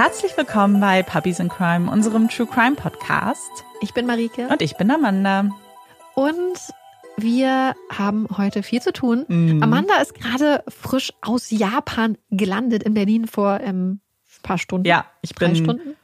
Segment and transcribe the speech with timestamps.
[0.00, 3.50] Herzlich willkommen bei Puppies in Crime, unserem True Crime Podcast.
[3.80, 5.50] Ich bin Marike Und ich bin Amanda.
[6.14, 6.56] und
[7.16, 9.24] wir haben heute viel zu tun.
[9.26, 9.60] Mhm.
[9.60, 13.98] Amanda ist gerade frisch aus Japan gelandet in Berlin vor ähm,
[14.36, 14.86] ein paar Stunden.
[14.86, 15.96] Ja, ich bin Stunden.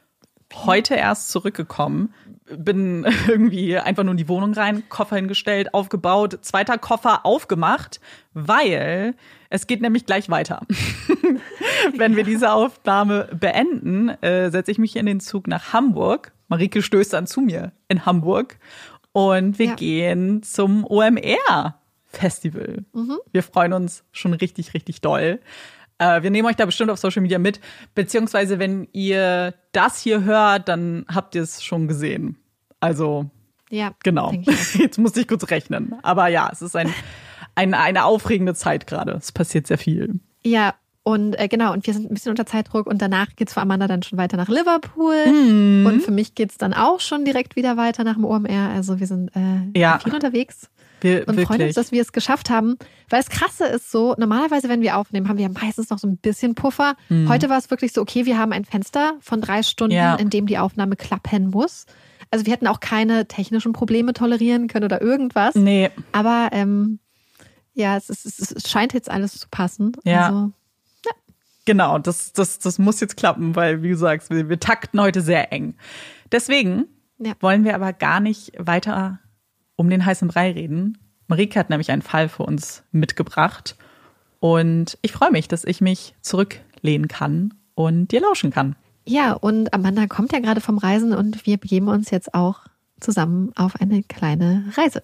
[0.53, 2.13] heute erst zurückgekommen.
[2.49, 8.01] Bin irgendwie einfach nur in die Wohnung rein, Koffer hingestellt, aufgebaut, zweiter Koffer aufgemacht,
[8.33, 9.15] weil
[9.55, 10.61] es geht nämlich gleich weiter.
[11.97, 16.31] Wenn wir diese Aufnahme beenden, äh, setze ich mich in den Zug nach Hamburg.
[16.47, 18.57] Marike stößt dann zu mir in Hamburg
[19.11, 19.75] und wir Ja.
[19.75, 22.85] gehen zum OMR Festival.
[22.93, 23.17] Mhm.
[23.31, 25.39] Wir freuen uns schon richtig, richtig doll.
[25.97, 27.59] Äh, wir nehmen euch da bestimmt auf Social Media mit,
[27.93, 32.37] beziehungsweise wenn ihr das hier hört, dann habt ihr es schon gesehen.
[32.79, 33.29] Also
[33.69, 34.31] Ja, genau.
[34.77, 35.95] Jetzt musste ich kurz rechnen.
[36.03, 36.93] Aber ja, es ist ein,
[37.55, 39.13] ein, eine aufregende Zeit gerade.
[39.13, 40.19] Es passiert sehr viel.
[40.43, 43.61] Ja, und äh, genau, und wir sind ein bisschen unter Zeitdruck und danach geht's für
[43.61, 45.25] Amanda dann schon weiter nach Liverpool.
[45.27, 45.85] Mhm.
[45.85, 48.69] Und für mich geht's dann auch schon direkt wieder weiter nach dem OMR.
[48.73, 49.99] Also wir sind äh, Ja.
[49.99, 50.69] viel unterwegs.
[51.01, 51.75] Wir, und freuen uns, wirklich.
[51.75, 52.77] dass wir es geschafft haben.
[53.09, 56.17] Weil das Krasse ist so, normalerweise, wenn wir aufnehmen, haben wir meistens noch so ein
[56.17, 56.95] bisschen Puffer.
[57.27, 60.01] Heute war es wirklich so, okay, wir haben ein Fenster von drei Stunden, Mhm.
[60.01, 60.15] Ja.
[60.15, 61.85] in dem die Aufnahme klappen muss.
[62.31, 65.53] Also wir hätten auch keine technischen Probleme tolerieren können oder irgendwas.
[65.53, 66.97] Nee, Aber ähm,
[67.75, 69.91] ja, es, ist, es, scheint jetzt alles zu passen.
[70.03, 70.27] Ja.
[70.27, 70.51] Also,
[71.65, 71.99] genau.
[71.99, 75.51] Das, das, das muss jetzt klappen, weil, wie du sagst, wir, wir takten heute sehr
[75.53, 75.75] eng.
[76.31, 76.85] Deswegen
[77.19, 77.33] Ja.
[77.39, 79.19] wollen wir aber gar nicht weiter
[79.75, 80.97] um den heißen Brei reden.
[81.27, 83.75] Marike hat nämlich einen Fall für uns mitgebracht.
[84.39, 88.75] Und ich freue mich, dass ich mich zurücklehnen kann und dir lauschen kann.
[89.05, 92.61] ja, und Amanda kommt ja gerade vom Reisen und wir begeben uns jetzt auch
[92.99, 95.03] zusammen auf eine kleine Reise.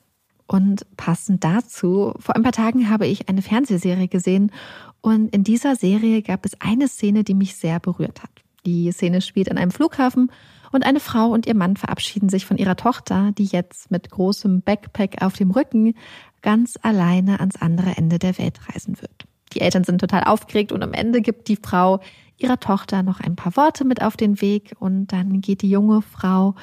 [0.51, 4.51] Und passend dazu, vor ein paar Tagen habe ich eine Fernsehserie gesehen
[5.00, 8.31] und in dieser Serie gab es eine Szene, die mich sehr berührt hat.
[8.66, 10.29] Die Szene spielt an einem Flughafen
[10.73, 14.62] und eine Frau und ihr Mann verabschieden sich von ihrer Tochter, die jetzt mit großem
[14.62, 15.94] Backpack auf dem Rücken
[16.41, 19.23] ganz alleine ans andere Ende der Welt reisen wird.
[19.53, 22.01] Die Eltern sind total aufgeregt und am Ende gibt die Frau
[22.41, 26.02] ihrer Tochter noch ein paar Worte mit auf den Weg und dann geht die junge
[26.02, 26.56] Frau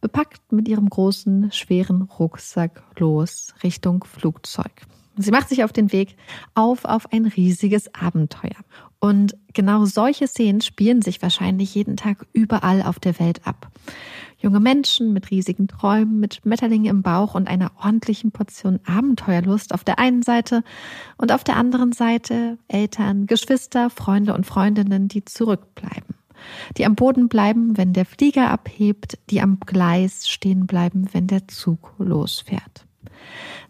[0.00, 4.86] bepackt mit ihrem großen, schweren Rucksack los Richtung Flugzeug.
[5.18, 6.16] Sie macht sich auf den Weg
[6.54, 8.56] auf auf ein riesiges Abenteuer.
[9.06, 13.70] Und genau solche Szenen spielen sich wahrscheinlich jeden Tag überall auf der Welt ab.
[14.40, 19.84] Junge Menschen mit riesigen Träumen, mit Schmetterlingen im Bauch und einer ordentlichen Portion Abenteuerlust auf
[19.84, 20.64] der einen Seite
[21.18, 26.16] und auf der anderen Seite Eltern, Geschwister, Freunde und Freundinnen, die zurückbleiben.
[26.76, 31.46] Die am Boden bleiben, wenn der Flieger abhebt, die am Gleis stehen bleiben, wenn der
[31.46, 32.86] Zug losfährt.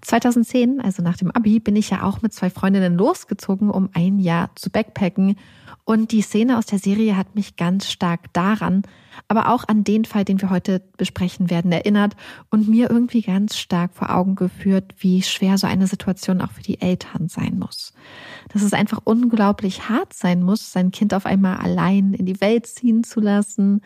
[0.02, 4.18] 2010, also nach dem Abi, bin ich ja auch mit zwei Freundinnen losgezogen, um ein
[4.18, 5.36] Jahr zu backpacken.
[5.84, 8.82] Und die Szene aus der Serie hat mich ganz stark daran,
[9.28, 12.16] aber auch an den Fall, den wir heute besprechen werden, erinnert
[12.50, 16.62] und mir irgendwie ganz stark vor Augen geführt, wie schwer so eine Situation auch für
[16.62, 17.92] die Eltern sein muss.
[18.52, 22.66] Dass es einfach unglaublich hart sein muss, sein Kind auf einmal allein in die Welt
[22.66, 23.80] ziehen zu lassen,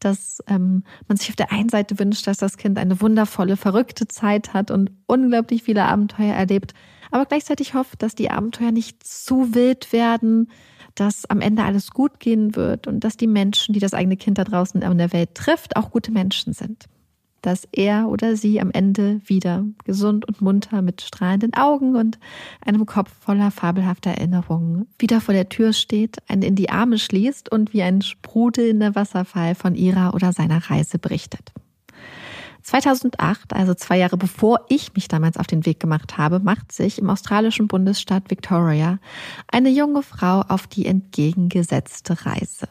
[0.00, 4.08] dass ähm, man sich auf der einen Seite wünscht, dass das Kind eine wundervolle, verrückte
[4.08, 6.74] Zeit hat und unglaublich viele Abenteuer erlebt,
[7.10, 10.50] aber gleichzeitig hofft, dass die Abenteuer nicht zu wild werden,
[10.94, 14.38] dass am Ende alles gut gehen wird und dass die Menschen, die das eigene Kind
[14.38, 16.86] da draußen in der Welt trifft, auch gute Menschen sind.
[17.44, 22.18] Dass er oder sie am Ende wieder gesund und munter mit strahlenden Augen und
[22.64, 27.52] einem Kopf voller fabelhafter Erinnerungen wieder vor der Tür steht, einen in die Arme schließt
[27.52, 31.52] und wie ein sprudelnder Wasserfall von ihrer oder seiner Reise berichtet.
[32.62, 36.98] 2008, also zwei Jahre bevor ich mich damals auf den Weg gemacht habe, macht sich
[36.98, 38.98] im australischen Bundesstaat Victoria
[39.48, 42.68] eine junge Frau auf die entgegengesetzte Reise.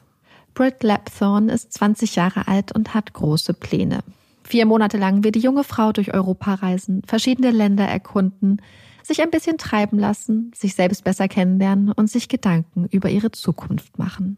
[0.55, 3.99] Britt Lapthorne ist 20 Jahre alt und hat große Pläne.
[4.43, 8.61] Vier Monate lang wird die junge Frau durch Europa reisen, verschiedene Länder erkunden,
[9.01, 13.97] sich ein bisschen treiben lassen, sich selbst besser kennenlernen und sich Gedanken über ihre Zukunft
[13.99, 14.37] machen.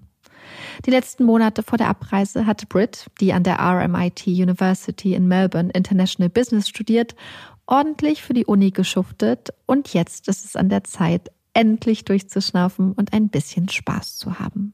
[0.85, 5.71] Die letzten Monate vor der Abreise hatte Britt, die an der RMIT University in Melbourne
[5.73, 7.15] International Business studiert,
[7.65, 13.13] ordentlich für die Uni geschuftet und jetzt ist es an der Zeit, endlich durchzuschnaufen und
[13.13, 14.73] ein bisschen Spaß zu haben.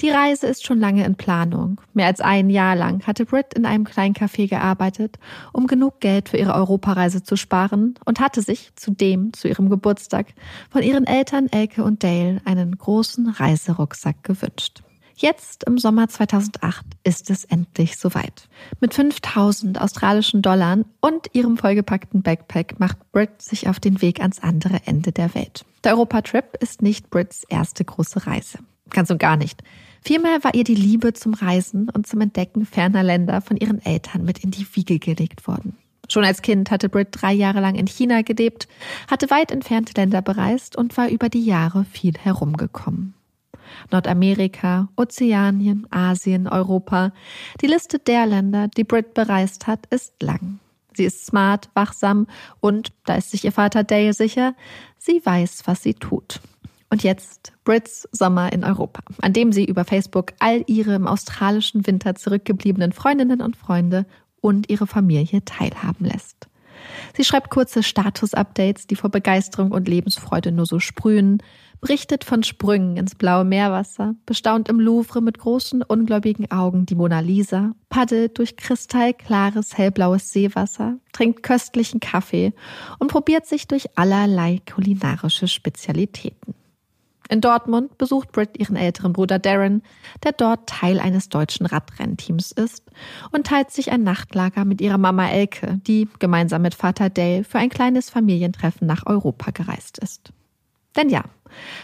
[0.00, 1.80] Die Reise ist schon lange in Planung.
[1.92, 5.18] Mehr als ein Jahr lang hatte Britt in einem kleinen Café gearbeitet,
[5.52, 10.26] um genug Geld für ihre Europareise zu sparen und hatte sich zudem zu ihrem Geburtstag
[10.70, 14.82] von ihren Eltern Elke und Dale einen großen Reiserucksack gewünscht.
[15.14, 18.48] Jetzt im Sommer 2008 ist es endlich soweit.
[18.80, 24.40] Mit 5000 australischen Dollar und ihrem vollgepackten Backpack macht Brit sich auf den Weg ans
[24.40, 25.64] andere Ende der Welt.
[25.84, 28.58] Der Europatrip ist nicht Brits erste große Reise.
[28.90, 29.62] Ganz und gar nicht.
[30.04, 34.24] Vielmehr war ihr die Liebe zum Reisen und zum Entdecken ferner Länder von ihren Eltern
[34.24, 35.76] mit in die Wiege gelegt worden.
[36.08, 38.68] Schon als Kind hatte Brit drei Jahre lang in China gelebt,
[39.08, 43.14] hatte weit entfernte Länder bereist und war über die Jahre viel herumgekommen.
[43.90, 47.12] Nordamerika, Ozeanien, Asien, Europa.
[47.60, 50.58] Die Liste der Länder, die Brit bereist hat, ist lang.
[50.94, 52.26] Sie ist smart, wachsam
[52.60, 54.54] und, da ist sich ihr Vater Dale sicher,
[54.98, 56.40] sie weiß, was sie tut.
[56.92, 61.86] Und jetzt Brits Sommer in Europa, an dem sie über Facebook all ihre im australischen
[61.86, 64.04] Winter zurückgebliebenen Freundinnen und Freunde
[64.42, 66.48] und ihre Familie teilhaben lässt.
[67.16, 71.42] Sie schreibt kurze Status-Updates, die vor Begeisterung und Lebensfreude nur so sprühen,
[71.80, 77.20] berichtet von Sprüngen ins blaue Meerwasser, bestaunt im Louvre mit großen, ungläubigen Augen die Mona
[77.20, 82.52] Lisa, paddelt durch kristallklares, hellblaues Seewasser, trinkt köstlichen Kaffee
[82.98, 86.54] und probiert sich durch allerlei kulinarische Spezialitäten.
[87.28, 89.82] In Dortmund besucht Britt ihren älteren Bruder Darren,
[90.22, 92.84] der dort Teil eines deutschen Radrennteams ist,
[93.30, 97.58] und teilt sich ein Nachtlager mit ihrer Mama Elke, die gemeinsam mit Vater Dale für
[97.58, 100.32] ein kleines Familientreffen nach Europa gereist ist.
[100.96, 101.24] Denn ja,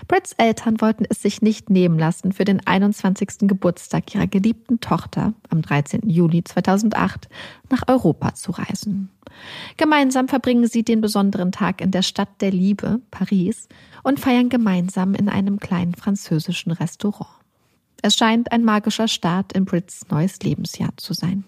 [0.07, 3.49] Britts Eltern wollten es sich nicht nehmen lassen, für den 21.
[3.49, 6.09] Geburtstag ihrer geliebten Tochter am 13.
[6.09, 7.29] Juli 2008
[7.71, 9.11] nach Europa zu reisen.
[9.77, 13.69] Gemeinsam verbringen sie den besonderen Tag in der Stadt der Liebe, Paris,
[14.03, 17.31] und feiern gemeinsam in einem kleinen französischen Restaurant.
[18.01, 21.45] Es scheint ein magischer Start in Brits neues Lebensjahr zu sein.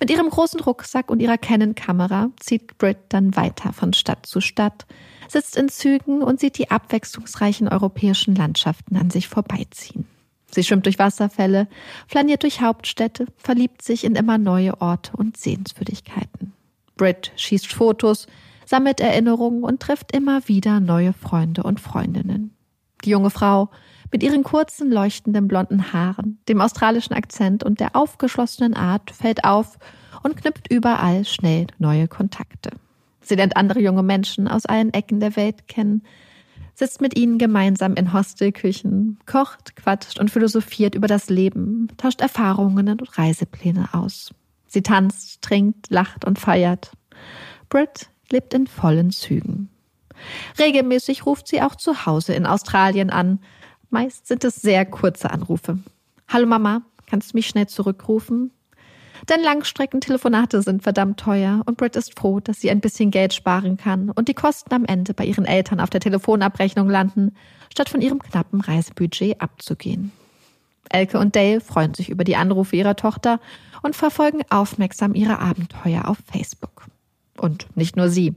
[0.00, 4.86] Mit ihrem großen Rucksack und ihrer Canon-Kamera zieht Brit dann weiter von Stadt zu Stadt,
[5.28, 10.06] sitzt in Zügen und sieht die abwechslungsreichen europäischen Landschaften an sich vorbeiziehen.
[10.50, 11.66] Sie schwimmt durch Wasserfälle,
[12.06, 16.52] flaniert durch Hauptstädte, verliebt sich in immer neue Orte und Sehenswürdigkeiten.
[16.96, 18.26] Brit schießt Fotos,
[18.66, 22.54] sammelt Erinnerungen und trifft immer wieder neue Freunde und Freundinnen.
[23.04, 23.70] Die junge Frau
[24.12, 29.78] mit ihren kurzen, leuchtenden blonden Haaren, dem australischen Akzent und der aufgeschlossenen Art fällt auf
[30.22, 32.70] und knüpft überall schnell neue Kontakte.
[33.22, 36.02] Sie lernt andere junge Menschen aus allen Ecken der Welt kennen,
[36.74, 42.88] sitzt mit ihnen gemeinsam in Hostelküchen, kocht, quatscht und philosophiert über das Leben, tauscht Erfahrungen
[42.88, 44.30] und Reisepläne aus.
[44.66, 46.92] Sie tanzt, trinkt, lacht und feiert.
[47.68, 49.68] Brit lebt in vollen Zügen.
[50.58, 53.38] Regelmäßig ruft sie auch zu Hause in Australien an.
[53.92, 55.78] Meist sind es sehr kurze Anrufe.
[56.26, 58.50] Hallo Mama, kannst du mich schnell zurückrufen?
[59.28, 63.76] Denn Langstreckentelefonate sind verdammt teuer und Britt ist froh, dass sie ein bisschen Geld sparen
[63.76, 67.36] kann und die Kosten am Ende bei ihren Eltern auf der Telefonabrechnung landen,
[67.70, 70.10] statt von ihrem knappen Reisebudget abzugehen.
[70.88, 73.40] Elke und Dale freuen sich über die Anrufe ihrer Tochter
[73.82, 76.86] und verfolgen aufmerksam ihre Abenteuer auf Facebook.
[77.36, 78.36] Und nicht nur sie.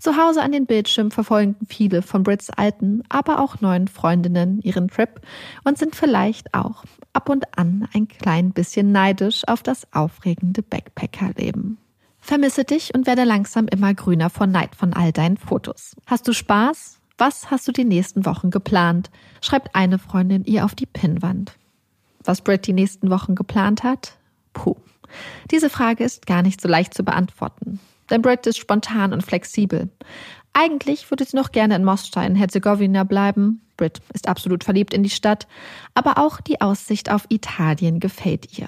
[0.00, 4.88] Zu Hause an den Bildschirmen verfolgen viele von Brits alten, aber auch neuen Freundinnen ihren
[4.88, 5.20] Trip
[5.64, 11.76] und sind vielleicht auch ab und an ein klein bisschen neidisch auf das aufregende Backpackerleben.
[12.18, 15.94] Vermisse dich und werde langsam immer grüner vor Neid von all deinen Fotos.
[16.06, 16.98] Hast du Spaß?
[17.18, 19.10] Was hast du die nächsten Wochen geplant?
[19.42, 21.52] Schreibt eine Freundin ihr auf die Pinnwand.
[22.24, 24.16] Was Brit die nächsten Wochen geplant hat?
[24.54, 24.76] Puh.
[25.50, 27.80] Diese Frage ist gar nicht so leicht zu beantworten.
[28.10, 29.88] Denn Brit ist spontan und flexibel.
[30.52, 33.62] Eigentlich würde sie noch gerne in Mostar in Herzegowina bleiben.
[33.76, 35.46] Brit ist absolut verliebt in die Stadt,
[35.94, 38.66] aber auch die Aussicht auf Italien gefällt ihr.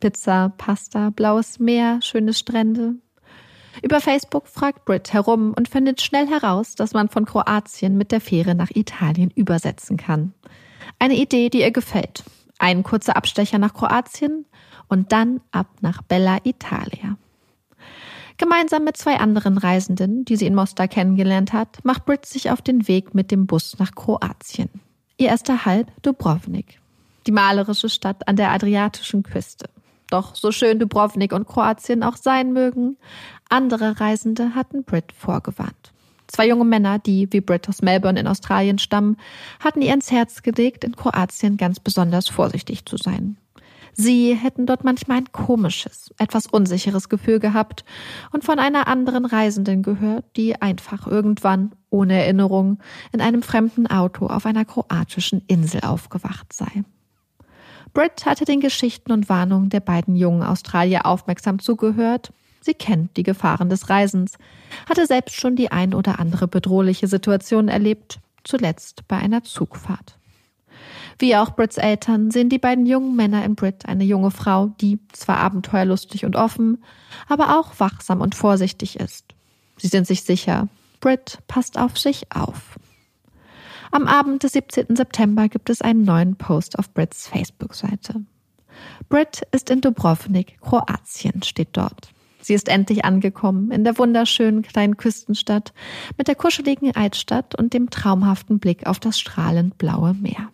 [0.00, 2.94] Pizza, Pasta, blaues Meer, schöne Strände.
[3.82, 8.20] Über Facebook fragt Brit herum und findet schnell heraus, dass man von Kroatien mit der
[8.20, 10.32] Fähre nach Italien übersetzen kann.
[10.98, 12.22] Eine Idee, die ihr gefällt.
[12.58, 14.46] Ein kurzer Abstecher nach Kroatien
[14.88, 17.16] und dann ab nach Bella Italia.
[18.36, 22.62] Gemeinsam mit zwei anderen Reisenden, die sie in Mostar kennengelernt hat, macht Brit sich auf
[22.62, 24.68] den Weg mit dem Bus nach Kroatien.
[25.16, 26.80] Ihr erster Halt Dubrovnik,
[27.26, 29.66] die malerische Stadt an der adriatischen Küste.
[30.10, 32.96] Doch so schön Dubrovnik und Kroatien auch sein mögen,
[33.48, 35.92] andere Reisende hatten Brit vorgewarnt.
[36.26, 39.16] Zwei junge Männer, die wie Brit aus Melbourne in Australien stammen,
[39.60, 43.36] hatten ihr ins Herz gelegt, in Kroatien ganz besonders vorsichtig zu sein.
[43.94, 47.84] Sie hätten dort manchmal ein komisches, etwas unsicheres Gefühl gehabt
[48.32, 52.78] und von einer anderen Reisenden gehört, die einfach irgendwann, ohne Erinnerung,
[53.12, 56.84] in einem fremden Auto auf einer kroatischen Insel aufgewacht sei.
[57.92, 62.32] Britt hatte den Geschichten und Warnungen der beiden jungen Australier aufmerksam zugehört.
[62.60, 64.36] Sie kennt die Gefahren des Reisens,
[64.88, 70.18] hatte selbst schon die ein oder andere bedrohliche Situation erlebt, zuletzt bei einer Zugfahrt.
[71.18, 74.98] Wie auch Brits Eltern sehen die beiden jungen Männer in Brit eine junge Frau, die
[75.12, 76.82] zwar abenteuerlustig und offen,
[77.28, 79.24] aber auch wachsam und vorsichtig ist.
[79.76, 80.68] Sie sind sich sicher,
[81.00, 82.78] Brit passt auf sich auf.
[83.90, 84.96] Am Abend des 17.
[84.96, 88.22] September gibt es einen neuen Post auf Brits Facebook-Seite.
[89.08, 92.10] Brit ist in Dubrovnik, Kroatien, steht dort.
[92.40, 95.72] Sie ist endlich angekommen in der wunderschönen kleinen Küstenstadt
[96.18, 100.50] mit der kuscheligen Altstadt und dem traumhaften Blick auf das strahlend blaue Meer.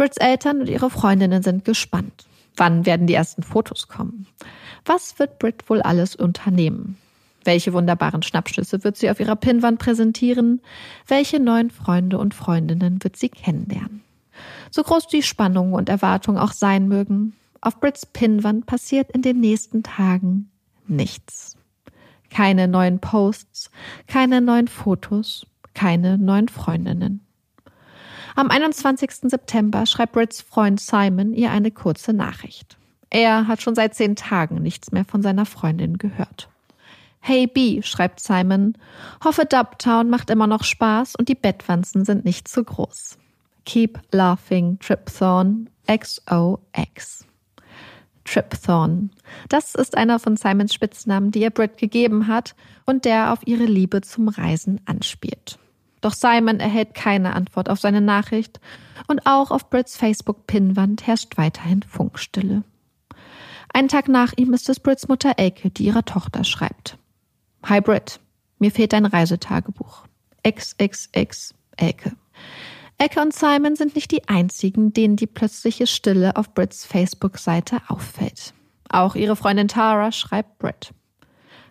[0.00, 2.24] Brits Eltern und ihre Freundinnen sind gespannt.
[2.56, 4.26] Wann werden die ersten Fotos kommen?
[4.86, 6.96] Was wird Brit wohl alles unternehmen?
[7.44, 10.62] Welche wunderbaren Schnappschüsse wird sie auf ihrer Pinnwand präsentieren?
[11.06, 14.00] Welche neuen Freunde und Freundinnen wird sie kennenlernen?
[14.70, 19.38] So groß die Spannung und Erwartung auch sein mögen, auf Brits Pinnwand passiert in den
[19.38, 20.50] nächsten Tagen
[20.86, 21.58] nichts.
[22.30, 23.70] Keine neuen Posts,
[24.06, 27.20] keine neuen Fotos, keine neuen Freundinnen.
[28.36, 29.30] Am 21.
[29.30, 32.76] September schreibt Brits Freund Simon ihr eine kurze Nachricht.
[33.10, 36.48] Er hat schon seit zehn Tagen nichts mehr von seiner Freundin gehört.
[37.20, 38.78] Hey B, schreibt Simon,
[39.22, 43.18] hoffe Dubtown macht immer noch Spaß und die Bettwanzen sind nicht zu groß.
[43.66, 47.26] Keep laughing, Tripthorn, XOX.
[48.24, 49.10] Tripthorn.
[49.48, 52.54] Das ist einer von Simons Spitznamen, die er Brit gegeben hat
[52.86, 55.59] und der auf ihre Liebe zum Reisen anspielt.
[56.00, 58.60] Doch Simon erhält keine Antwort auf seine Nachricht
[59.06, 62.62] und auch auf Brits Facebook-Pinnwand herrscht weiterhin Funkstille.
[63.72, 66.96] Einen Tag nach ihm ist es Brits Mutter Elke, die ihrer Tochter schreibt.
[67.64, 68.20] Hi Brit,
[68.58, 70.04] mir fehlt dein Reisetagebuch.
[70.46, 72.12] XXX Elke.
[72.98, 78.54] Elke und Simon sind nicht die einzigen, denen die plötzliche Stille auf Brits Facebook-Seite auffällt.
[78.88, 80.92] Auch ihre Freundin Tara schreibt Brit.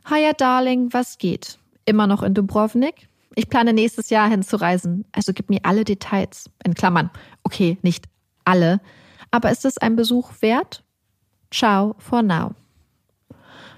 [0.07, 1.59] Hiya Darling, was geht?
[1.85, 3.08] Immer noch in Dubrovnik?
[3.39, 6.49] Ich plane nächstes Jahr hinzureisen, also gib mir alle Details.
[6.65, 7.09] In Klammern.
[7.43, 8.09] Okay, nicht
[8.43, 8.81] alle.
[9.31, 10.83] Aber ist es ein Besuch wert?
[11.49, 12.51] Ciao for now.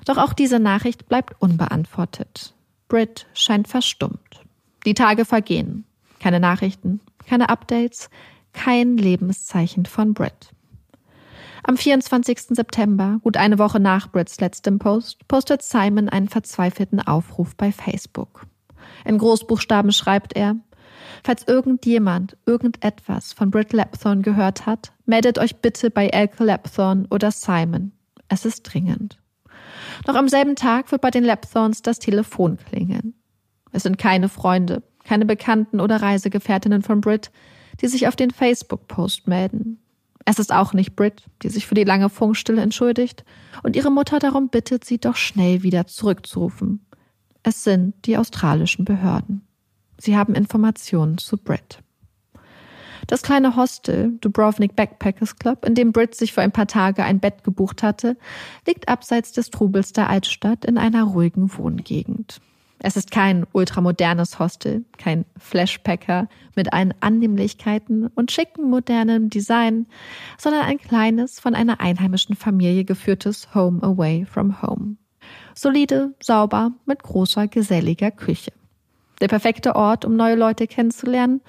[0.05, 2.55] Doch auch diese Nachricht bleibt unbeantwortet.
[2.87, 4.41] Brit scheint verstummt.
[4.87, 5.85] Die Tage vergehen.
[6.19, 8.09] Keine Nachrichten, keine Updates,
[8.53, 10.53] kein Lebenszeichen von Brit.
[11.61, 12.55] Am 24.
[12.55, 18.47] September, gut eine Woche nach Brits letztem Post, postet Simon einen verzweifelten Aufruf bei Facebook.
[19.05, 20.55] In Großbuchstaben schreibt er,
[21.23, 27.31] Falls irgendjemand irgendetwas von Brit Lapthorne gehört hat, meldet euch bitte bei Elke Lapthorne oder
[27.31, 27.91] Simon.
[28.27, 29.19] Es ist dringend.
[30.07, 33.13] Noch am selben Tag wird bei den Lapthorns das Telefon klingeln.
[33.71, 37.31] Es sind keine Freunde, keine Bekannten oder Reisegefährtinnen von Brit,
[37.81, 39.79] die sich auf den Facebook-Post melden.
[40.25, 43.23] Es ist auch nicht Brit, die sich für die lange Funkstille entschuldigt
[43.63, 46.85] und ihre Mutter darum bittet, sie doch schnell wieder zurückzurufen.
[47.43, 49.41] Es sind die australischen Behörden.
[49.97, 51.79] Sie haben Informationen zu Brit.
[53.07, 57.19] Das kleine Hostel, Dubrovnik Backpackers Club, in dem Brit sich für ein paar Tage ein
[57.19, 58.15] Bett gebucht hatte,
[58.67, 62.41] liegt abseits des Trubels der Altstadt in einer ruhigen Wohngegend.
[62.83, 69.85] Es ist kein ultramodernes Hostel, kein Flashpacker mit allen Annehmlichkeiten und schicken modernem Design,
[70.37, 74.97] sondern ein kleines, von einer einheimischen Familie geführtes Home Away from Home.
[75.55, 78.51] Solide, sauber, mit großer, geselliger Küche.
[79.19, 81.41] Der perfekte Ort, um neue Leute kennenzulernen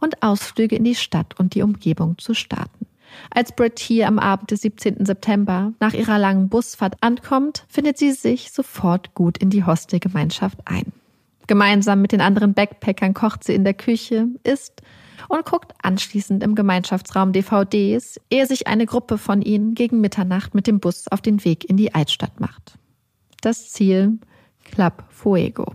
[0.00, 2.86] und Ausflüge in die Stadt und die Umgebung zu starten.
[3.30, 5.04] Als Britt hier am Abend des 17.
[5.04, 10.92] September nach ihrer langen Busfahrt ankommt, findet sie sich sofort gut in die Hostelgemeinschaft ein.
[11.46, 14.82] Gemeinsam mit den anderen Backpackern kocht sie in der Küche, isst
[15.28, 20.66] und guckt anschließend im Gemeinschaftsraum DVDs, ehe sich eine Gruppe von ihnen gegen Mitternacht mit
[20.66, 22.77] dem Bus auf den Weg in die Altstadt macht.
[23.40, 24.18] Das Ziel
[24.64, 25.74] Club Fuego.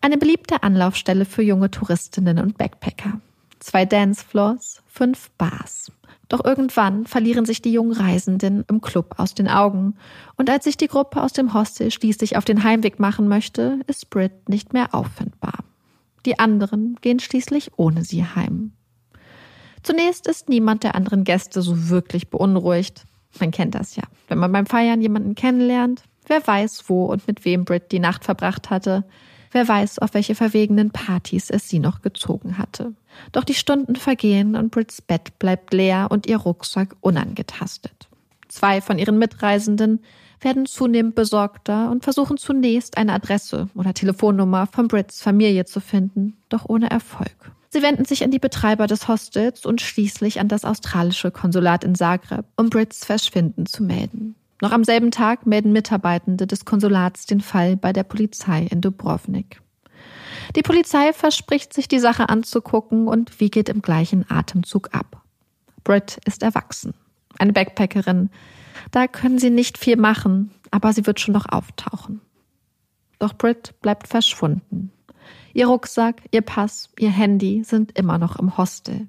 [0.00, 3.20] Eine beliebte Anlaufstelle für junge Touristinnen und Backpacker.
[3.60, 5.92] Zwei Dancefloors, fünf Bars.
[6.28, 9.94] Doch irgendwann verlieren sich die jungen Reisenden im Club aus den Augen.
[10.36, 14.10] Und als sich die Gruppe aus dem Hostel schließlich auf den Heimweg machen möchte, ist
[14.10, 15.58] Brit nicht mehr auffindbar.
[16.24, 18.72] Die anderen gehen schließlich ohne sie heim.
[19.82, 23.04] Zunächst ist niemand der anderen Gäste so wirklich beunruhigt.
[23.40, 24.04] Man kennt das ja.
[24.28, 28.24] Wenn man beim Feiern jemanden kennenlernt, Wer weiß, wo und mit wem Brit die Nacht
[28.24, 29.04] verbracht hatte.
[29.50, 32.94] Wer weiß, auf welche verwegenen Partys es sie noch gezogen hatte.
[33.32, 38.08] Doch die Stunden vergehen und Brits Bett bleibt leer und ihr Rucksack unangetastet.
[38.48, 40.00] Zwei von ihren Mitreisenden
[40.40, 46.36] werden zunehmend besorgter und versuchen zunächst eine Adresse oder Telefonnummer von Brits Familie zu finden,
[46.48, 47.52] doch ohne Erfolg.
[47.70, 51.94] Sie wenden sich an die Betreiber des Hostels und schließlich an das australische Konsulat in
[51.94, 54.34] Zagreb, um Brits Verschwinden zu melden.
[54.62, 59.60] Noch am selben Tag melden Mitarbeitende des Konsulats den Fall bei der Polizei in Dubrovnik.
[60.54, 65.20] Die Polizei verspricht sich, die Sache anzugucken und wie geht im gleichen Atemzug ab.
[65.82, 66.94] Britt ist erwachsen,
[67.40, 68.30] eine Backpackerin,
[68.92, 72.20] da können sie nicht viel machen, aber sie wird schon noch auftauchen.
[73.18, 74.92] Doch Brit bleibt verschwunden.
[75.54, 79.08] Ihr Rucksack, ihr Pass, ihr Handy sind immer noch im Hostel.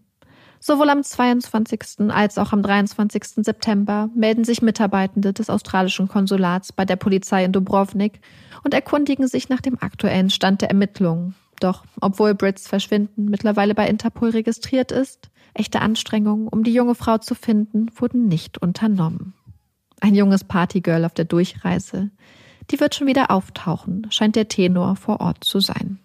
[0.66, 2.10] Sowohl am 22.
[2.10, 3.44] als auch am 23.
[3.44, 8.22] September melden sich Mitarbeitende des australischen Konsulats bei der Polizei in Dubrovnik
[8.64, 11.36] und erkundigen sich nach dem aktuellen Stand der Ermittlungen.
[11.60, 17.18] Doch obwohl Brits Verschwinden mittlerweile bei Interpol registriert ist, echte Anstrengungen, um die junge Frau
[17.18, 19.34] zu finden, wurden nicht unternommen.
[20.00, 22.10] Ein junges Partygirl auf der Durchreise.
[22.72, 26.00] Die wird schon wieder auftauchen, scheint der Tenor vor Ort zu sein.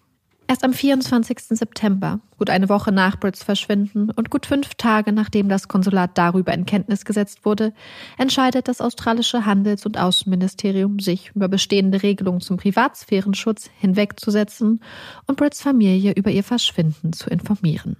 [0.49, 1.41] Erst am 24.
[1.49, 6.55] September, gut eine Woche nach Brits Verschwinden und gut fünf Tage nachdem das Konsulat darüber
[6.55, 7.71] in Kenntnis gesetzt wurde,
[8.17, 14.81] entscheidet das australische Handels- und Außenministerium, sich über bestehende Regelungen zum Privatsphärenschutz hinwegzusetzen
[15.27, 17.95] und Brits Familie über ihr Verschwinden zu informieren.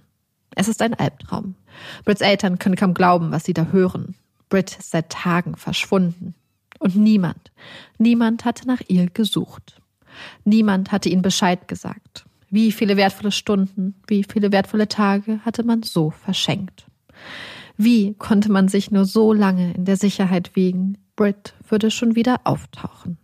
[0.56, 1.54] Es ist ein Albtraum.
[2.04, 4.16] Brits Eltern können kaum glauben, was sie da hören.
[4.48, 6.34] Brit ist seit Tagen verschwunden.
[6.80, 7.52] Und niemand,
[7.98, 9.80] niemand hatte nach ihr gesucht.
[10.44, 12.26] Niemand hatte ihnen Bescheid gesagt.
[12.50, 16.86] Wie viele wertvolle Stunden, wie viele wertvolle Tage hatte man so verschenkt.
[17.76, 22.40] Wie konnte man sich nur so lange in der Sicherheit wiegen, Brit würde schon wieder
[22.44, 23.18] auftauchen.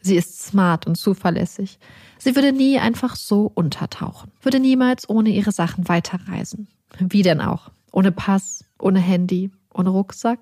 [0.00, 1.78] Sie ist smart und zuverlässig.
[2.18, 6.68] Sie würde nie einfach so untertauchen, würde niemals ohne ihre Sachen weiterreisen.
[6.98, 7.70] Wie denn auch?
[7.92, 10.38] Ohne Pass, ohne Handy, ohne Rucksack?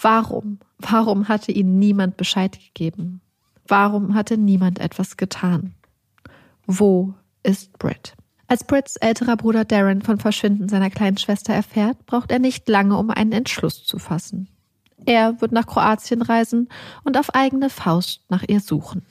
[0.00, 3.20] Warum, warum hatte ihnen niemand Bescheid gegeben?
[3.66, 5.74] Warum hatte niemand etwas getan?
[6.66, 8.14] Wo ist Britt?
[8.46, 12.96] Als Brits älterer Bruder Darren von Verschwinden seiner kleinen Schwester erfährt, braucht er nicht lange,
[12.96, 14.48] um einen Entschluss zu fassen.
[15.06, 16.68] Er wird nach Kroatien reisen
[17.04, 19.04] und auf eigene Faust nach ihr suchen.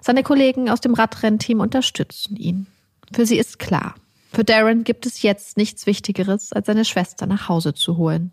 [0.00, 2.66] Seine Kollegen aus dem Radrennteam unterstützen ihn.
[3.12, 3.94] Für sie ist klar,
[4.32, 8.32] für Darren gibt es jetzt nichts Wichtigeres, als seine Schwester nach Hause zu holen.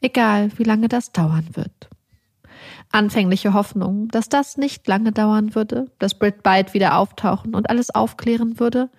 [0.00, 1.88] Egal, wie lange das dauern wird.
[2.92, 7.94] Anfängliche Hoffnung, dass das nicht lange dauern würde, dass Britt bald wieder auftauchen und alles
[7.94, 8.90] aufklären würde,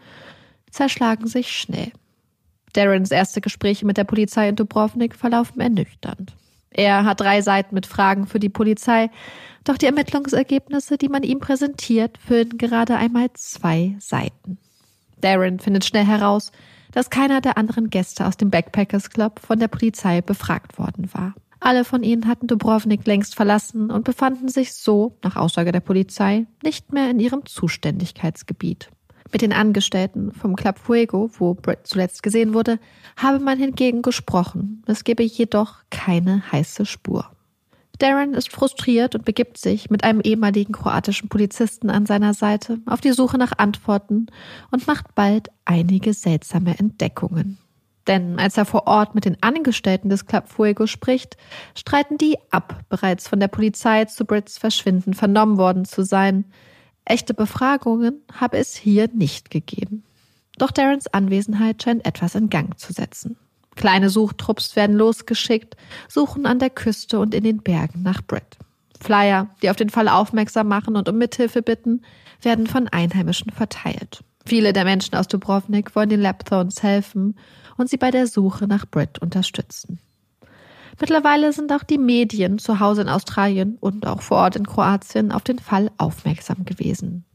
[0.70, 1.92] zerschlagen sich schnell.
[2.74, 6.34] Darrens erste Gespräche mit der Polizei in Dubrovnik verlaufen ernüchternd.
[6.72, 9.10] Er hat drei Seiten mit Fragen für die Polizei,
[9.64, 14.58] doch die Ermittlungsergebnisse, die man ihm präsentiert, füllen gerade einmal zwei Seiten.
[15.22, 16.52] Darren findet schnell heraus,
[16.92, 21.34] dass keiner der anderen Gäste aus dem Backpackers Club von der Polizei befragt worden war.
[21.60, 26.46] Alle von ihnen hatten Dubrovnik längst verlassen und befanden sich so, nach Aussage der Polizei,
[26.64, 28.90] nicht mehr in ihrem Zuständigkeitsgebiet.
[29.32, 32.80] Mit den Angestellten vom Club Fuego, wo Brett zuletzt gesehen wurde,
[33.18, 34.84] habe man hingegen gesprochen.
[34.86, 37.32] Es gebe jedoch keine heiße Spur.
[38.00, 43.02] Darren ist frustriert und begibt sich mit einem ehemaligen kroatischen Polizisten an seiner Seite auf
[43.02, 44.28] die Suche nach Antworten
[44.72, 47.58] und macht bald einige seltsame Entdeckungen.
[48.08, 51.38] Denn als er vor Ort mit den Angestellten des Club Fuego spricht,
[51.76, 56.46] streiten die ab, bereits von der Polizei zu Brits Verschwinden vernommen worden zu sein.
[57.04, 60.04] Echte Befragungen habe es hier nicht gegeben.
[60.58, 63.38] Doch Darrens Anwesenheit scheint etwas in Gang zu setzen.
[63.76, 65.76] Kleine Suchtrupps werden losgeschickt,
[66.08, 68.58] suchen an der Küste und in den Bergen nach Brett.
[69.02, 72.04] Flyer, die auf den Fall aufmerksam machen und um Mithilfe bitten,
[72.42, 74.24] werden von Einheimischen verteilt.
[74.46, 77.36] Viele der Menschen aus Dubrovnik wollen den Lapthorns helfen
[77.78, 80.00] und sie bei der Suche nach Brett unterstützen.
[81.00, 85.32] Mittlerweile sind auch die Medien zu Hause in Australien und auch vor Ort in Kroatien
[85.32, 87.26] auf den Fall aufmerksam gewesen.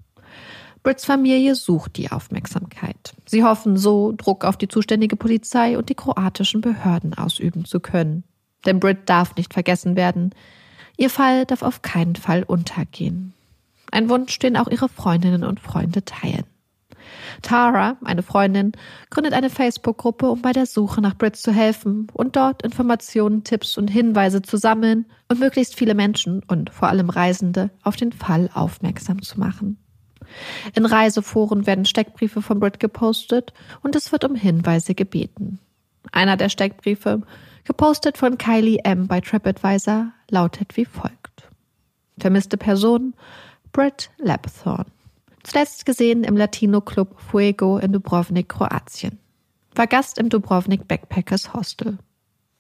[0.83, 3.13] Brits Familie sucht die Aufmerksamkeit.
[3.27, 8.25] Sie hoffen so, Druck auf die zuständige Polizei und die kroatischen Behörden ausüben zu können.
[8.65, 10.35] Denn Brit darf nicht vergessen werden.
[10.97, 13.35] Ihr Fall darf auf keinen Fall untergehen.
[13.91, 16.45] Ein Wunsch, den auch ihre Freundinnen und Freunde teilen.
[17.43, 18.73] Tara, eine Freundin,
[19.11, 23.79] gründet eine Facebook-Gruppe, um bei der Suche nach Brit zu helfen und dort Informationen, Tipps
[23.79, 28.51] und Hinweise zu sammeln und möglichst viele Menschen und vor allem Reisende auf den Fall
[28.53, 29.79] aufmerksam zu machen.
[30.75, 35.59] In Reiseforen werden Steckbriefe von Brit gepostet und es wird um Hinweise gebeten.
[36.13, 37.23] Einer der Steckbriefe,
[37.65, 39.07] gepostet von Kylie M.
[39.07, 41.49] bei TripAdvisor, lautet wie folgt.
[42.19, 43.15] Vermisste Person
[43.73, 44.87] Brit Lapthorne.
[45.43, 49.19] Zuletzt gesehen im Latino-Club Fuego in Dubrovnik, Kroatien.
[49.75, 51.99] War Gast im Dubrovnik Backpackers Hostel.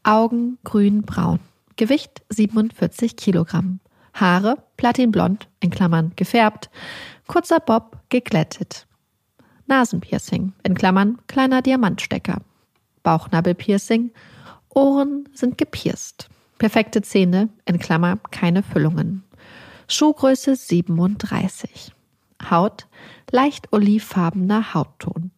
[0.03, 1.41] Augen grün-braun.
[1.77, 3.81] Gewicht 47 Kilogramm.
[4.15, 6.71] Haare platinblond, in Klammern gefärbt.
[7.27, 8.87] Kurzer Bob, geglättet.
[9.67, 12.43] Nasenpiercing, in Klammern kleiner Diamantstecker.
[13.03, 14.11] Bauchnabelpiercing.
[14.75, 16.29] Ohren sind gepierst.
[16.59, 19.23] Perfekte Zähne, in Klammer keine Füllungen.
[19.89, 21.93] Schuhgröße 37.
[22.49, 22.87] Haut,
[23.31, 25.33] leicht olivfarbener Hautton.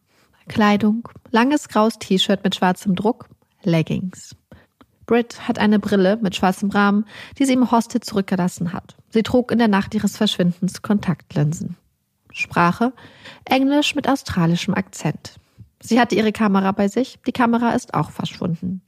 [0.47, 3.29] Kleidung, langes graues T-Shirt mit schwarzem Druck,
[3.63, 4.35] Leggings.
[5.05, 7.05] Brit hat eine Brille mit schwarzem Rahmen,
[7.37, 8.95] die sie im Hostel zurückgelassen hat.
[9.09, 11.75] Sie trug in der Nacht ihres Verschwindens Kontaktlinsen.
[12.31, 12.93] Sprache
[13.45, 15.35] Englisch mit australischem Akzent.
[15.81, 18.81] Sie hatte ihre Kamera bei sich, die Kamera ist auch verschwunden.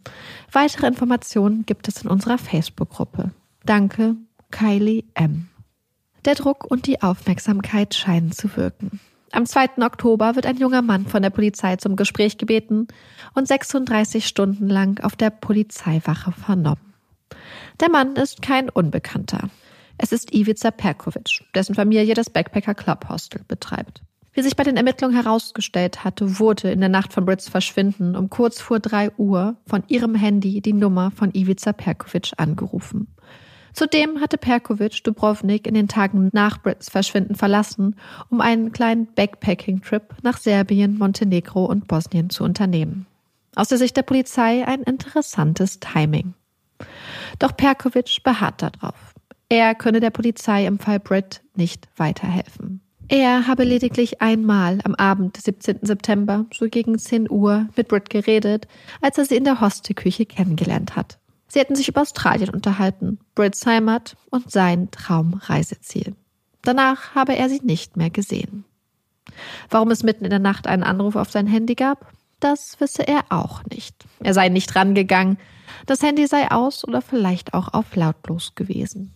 [0.51, 3.31] Weitere Informationen gibt es in unserer Facebook-Gruppe.
[3.65, 4.15] Danke,
[4.51, 5.49] Kylie M.
[6.25, 8.99] Der Druck und die Aufmerksamkeit scheinen zu wirken.
[9.31, 9.81] Am 2.
[9.83, 12.87] Oktober wird ein junger Mann von der Polizei zum Gespräch gebeten
[13.33, 16.93] und 36 Stunden lang auf der Polizeiwache vernommen.
[17.79, 19.49] Der Mann ist kein Unbekannter.
[19.97, 24.03] Es ist Ivica Perkovic, dessen Familie das Backpacker Club Hostel betreibt.
[24.35, 28.31] Wie sich bei den Ermittlungen herausgestellt hatte, wurde in der Nacht von Brits Verschwinden um
[28.31, 33.07] kurz vor drei Uhr von ihrem Handy die Nummer von Ivica Perkovic angerufen.
[33.73, 37.95] Zudem hatte Perkovic Dubrovnik in den Tagen nach Brits Verschwinden verlassen,
[38.29, 43.05] um einen kleinen Backpacking-Trip nach Serbien, Montenegro und Bosnien zu unternehmen.
[43.55, 46.33] Aus der Sicht der Polizei ein interessantes Timing.
[47.37, 49.13] Doch Perkovic beharrt darauf.
[49.49, 52.82] Er könne der Polizei im Fall Brit nicht weiterhelfen.
[53.09, 55.79] Er habe lediglich einmal am Abend des 17.
[55.81, 58.67] September, so gegen 10 Uhr, mit Brit geredet,
[59.01, 61.19] als er sie in der Hostelküche kennengelernt hat.
[61.47, 66.15] Sie hätten sich über Australien unterhalten, Brits Heimat und sein Traumreiseziel.
[66.63, 68.63] Danach habe er sie nicht mehr gesehen.
[69.69, 73.25] Warum es mitten in der Nacht einen Anruf auf sein Handy gab, das wisse er
[73.29, 73.95] auch nicht.
[74.19, 75.37] Er sei nicht rangegangen,
[75.85, 79.13] das Handy sei aus oder vielleicht auch auf lautlos gewesen.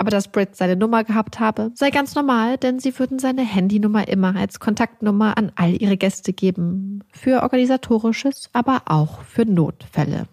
[0.00, 4.08] Aber dass Britt seine Nummer gehabt habe, sei ganz normal, denn sie würden seine Handynummer
[4.08, 7.04] immer als Kontaktnummer an all ihre Gäste geben.
[7.12, 10.24] Für organisatorisches, aber auch für Notfälle.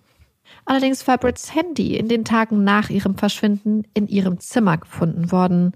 [0.63, 5.73] Allerdings war Brits Handy in den Tagen nach ihrem Verschwinden in ihrem Zimmer gefunden worden,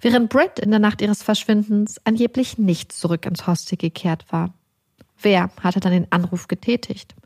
[0.00, 4.54] während Brit in der Nacht ihres Verschwindens angeblich nicht zurück ins Hostel gekehrt war.
[5.20, 7.16] Wer hatte dann den Anruf getätigt?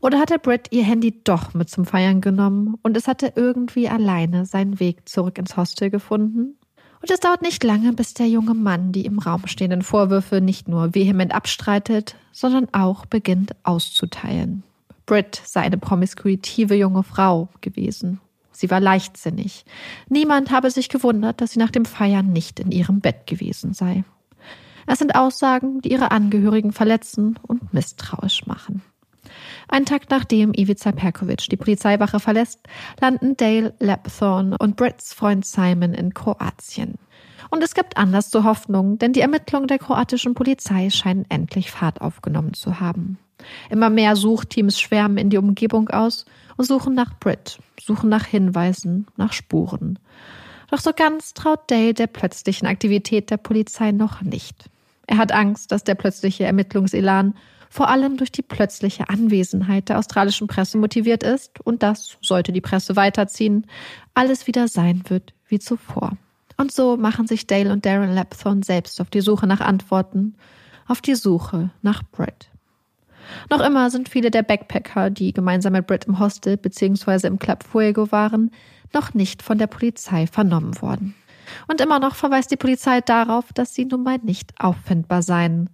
[0.00, 4.46] Oder hatte Brit ihr Handy doch mit zum Feiern genommen und es hatte irgendwie alleine
[4.46, 6.56] seinen Weg zurück ins Hostel gefunden?
[7.00, 10.68] Und es dauert nicht lange, bis der junge Mann die im Raum stehenden Vorwürfe nicht
[10.68, 14.64] nur vehement abstreitet, sondern auch beginnt auszuteilen.
[15.06, 18.20] Britt sei eine promiskuitive junge Frau gewesen.
[18.52, 19.64] Sie war leichtsinnig.
[20.08, 24.04] Niemand habe sich gewundert, dass sie nach dem Feiern nicht in ihrem Bett gewesen sei.
[24.86, 28.82] Es sind Aussagen, die ihre Angehörigen verletzen und misstrauisch machen.
[29.68, 32.60] Einen Tag nachdem Ivica Perkovic die Polizeiwache verlässt,
[33.00, 36.94] landen Dale Lapthorne und Britts Freund Simon in Kroatien.
[37.50, 42.00] Und es gibt Anlass zur Hoffnung, denn die Ermittlungen der kroatischen Polizei scheinen endlich Fahrt
[42.00, 43.18] aufgenommen zu haben.
[43.70, 49.06] Immer mehr Suchteams schwärmen in die Umgebung aus und suchen nach Brit, suchen nach Hinweisen,
[49.16, 49.98] nach Spuren.
[50.70, 54.68] Doch so ganz traut Dale der plötzlichen Aktivität der Polizei noch nicht.
[55.06, 57.34] Er hat Angst, dass der plötzliche Ermittlungselan
[57.70, 62.60] vor allem durch die plötzliche Anwesenheit der australischen Presse motiviert ist und dass, sollte die
[62.60, 63.66] Presse weiterziehen,
[64.14, 66.16] alles wieder sein wird wie zuvor.
[66.56, 70.34] Und so machen sich Dale und Darren Lapthorne selbst auf die Suche nach Antworten,
[70.86, 72.48] auf die Suche nach Brit.
[73.50, 77.26] Noch immer sind viele der Backpacker, die gemeinsam mit Brit im Hostel bzw.
[77.26, 78.50] im Club Fuego waren,
[78.92, 81.14] noch nicht von der Polizei vernommen worden.
[81.66, 85.70] Und immer noch verweist die Polizei darauf, dass sie nun mal nicht auffindbar seien.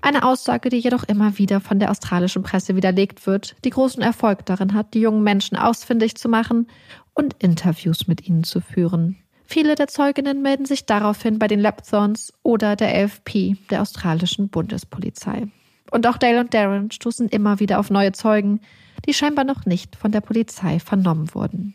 [0.00, 4.44] Eine Aussage, die jedoch immer wieder von der australischen Presse widerlegt wird, die großen Erfolg
[4.44, 6.66] darin hat, die jungen Menschen ausfindig zu machen
[7.14, 9.16] und Interviews mit ihnen zu führen.
[9.46, 15.48] Viele der Zeuginnen melden sich daraufhin bei den Lapthorns oder der AFP, der australischen Bundespolizei.
[15.90, 18.60] Und auch Dale und Darren stoßen immer wieder auf neue Zeugen,
[19.06, 21.74] die scheinbar noch nicht von der Polizei vernommen wurden.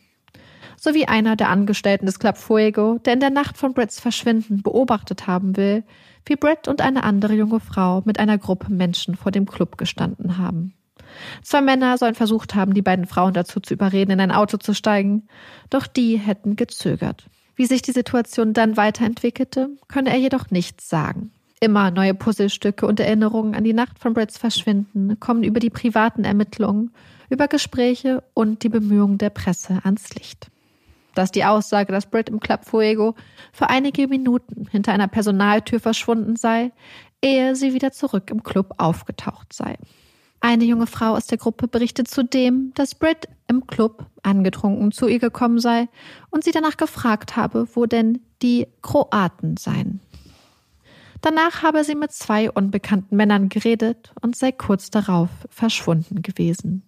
[0.79, 5.27] Sowie einer der Angestellten des Club Fuego, der in der Nacht von Britts Verschwinden beobachtet
[5.27, 5.83] haben will,
[6.25, 10.37] wie Britt und eine andere junge Frau mit einer Gruppe Menschen vor dem Club gestanden
[10.37, 10.73] haben.
[11.41, 14.73] Zwei Männer sollen versucht haben, die beiden Frauen dazu zu überreden, in ein Auto zu
[14.73, 15.27] steigen,
[15.69, 17.25] doch die hätten gezögert.
[17.55, 21.31] Wie sich die Situation dann weiterentwickelte, könne er jedoch nichts sagen.
[21.59, 26.23] Immer neue Puzzlestücke und Erinnerungen an die Nacht von Britts Verschwinden kommen über die privaten
[26.23, 26.91] Ermittlungen,
[27.29, 30.49] über Gespräche und die Bemühungen der Presse ans Licht.
[31.19, 33.13] Dass die Aussage, dass Britt im Club Fuego
[33.51, 36.71] für einige Minuten hinter einer Personaltür verschwunden sei,
[37.21, 39.75] ehe sie wieder zurück im Club aufgetaucht sei.
[40.39, 45.19] Eine junge Frau aus der Gruppe berichtet zudem, dass Britt im Club angetrunken zu ihr
[45.19, 45.89] gekommen sei
[46.29, 49.99] und sie danach gefragt habe, wo denn die Kroaten seien.
[51.19, 56.83] Danach habe sie mit zwei unbekannten Männern geredet und sei kurz darauf verschwunden gewesen.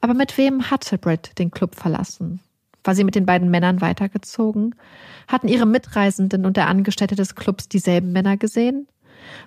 [0.00, 2.40] Aber mit wem hatte Britt den Club verlassen?
[2.88, 4.74] War sie mit den beiden Männern weitergezogen?
[5.26, 8.88] Hatten ihre Mitreisenden und der Angestellte des Clubs dieselben Männer gesehen?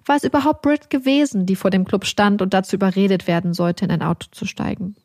[0.06, 3.84] War es überhaupt Britt gewesen, die vor dem Club stand und dazu überredet werden sollte,
[3.84, 4.96] in ein Auto zu steigen?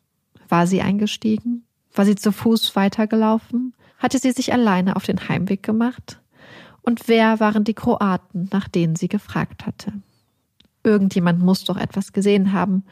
[0.49, 1.65] War sie eingestiegen?
[1.91, 3.73] War sie zu Fuß weitergelaufen?
[3.97, 6.21] Hatte sie sich alleine auf den Heimweg gemacht?
[6.83, 9.93] Und wer waren die Kroaten, nach denen sie gefragt hatte?
[10.83, 12.83] Irgendjemand muss doch etwas gesehen haben.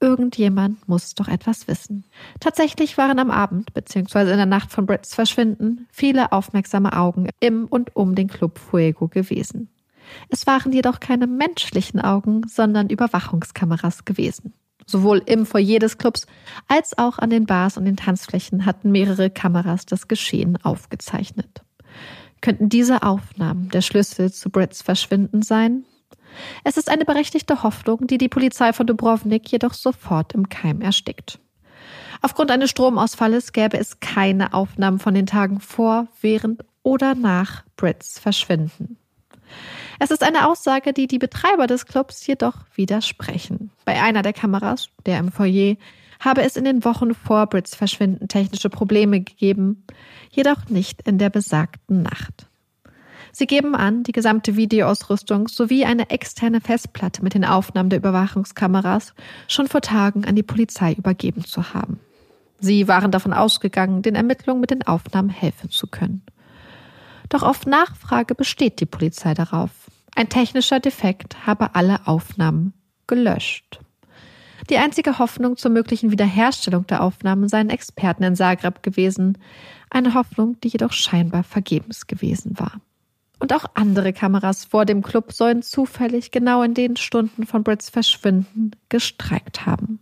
[0.00, 2.04] Irgendjemand muss doch etwas wissen.
[2.38, 4.30] Tatsächlich waren am Abend bzw.
[4.30, 9.08] in der Nacht von Britts Verschwinden viele aufmerksame Augen im und um den Club Fuego
[9.08, 9.70] gewesen.
[10.28, 14.54] Es waren jedoch keine menschlichen Augen, sondern Überwachungskameras gewesen.
[14.86, 16.26] Sowohl im Foyer des Clubs
[16.66, 21.62] als auch an den Bars und den Tanzflächen hatten mehrere Kameras das Geschehen aufgezeichnet.
[22.40, 25.84] Könnten diese Aufnahmen der Schlüssel zu Britts Verschwinden sein?
[26.64, 31.38] Es ist eine berechtigte Hoffnung, die die Polizei von Dubrovnik jedoch sofort im Keim erstickt.
[32.20, 38.18] Aufgrund eines Stromausfalles gäbe es keine Aufnahmen von den Tagen vor, während oder nach Brits
[38.18, 38.96] Verschwinden.
[39.98, 43.70] Es ist eine Aussage, die die Betreiber des Clubs jedoch widersprechen.
[43.84, 45.76] Bei einer der Kameras, der im Foyer,
[46.20, 49.84] habe es in den Wochen vor Brits Verschwinden technische Probleme gegeben,
[50.30, 52.47] jedoch nicht in der besagten Nacht.
[53.32, 59.14] Sie geben an, die gesamte Videoausrüstung sowie eine externe Festplatte mit den Aufnahmen der Überwachungskameras
[59.46, 62.00] schon vor Tagen an die Polizei übergeben zu haben.
[62.60, 66.22] Sie waren davon ausgegangen, den Ermittlungen mit den Aufnahmen helfen zu können.
[67.28, 69.70] Doch auf Nachfrage besteht die Polizei darauf.
[70.16, 72.72] Ein technischer Defekt habe alle Aufnahmen
[73.06, 73.80] gelöscht.
[74.70, 79.38] Die einzige Hoffnung zur möglichen Wiederherstellung der Aufnahmen seien Experten in Zagreb gewesen,
[79.88, 82.80] eine Hoffnung, die jedoch scheinbar vergebens gewesen war.
[83.38, 87.88] Und auch andere Kameras vor dem Club sollen zufällig genau in den Stunden von Brits
[87.88, 90.00] Verschwinden gestreikt haben.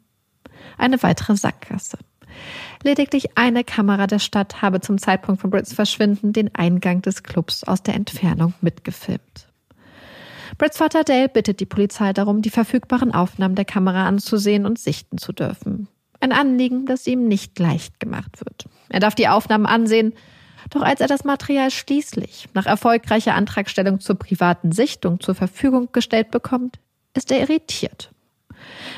[0.78, 1.98] Eine weitere Sackgasse.
[2.82, 7.64] Lediglich eine Kamera der Stadt habe zum Zeitpunkt von Brits Verschwinden den Eingang des Clubs
[7.64, 9.48] aus der Entfernung mitgefilmt.
[10.58, 15.18] Brits Vater Dale bittet die Polizei darum, die verfügbaren Aufnahmen der Kamera anzusehen und sichten
[15.18, 15.88] zu dürfen.
[16.20, 18.66] Ein Anliegen, das ihm nicht leicht gemacht wird.
[18.88, 20.14] Er darf die Aufnahmen ansehen,
[20.70, 26.30] doch als er das Material schließlich nach erfolgreicher Antragstellung zur privaten Sichtung zur Verfügung gestellt
[26.30, 26.78] bekommt,
[27.14, 28.10] ist er irritiert.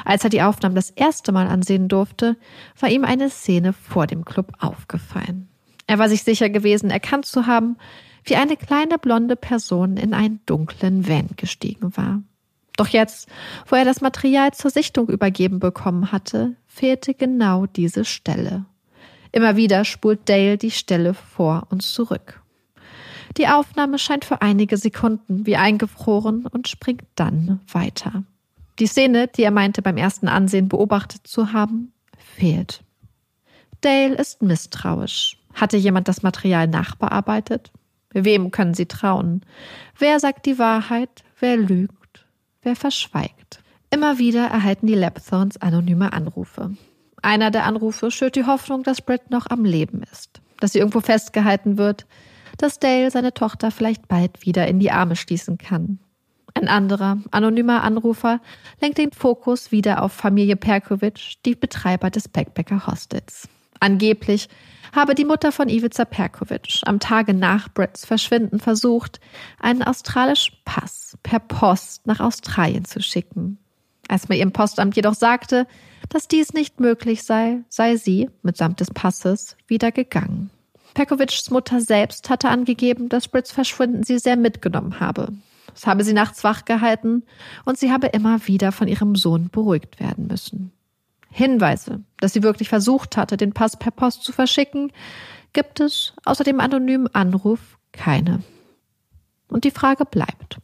[0.05, 2.37] Als er die Aufnahmen das erste Mal ansehen durfte,
[2.79, 5.49] war ihm eine Szene vor dem Club aufgefallen.
[5.87, 7.77] Er war sich sicher gewesen, erkannt zu haben,
[8.25, 12.23] wie eine kleine blonde Person in einen dunklen Van gestiegen war.
[12.77, 13.29] Doch jetzt,
[13.67, 18.67] wo er das Material zur Sichtung übergeben bekommen hatte, fehlte genau diese Stelle.
[19.33, 22.43] Immer wieder spult Dale die Stelle vor und zurück.
[23.37, 28.25] Die Aufnahme scheint für einige Sekunden wie eingefroren und springt dann weiter.
[28.79, 32.83] Die Szene, die er meinte beim ersten Ansehen beobachtet zu haben, fehlt.
[33.81, 35.37] Dale ist misstrauisch.
[35.55, 37.73] Hatte jemand das Material nachbearbeitet?
[38.12, 39.43] Wem können sie trauen?
[39.99, 41.25] Wer sagt die Wahrheit?
[41.38, 42.27] Wer lügt?
[42.62, 43.62] Wer verschweigt?
[43.91, 46.73] Immer wieder erhalten die Lapthorns anonyme Anrufe.
[47.23, 51.01] Einer der Anrufe schürt die Hoffnung, dass Britt noch am Leben ist, dass sie irgendwo
[51.01, 52.07] festgehalten wird,
[52.59, 55.99] dass Dale seine Tochter vielleicht bald wieder in die Arme schließen kann.
[56.55, 58.41] Ein anderer, anonymer Anrufer
[58.81, 63.49] lenkt den Fokus wieder auf Familie Perkovic, die Betreiber des Backpacker Hostels.
[63.79, 64.49] Angeblich
[64.95, 69.21] habe die Mutter von Ivica Perkovic am Tage nach Bretts Verschwinden versucht,
[69.61, 73.59] einen australischen Pass per Post nach Australien zu schicken.
[74.09, 75.67] Als man ihrem Postamt jedoch sagte,
[76.09, 80.51] dass dies nicht möglich sei, sei sie, mitsamt des Passes, wieder gegangen.
[80.94, 85.29] Perkovics Mutter selbst hatte angegeben, dass Britts Verschwinden sie sehr mitgenommen habe.
[85.75, 87.23] Es habe sie nachts wach gehalten
[87.64, 90.73] und sie habe immer wieder von ihrem Sohn beruhigt werden müssen.
[91.31, 94.92] Hinweise, dass sie wirklich versucht hatte, den Pass per Post zu verschicken,
[95.53, 98.42] gibt es außer dem anonymen Anruf keine.
[99.49, 100.59] Und die Frage bleibt.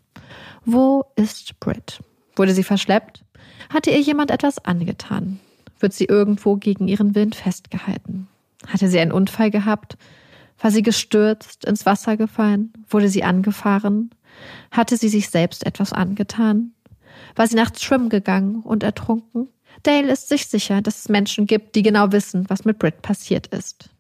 [0.65, 2.01] Wo ist Brit?
[2.37, 3.24] Wurde sie verschleppt?
[3.69, 5.41] Hatte ihr jemand etwas angetan?
[5.81, 8.29] Wird sie irgendwo gegen ihren Willen festgehalten?
[8.67, 9.97] Hatte sie einen Unfall gehabt?
[10.59, 12.73] War sie gestürzt, ins Wasser gefallen?
[12.89, 14.11] Wurde sie angefahren?
[14.71, 16.73] Hatte sie sich selbst etwas angetan?
[17.37, 19.49] War sie nachts schwimmen gegangen und ertrunken?
[19.83, 23.49] Dale ist sich sicher, dass es Menschen gibt, die genau wissen, was mit Brit passiert
[23.49, 23.91] ist.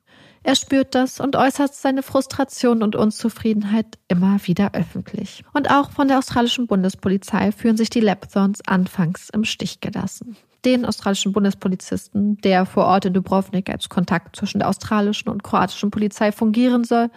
[0.46, 5.42] Er spürt das und äußert seine Frustration und Unzufriedenheit immer wieder öffentlich.
[5.54, 10.36] Und auch von der australischen Bundespolizei fühlen sich die Lapthorns anfangs im Stich gelassen.
[10.66, 15.90] Den australischen Bundespolizisten, der vor Ort in Dubrovnik als Kontakt zwischen der australischen und kroatischen
[15.90, 17.08] Polizei fungieren soll,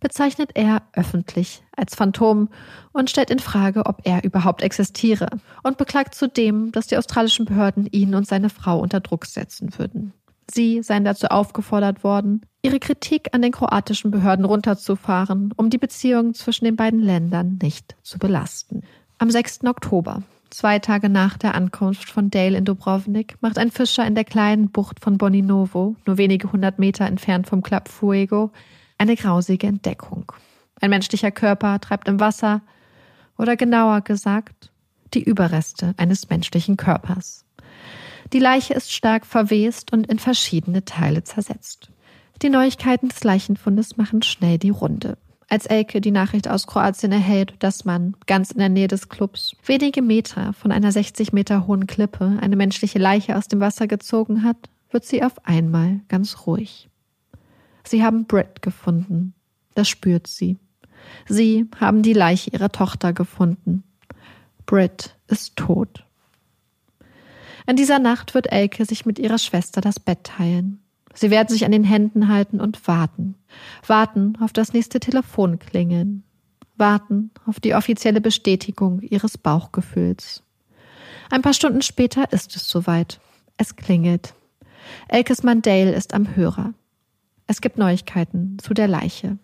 [0.00, 2.48] bezeichnet er öffentlich als Phantom
[2.92, 5.28] und stellt in Frage, ob er überhaupt existiere
[5.62, 10.14] und beklagt zudem, dass die australischen Behörden ihn und seine Frau unter Druck setzen würden.
[10.52, 16.34] Sie seien dazu aufgefordert worden, ihre Kritik an den kroatischen Behörden runterzufahren, um die Beziehungen
[16.34, 18.82] zwischen den beiden Ländern nicht zu belasten.
[19.18, 19.64] Am 6.
[19.64, 24.24] Oktober, zwei Tage nach der Ankunft von Dale in Dubrovnik, macht ein Fischer in der
[24.24, 28.50] kleinen Bucht von Boninovo, nur wenige hundert Meter entfernt vom Club Fuego,
[28.98, 30.32] eine grausige Entdeckung.
[30.80, 32.62] Ein menschlicher Körper treibt im Wasser,
[33.38, 34.70] oder genauer gesagt,
[35.14, 37.44] die Überreste eines menschlichen Körpers.
[38.32, 41.90] Die Leiche ist stark verwest und in verschiedene Teile zersetzt.
[42.42, 45.18] Die Neuigkeiten des Leichenfundes machen schnell die Runde.
[45.48, 49.56] Als Elke die Nachricht aus Kroatien erhält, dass man ganz in der Nähe des Clubs
[49.66, 54.44] wenige Meter von einer 60 Meter hohen Klippe eine menschliche Leiche aus dem Wasser gezogen
[54.44, 56.88] hat, wird sie auf einmal ganz ruhig.
[57.82, 59.34] Sie haben Britt gefunden.
[59.74, 60.56] Das spürt sie.
[61.28, 63.82] Sie haben die Leiche ihrer Tochter gefunden.
[64.66, 66.04] Britt ist tot.
[67.70, 70.82] In dieser Nacht wird Elke sich mit ihrer Schwester das Bett teilen.
[71.14, 73.36] Sie werden sich an den Händen halten und warten.
[73.86, 76.24] Warten auf das nächste Telefonklingeln.
[76.76, 80.42] Warten auf die offizielle Bestätigung ihres Bauchgefühls.
[81.30, 83.20] Ein paar Stunden später ist es soweit.
[83.56, 84.34] Es klingelt.
[85.06, 86.74] Elkes Mandale ist am Hörer.
[87.46, 89.38] Es gibt Neuigkeiten zu der Leiche.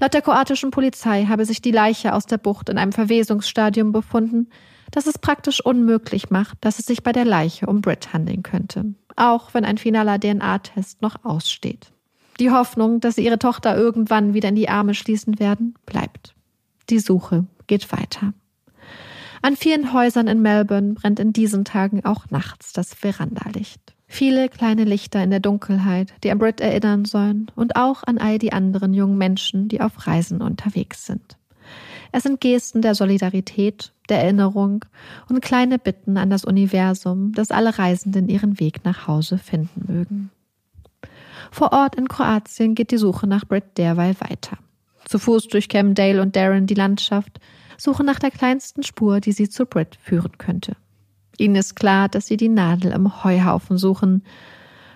[0.00, 4.48] Laut der kroatischen Polizei habe sich die Leiche aus der Bucht in einem Verwesungsstadium befunden,
[4.90, 8.94] das es praktisch unmöglich macht, dass es sich bei der Leiche um Britt handeln könnte,
[9.16, 11.92] auch wenn ein finaler DNA-Test noch aussteht.
[12.38, 16.34] Die Hoffnung, dass sie ihre Tochter irgendwann wieder in die Arme schließen werden, bleibt.
[16.90, 18.32] Die Suche geht weiter.
[19.42, 23.94] An vielen Häusern in Melbourne brennt in diesen Tagen auch nachts das Verandalicht.
[24.08, 28.38] Viele kleine Lichter in der Dunkelheit, die an Brit erinnern sollen und auch an all
[28.38, 31.35] die anderen jungen Menschen, die auf Reisen unterwegs sind.
[32.16, 34.86] Es sind Gesten der Solidarität, der Erinnerung
[35.28, 40.30] und kleine Bitten an das Universum, dass alle Reisenden ihren Weg nach Hause finden mögen.
[41.50, 44.56] Vor Ort in Kroatien geht die Suche nach Brit derweil weiter.
[45.04, 47.38] Zu Fuß durchkämmen Dale und Darren die Landschaft,
[47.76, 50.74] suchen nach der kleinsten Spur, die sie zu Brit führen könnte.
[51.36, 54.24] Ihnen ist klar, dass sie die Nadel im Heuhaufen suchen.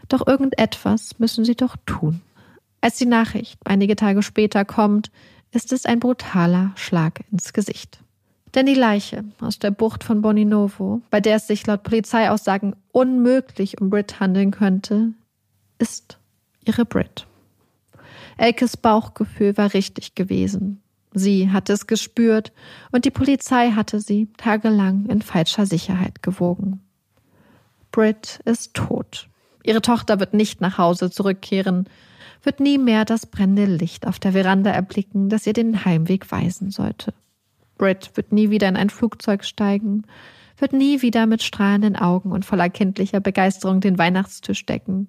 [0.09, 2.22] Doch irgendetwas müssen sie doch tun.
[2.80, 5.11] Als die Nachricht einige Tage später kommt,
[5.53, 8.01] ist es ein brutaler Schlag ins Gesicht.
[8.55, 13.81] Denn die Leiche aus der Bucht von Boninovo, bei der es sich laut Polizeiaussagen unmöglich
[13.81, 15.13] um Brit handeln könnte,
[15.79, 16.19] ist
[16.65, 17.27] ihre Brit.
[18.37, 20.83] Elkes Bauchgefühl war richtig gewesen.
[21.13, 22.53] Sie hatte es gespürt
[22.93, 26.81] und die Polizei hatte sie tagelang in falscher Sicherheit gewogen.
[27.93, 29.29] Britt ist tot.
[29.65, 31.89] Ihre Tochter wird nicht nach Hause zurückkehren,
[32.42, 36.70] wird nie mehr das brennende Licht auf der Veranda erblicken, das ihr den Heimweg weisen
[36.70, 37.12] sollte.
[37.76, 40.05] Britt wird nie wieder in ein Flugzeug steigen,
[40.59, 45.09] wird nie wieder mit strahlenden Augen und voller kindlicher Begeisterung den Weihnachtstisch decken,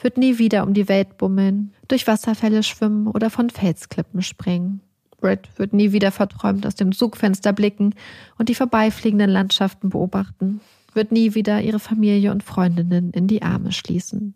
[0.00, 4.80] wird nie wieder um die Welt bummeln, durch Wasserfälle schwimmen oder von Felsklippen springen.
[5.20, 7.94] Brett wird nie wieder verträumt aus dem Zugfenster blicken
[8.38, 10.60] und die vorbeifliegenden Landschaften beobachten,
[10.92, 14.34] wird nie wieder ihre Familie und Freundinnen in die Arme schließen.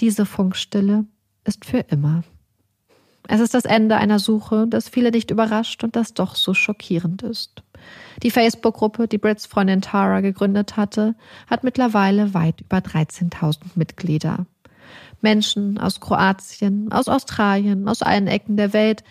[0.00, 1.04] Diese Funkstille
[1.44, 2.24] ist für immer.
[3.26, 7.22] Es ist das Ende einer Suche, das viele nicht überrascht und das doch so schockierend
[7.22, 7.62] ist.
[8.22, 11.14] Die Facebook-Gruppe, die Brits Freundin Tara gegründet hatte,
[11.46, 14.46] hat mittlerweile weit über 13.000 Mitglieder.
[15.22, 19.04] Menschen aus Kroatien, aus Australien, aus allen Ecken der Welt,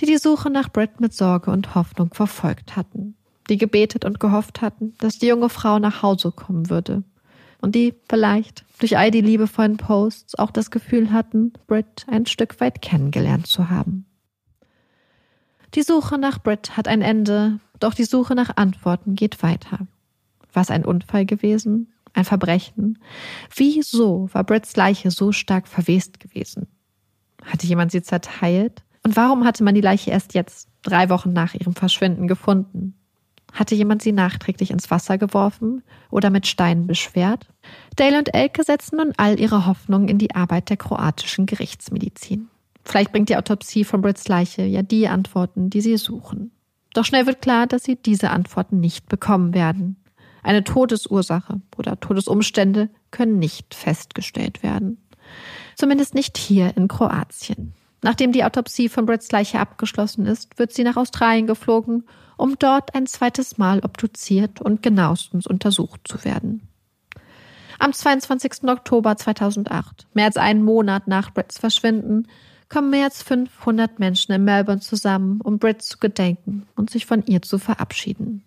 [0.00, 3.14] die die Suche nach Brett mit Sorge und Hoffnung verfolgt hatten,
[3.48, 7.04] die gebetet und gehofft hatten, dass die junge Frau nach Hause kommen würde
[7.60, 12.60] und die vielleicht durch all die liebevollen Posts auch das Gefühl hatten, Britt ein Stück
[12.60, 14.06] weit kennengelernt zu haben.
[15.74, 19.86] Die Suche nach Britt hat ein Ende, doch die Suche nach Antworten geht weiter.
[20.52, 21.92] War es ein Unfall gewesen?
[22.12, 22.98] Ein Verbrechen?
[23.54, 26.66] Wieso war Britts Leiche so stark verwest gewesen?
[27.44, 28.82] Hatte jemand sie zerteilt?
[29.04, 32.99] Und warum hatte man die Leiche erst jetzt, drei Wochen nach ihrem Verschwinden, gefunden?
[33.52, 37.48] Hatte jemand sie nachträglich ins Wasser geworfen oder mit Steinen beschwert?
[37.96, 42.48] Dale und Elke setzen nun all ihre Hoffnungen in die Arbeit der kroatischen Gerichtsmedizin.
[42.84, 46.52] Vielleicht bringt die Autopsie von Brits Leiche ja die Antworten, die sie suchen.
[46.94, 49.96] Doch schnell wird klar, dass sie diese Antworten nicht bekommen werden.
[50.42, 54.98] Eine Todesursache oder Todesumstände können nicht festgestellt werden.
[55.76, 57.74] Zumindest nicht hier in Kroatien.
[58.02, 62.04] Nachdem die Autopsie von Brits Leiche abgeschlossen ist, wird sie nach Australien geflogen,
[62.40, 66.66] um dort ein zweites Mal obduziert und genauestens untersucht zu werden.
[67.78, 68.64] Am 22.
[68.64, 72.28] Oktober 2008, mehr als einen Monat nach Brits Verschwinden,
[72.68, 77.24] kommen mehr als 500 Menschen in Melbourne zusammen, um Brit zu gedenken und sich von
[77.26, 78.44] ihr zu verabschieden.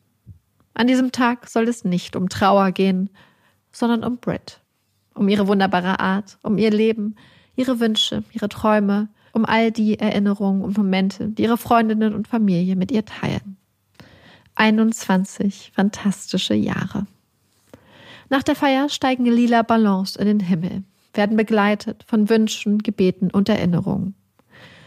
[0.73, 3.09] An diesem Tag soll es nicht um Trauer gehen,
[3.71, 4.61] sondern um Brit.
[5.13, 7.15] Um ihre wunderbare Art, um ihr Leben,
[7.55, 12.75] ihre Wünsche, ihre Träume, um all die Erinnerungen und Momente, die ihre Freundinnen und Familie
[12.75, 13.57] mit ihr teilen.
[14.55, 17.07] 21 fantastische Jahre.
[18.29, 20.83] Nach der Feier steigen lila Ballons in den Himmel
[21.13, 24.15] werden begleitet von Wünschen, Gebeten und Erinnerungen.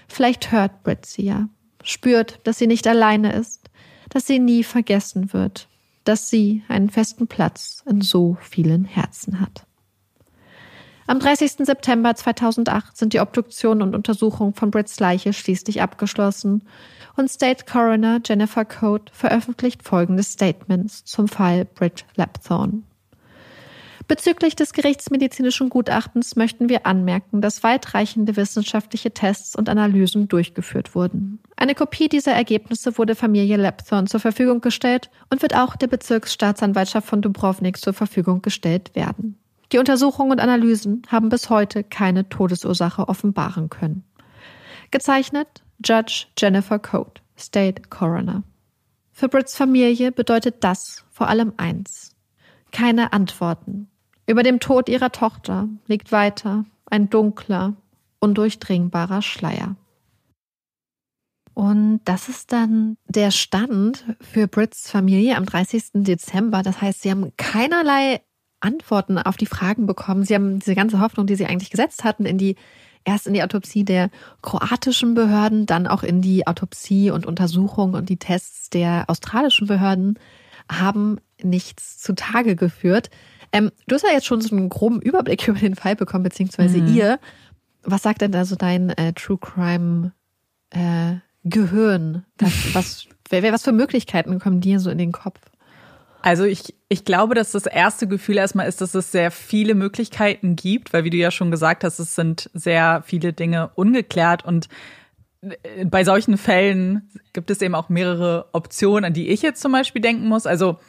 [0.09, 1.49] Vielleicht hört Brit sie ja,
[1.83, 3.71] spürt, dass sie nicht alleine ist,
[4.09, 5.69] dass sie nie vergessen wird,
[6.05, 9.66] dass sie einen festen Platz in so vielen Herzen hat.
[11.09, 11.65] Am 30.
[11.65, 16.65] September 2008 sind die Obduktion und Untersuchung von Brits Leiche schließlich abgeschlossen
[17.17, 22.83] und State Coroner Jennifer Code veröffentlicht folgende Statements zum Fall Brit Lapthorne.
[24.09, 31.41] Bezüglich des gerichtsmedizinischen Gutachtens möchten wir anmerken, dass weitreichende wissenschaftliche Tests und Analysen durchgeführt wurden.
[31.57, 37.07] Eine Kopie dieser Ergebnisse wurde Familie Lepthorn zur Verfügung gestellt und wird auch der Bezirksstaatsanwaltschaft
[37.07, 39.39] von Dubrovnik zur Verfügung gestellt werden.
[39.77, 44.05] Die Untersuchungen und Analysen haben bis heute keine Todesursache offenbaren können.
[44.91, 48.43] Gezeichnet Judge Jennifer Code, State Coroner.
[49.13, 52.17] Für Brits Familie bedeutet das vor allem eins.
[52.73, 53.91] Keine Antworten,
[54.27, 57.75] über dem Tod ihrer Tochter liegt weiter ein dunkler,
[58.19, 59.77] undurchdringbarer Schleier.
[61.53, 65.89] Und das ist dann der Stand für Brits Familie am 30.
[65.97, 66.63] Dezember.
[66.63, 68.23] Das heißt, sie haben keinerlei
[68.61, 70.25] Antworten auf die Fragen bekommen.
[70.25, 72.57] Sie haben diese ganze Hoffnung, die sie eigentlich gesetzt hatten, in die
[73.05, 74.11] erst in die Autopsie der
[74.43, 80.19] kroatischen Behörden, dann auch in die Autopsie und Untersuchung und die Tests der australischen Behörden,
[80.71, 83.11] haben nichts zutage geführt.
[83.53, 86.79] Ähm, du hast ja jetzt schon so einen groben Überblick über den Fall bekommen, beziehungsweise
[86.79, 86.95] mhm.
[86.95, 87.21] ihr.
[87.83, 90.13] Was sagt denn da so dein äh, True Crime
[90.71, 92.25] äh, Gehirn?
[92.37, 95.39] Das, was, was für Möglichkeiten kommen dir so in den Kopf?
[96.27, 100.57] Also ich, ich glaube, dass das erste Gefühl erstmal ist, dass es sehr viele Möglichkeiten
[100.57, 104.69] gibt, weil wie du ja schon gesagt hast, es sind sehr viele Dinge ungeklärt und
[105.43, 109.71] äh, bei solchen Fällen gibt es eben auch mehrere Optionen, an die ich jetzt zum
[109.71, 110.47] Beispiel denken muss.
[110.47, 110.81] Also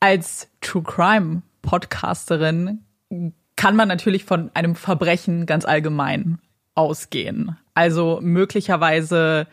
[0.00, 2.82] als True Crime Podcasterin
[3.56, 6.38] kann man natürlich von einem Verbrechen ganz allgemein
[6.74, 7.58] ausgehen.
[7.74, 9.48] Also möglicherweise,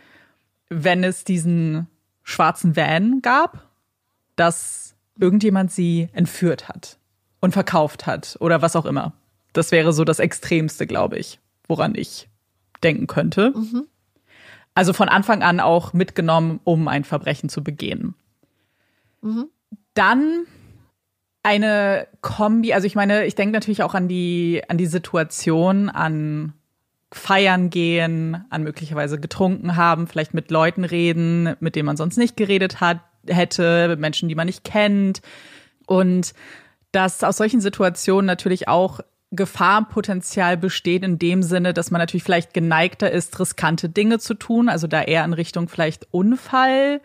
[0.69, 1.87] wenn es diesen
[2.23, 3.69] schwarzen Van gab,
[4.41, 6.97] dass irgendjemand sie entführt hat
[7.41, 9.13] und verkauft hat oder was auch immer.
[9.53, 12.27] Das wäre so das Extremste, glaube ich, woran ich
[12.83, 13.53] denken könnte.
[13.55, 13.83] Mhm.
[14.73, 18.15] Also von Anfang an auch mitgenommen, um ein Verbrechen zu begehen.
[19.21, 19.45] Mhm.
[19.93, 20.47] Dann
[21.43, 26.53] eine Kombi, also ich meine, ich denke natürlich auch an die, an die Situation, an
[27.11, 32.37] feiern gehen, an möglicherweise getrunken haben, vielleicht mit Leuten reden, mit denen man sonst nicht
[32.37, 35.21] geredet hat, hätte, mit Menschen, die man nicht kennt.
[35.87, 36.33] Und
[36.91, 38.99] dass aus solchen Situationen natürlich auch
[39.31, 44.67] Gefahrenpotenzial besteht in dem Sinne, dass man natürlich vielleicht geneigter ist, riskante Dinge zu tun,
[44.67, 47.01] also da eher in Richtung vielleicht Unfall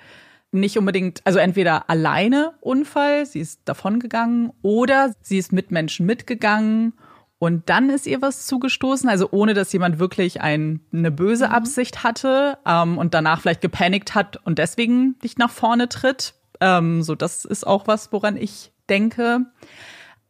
[0.52, 6.94] nicht unbedingt, also entweder alleine Unfall, sie ist davongegangen, oder sie ist mit Menschen mitgegangen
[7.38, 11.52] und dann ist ihr was zugestoßen, also ohne dass jemand wirklich ein, eine böse mhm.
[11.52, 16.34] Absicht hatte ähm, und danach vielleicht gepanikt hat und deswegen nicht nach vorne tritt.
[16.60, 19.40] Ähm, so, das ist auch was, woran ich denke.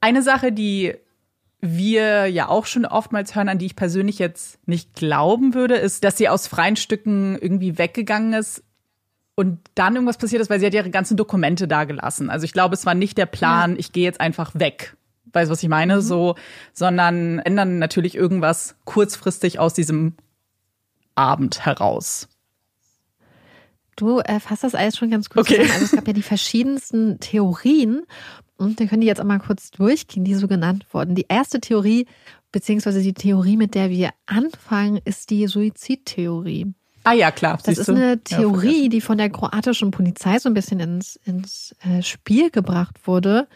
[0.01, 0.95] Eine Sache, die
[1.61, 6.05] wir ja auch schon oftmals hören, an die ich persönlich jetzt nicht glauben würde, ist,
[6.05, 8.63] dass sie aus freien Stücken irgendwie weggegangen ist,
[9.37, 12.31] und dann irgendwas passiert ist, weil sie hat ihre ganzen Dokumente da gelassen.
[12.31, 14.97] Also ich glaube, es war nicht der Plan, ich gehe jetzt einfach weg.
[15.37, 15.97] Weißt was ich meine?
[15.97, 16.01] Mhm.
[16.01, 16.35] So,
[16.73, 20.15] sondern ändern natürlich irgendwas kurzfristig aus diesem
[21.15, 22.29] Abend heraus.
[23.97, 25.57] Du äh, fasst das alles schon ganz gut okay.
[25.57, 25.71] zusammen.
[25.73, 28.03] Also es gab ja die verschiedensten Theorien
[28.57, 31.15] und wir können die jetzt auch mal kurz durchgehen, die so genannt wurden.
[31.15, 32.07] Die erste Theorie
[32.51, 36.73] beziehungsweise die Theorie, mit der wir anfangen, ist die Suizidtheorie.
[37.05, 37.59] Ah ja, klar.
[37.63, 42.03] Das ist eine Theorie, die von der kroatischen Polizei so ein bisschen ins, ins äh,
[42.03, 43.47] Spiel gebracht wurde.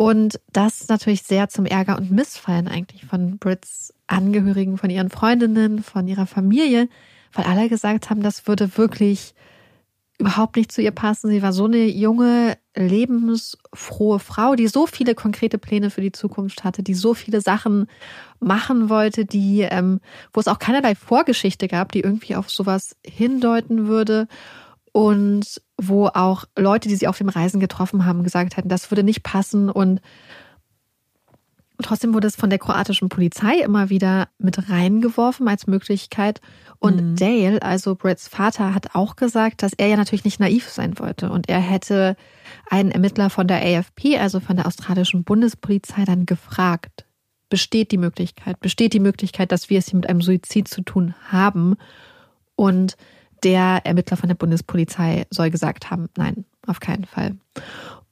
[0.00, 5.82] Und das natürlich sehr zum Ärger und Missfallen eigentlich von Brits Angehörigen, von ihren Freundinnen,
[5.82, 6.88] von ihrer Familie,
[7.34, 9.34] weil alle gesagt haben, das würde wirklich
[10.18, 11.28] überhaupt nicht zu ihr passen.
[11.28, 16.64] Sie war so eine junge, lebensfrohe Frau, die so viele konkrete Pläne für die Zukunft
[16.64, 17.86] hatte, die so viele Sachen
[18.38, 20.00] machen wollte, die, ähm,
[20.32, 24.28] wo es auch keinerlei Vorgeschichte gab, die irgendwie auf sowas hindeuten würde.
[24.92, 29.02] Und wo auch Leute, die sie auf den Reisen getroffen haben, gesagt hätten, das würde
[29.02, 29.70] nicht passen.
[29.70, 30.00] Und
[31.82, 36.40] trotzdem wurde es von der kroatischen Polizei immer wieder mit reingeworfen als Möglichkeit.
[36.78, 40.98] Und Dale, also Brits Vater, hat auch gesagt, dass er ja natürlich nicht naiv sein
[40.98, 41.30] wollte.
[41.30, 42.16] Und er hätte
[42.70, 47.06] einen Ermittler von der AFP, also von der australischen Bundespolizei, dann gefragt,
[47.48, 51.14] besteht die Möglichkeit, besteht die Möglichkeit, dass wir es hier mit einem Suizid zu tun
[51.30, 51.76] haben?
[52.54, 52.96] Und
[53.44, 57.36] der Ermittler von der Bundespolizei soll gesagt haben, nein, auf keinen Fall.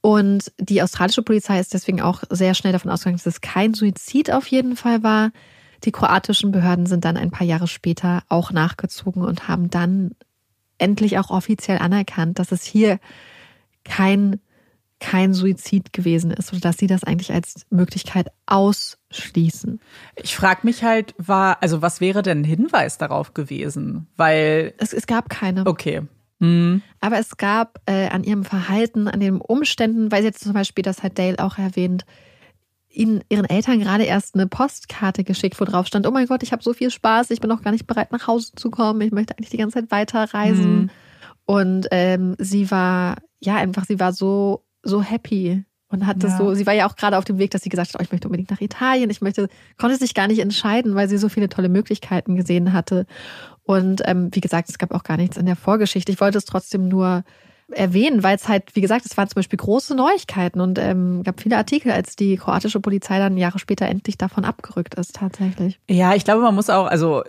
[0.01, 4.31] Und die australische Polizei ist deswegen auch sehr schnell davon ausgegangen, dass es kein Suizid
[4.31, 5.31] auf jeden Fall war.
[5.83, 10.15] Die kroatischen Behörden sind dann ein paar Jahre später auch nachgezogen und haben dann
[10.77, 12.99] endlich auch offiziell anerkannt, dass es hier
[13.83, 14.39] kein,
[14.99, 19.79] kein Suizid gewesen ist oder dass sie das eigentlich als Möglichkeit ausschließen.
[20.15, 24.07] Ich frage mich halt, war, also was wäre denn ein Hinweis darauf gewesen?
[24.17, 25.65] Weil, Es, es gab keine.
[25.65, 26.01] okay.
[26.41, 26.81] Hm.
[27.01, 30.83] Aber es gab äh, an ihrem Verhalten, an den Umständen, weil sie jetzt zum Beispiel,
[30.83, 32.05] das hat Dale auch erwähnt,
[32.89, 36.51] ihnen, ihren Eltern gerade erst eine Postkarte geschickt, wo drauf stand, oh mein Gott, ich
[36.51, 39.11] habe so viel Spaß, ich bin noch gar nicht bereit, nach Hause zu kommen, ich
[39.11, 40.75] möchte eigentlich die ganze Zeit weiterreisen.
[40.75, 40.89] Mhm.
[41.45, 46.37] Und ähm, sie war, ja, einfach, sie war so, so happy und hatte Ja.
[46.37, 48.11] so, sie war ja auch gerade auf dem Weg, dass sie gesagt hat, oh, ich
[48.11, 51.49] möchte unbedingt nach Italien, ich möchte, konnte sich gar nicht entscheiden, weil sie so viele
[51.49, 53.05] tolle Möglichkeiten gesehen hatte.
[53.63, 56.11] Und ähm, wie gesagt, es gab auch gar nichts in der Vorgeschichte.
[56.11, 57.23] Ich wollte es trotzdem nur
[57.71, 61.39] erwähnen, weil es halt, wie gesagt, es waren zum Beispiel große Neuigkeiten und ähm, gab
[61.39, 65.79] viele Artikel, als die kroatische Polizei dann Jahre später endlich davon abgerückt ist, tatsächlich.
[65.87, 67.23] Ja, ich glaube, man muss auch, also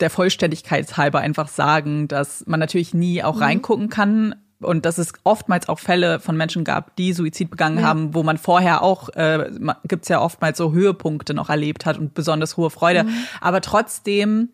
[0.00, 4.34] der Vollständigkeit halber einfach sagen, dass man natürlich nie auch reingucken kann
[4.64, 7.84] und dass es oftmals auch Fälle von Menschen gab, die Suizid begangen Ja.
[7.86, 9.50] haben, wo man vorher auch, äh,
[9.86, 13.06] gibt's ja oftmals so Höhepunkte noch erlebt hat und besonders hohe Freude.
[13.40, 14.48] Aber trotzdem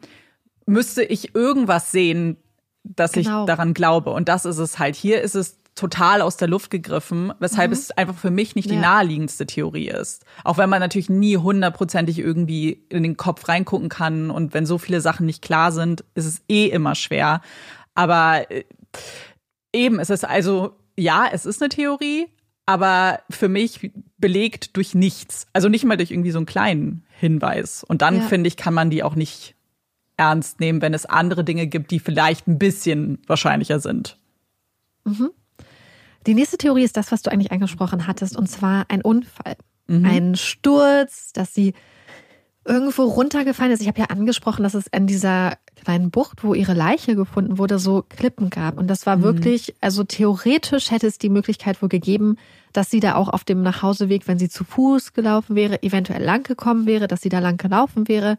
[0.67, 2.37] müsste ich irgendwas sehen,
[2.85, 3.43] dass Genau.
[3.43, 4.11] ich daran glaube.
[4.11, 4.97] Und das ist es halt.
[4.97, 8.75] Hier ist es total aus der Luft gegriffen, weshalb es einfach für mich nicht die
[8.75, 8.81] Ja.
[8.81, 10.25] naheliegendste Theorie ist.
[10.45, 14.79] Auch wenn man natürlich nie hundertprozentig irgendwie in den Kopf reingucken kann und wenn so
[14.79, 17.41] viele Sachen nicht klar sind, ist es eh immer schwer.
[17.95, 18.65] Aber äh,
[19.73, 22.27] eben, es ist also, ja, es ist eine Theorie,
[22.67, 25.47] aber für mich belegt durch nichts.
[25.53, 27.85] Also nicht mal durch irgendwie so einen kleinen Hinweis.
[27.85, 28.23] Und dann, Ja.
[28.23, 29.55] finde ich, kann man die auch nicht
[30.17, 34.19] ernst nehmen, wenn es andere Dinge gibt, die vielleicht ein bisschen wahrscheinlicher sind.
[36.27, 39.57] Die nächste Theorie ist das, was du eigentlich angesprochen hattest, und zwar ein Unfall.
[39.87, 40.05] Mhm.
[40.05, 41.73] Ein Sturz, dass sie
[42.65, 43.81] irgendwo runtergefallen ist.
[43.81, 47.79] Ich habe ja angesprochen, dass es in dieser kleinen Bucht, wo ihre Leiche gefunden wurde,
[47.79, 48.77] so Klippen gab.
[48.77, 49.23] Und das war Mhm.
[49.23, 52.37] wirklich, also theoretisch hätte es die Möglichkeit wohl gegeben,
[52.75, 56.43] dass sie da auch auf dem Nachhauseweg, wenn sie zu Fuß gelaufen wäre, eventuell lang
[56.43, 58.37] gekommen wäre, dass sie da lang gelaufen wäre,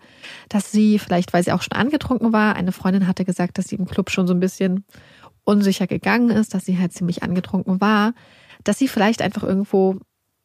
[0.50, 3.76] dass sie vielleicht, weil sie auch schon angetrunken war, eine Freundin hatte gesagt, dass sie
[3.76, 4.86] im Club schon so ein bisschen
[5.44, 8.14] unsicher gegangen ist, dass sie halt ziemlich angetrunken war,
[8.64, 9.98] dass sie vielleicht einfach irgendwo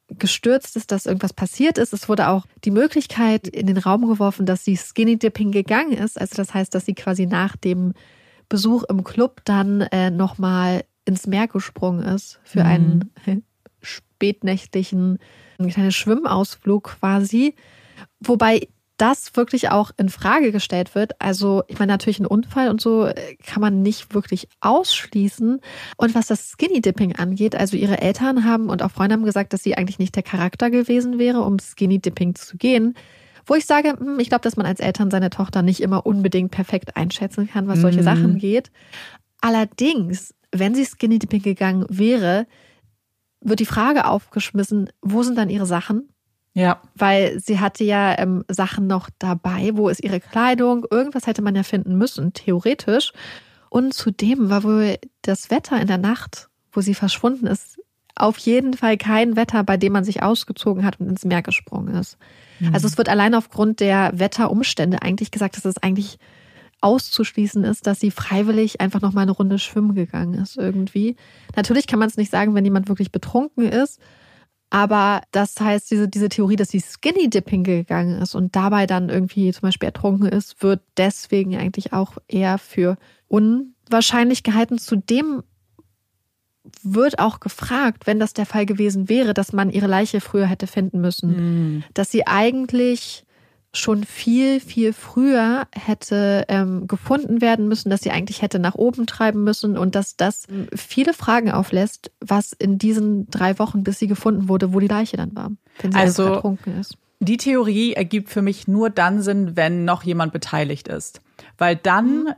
[0.09, 1.93] gestürzt ist, dass irgendwas passiert ist.
[1.93, 6.21] Es wurde auch die Möglichkeit in den Raum geworfen, dass sie Skinny Dipping gegangen ist.
[6.21, 7.93] Also das heißt, dass sie quasi nach dem
[8.49, 13.39] Besuch im Club dann äh, nochmal ins Meer gesprungen ist für einen äh,
[13.83, 15.19] spätnächtlichen,
[15.59, 17.55] einen kleinen Schwimmausflug quasi.
[18.21, 21.21] Wobei das wirklich auch in Frage gestellt wird.
[21.21, 25.61] Also, ich meine, natürlich ein Unfall und so äh, kann man nicht wirklich ausschließen.
[25.97, 29.53] Und was das Skinny Dipping angeht, also ihre Eltern haben und auch Freunde haben gesagt,
[29.53, 32.95] dass sie eigentlich nicht der Charakter gewesen wäre, um Skinny Dipping zu gehen.
[33.45, 36.51] Wo ich sage, hm, ich glaube, dass man als Eltern seine Tochter nicht immer unbedingt
[36.51, 38.71] perfekt einschätzen kann, was solche Sachen geht.
[39.41, 42.47] Allerdings, wenn sie Skinny Dipping gegangen wäre,
[43.41, 46.09] wird die Frage aufgeschmissen, wo sind dann ihre Sachen?
[46.57, 46.81] Ja.
[46.95, 49.73] weil sie hatte ja ähm, Sachen noch dabei.
[49.75, 50.87] Wo ist ihre Kleidung?
[50.91, 53.13] Irgendwas hätte man ja finden müssen, theoretisch.
[53.69, 57.79] Und zudem war wohl das Wetter in der Nacht, wo sie verschwunden ist,
[58.15, 61.95] auf jeden Fall kein Wetter, bei dem man sich ausgezogen hat und ins Meer gesprungen
[61.95, 62.17] ist.
[62.73, 66.19] Also es wird allein aufgrund der Wetterumstände eigentlich gesagt, dass es eigentlich
[66.81, 71.17] auszuschließen ist, dass sie freiwillig einfach noch mal eine Runde schwimmen gegangen ist irgendwie.
[71.55, 74.01] Natürlich kann man es nicht sagen, wenn jemand wirklich betrunken ist,
[74.71, 79.09] Aber das heißt, diese, diese Theorie, dass sie Skinny Dipping gegangen ist und dabei dann
[79.09, 82.97] irgendwie zum Beispiel ertrunken ist, wird deswegen eigentlich auch eher für
[83.29, 84.79] unwahrscheinlich gehalten.
[84.79, 85.43] Zudem
[86.83, 90.67] wird auch gefragt, wenn das der Fall gewesen wäre, dass man ihre Leiche früher hätte
[90.67, 91.31] finden müssen,
[91.77, 91.85] Mhm.
[91.95, 93.25] dass sie eigentlich
[93.77, 99.07] schon viel, viel früher hätte ähm, gefunden werden müssen, dass sie eigentlich hätte nach oben
[99.07, 104.07] treiben müssen und dass das viele Fragen auflässt, was in diesen drei Wochen, bis sie
[104.07, 105.51] gefunden wurde, wo die Leiche dann war,
[105.81, 106.97] wenn sie Also- ertrunken ist.
[107.19, 111.23] Die Theorie ergibt für mich nur dann Sinn, wenn noch jemand beteiligt ist.
[111.57, 112.35] Weil dann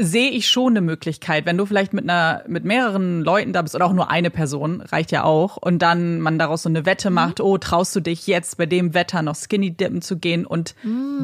[0.00, 3.74] sehe ich schon eine Möglichkeit, wenn du vielleicht mit einer, mit mehreren Leuten da bist
[3.74, 7.10] oder auch nur eine Person, reicht ja auch, und dann man daraus so eine Wette
[7.10, 10.74] macht, oh, traust du dich jetzt bei dem Wetter noch Skinny Dippen zu gehen und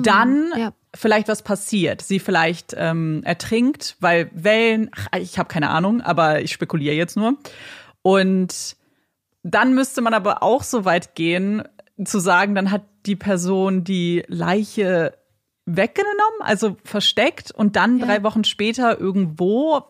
[0.02, 0.72] dann ja.
[0.94, 2.02] vielleicht was passiert.
[2.02, 7.16] Sie vielleicht ähm, ertrinkt, weil Wellen, ach, ich habe keine Ahnung, aber ich spekuliere jetzt
[7.16, 7.34] nur.
[8.02, 8.76] Und
[9.42, 11.62] dann müsste man aber auch so weit gehen,
[12.04, 15.14] zu sagen, dann hat die Person die Leiche
[15.66, 18.06] weggenommen, also versteckt und dann Ja.
[18.06, 19.82] drei Wochen später irgendwo.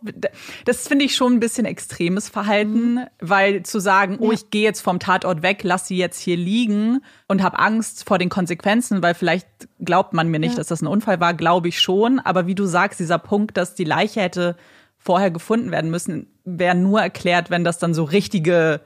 [0.65, 4.33] Das finde ich schon ein bisschen extremes Verhalten, weil zu sagen, oh, Ja.
[4.33, 8.19] ich gehe jetzt vom Tatort weg, lass sie jetzt hier liegen und habe Angst vor
[8.19, 9.47] den Konsequenzen, weil vielleicht
[9.81, 10.57] glaubt man mir nicht, Ja.
[10.59, 12.19] dass das ein Unfall war, glaube ich schon.
[12.19, 14.57] Aber wie du sagst, dieser Punkt, dass die Leiche hätte
[14.99, 18.83] vorher gefunden werden müssen, wäre nur erklärt, wenn das dann so richtige,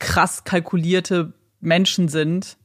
[0.00, 2.56] krass kalkulierte Menschen sind,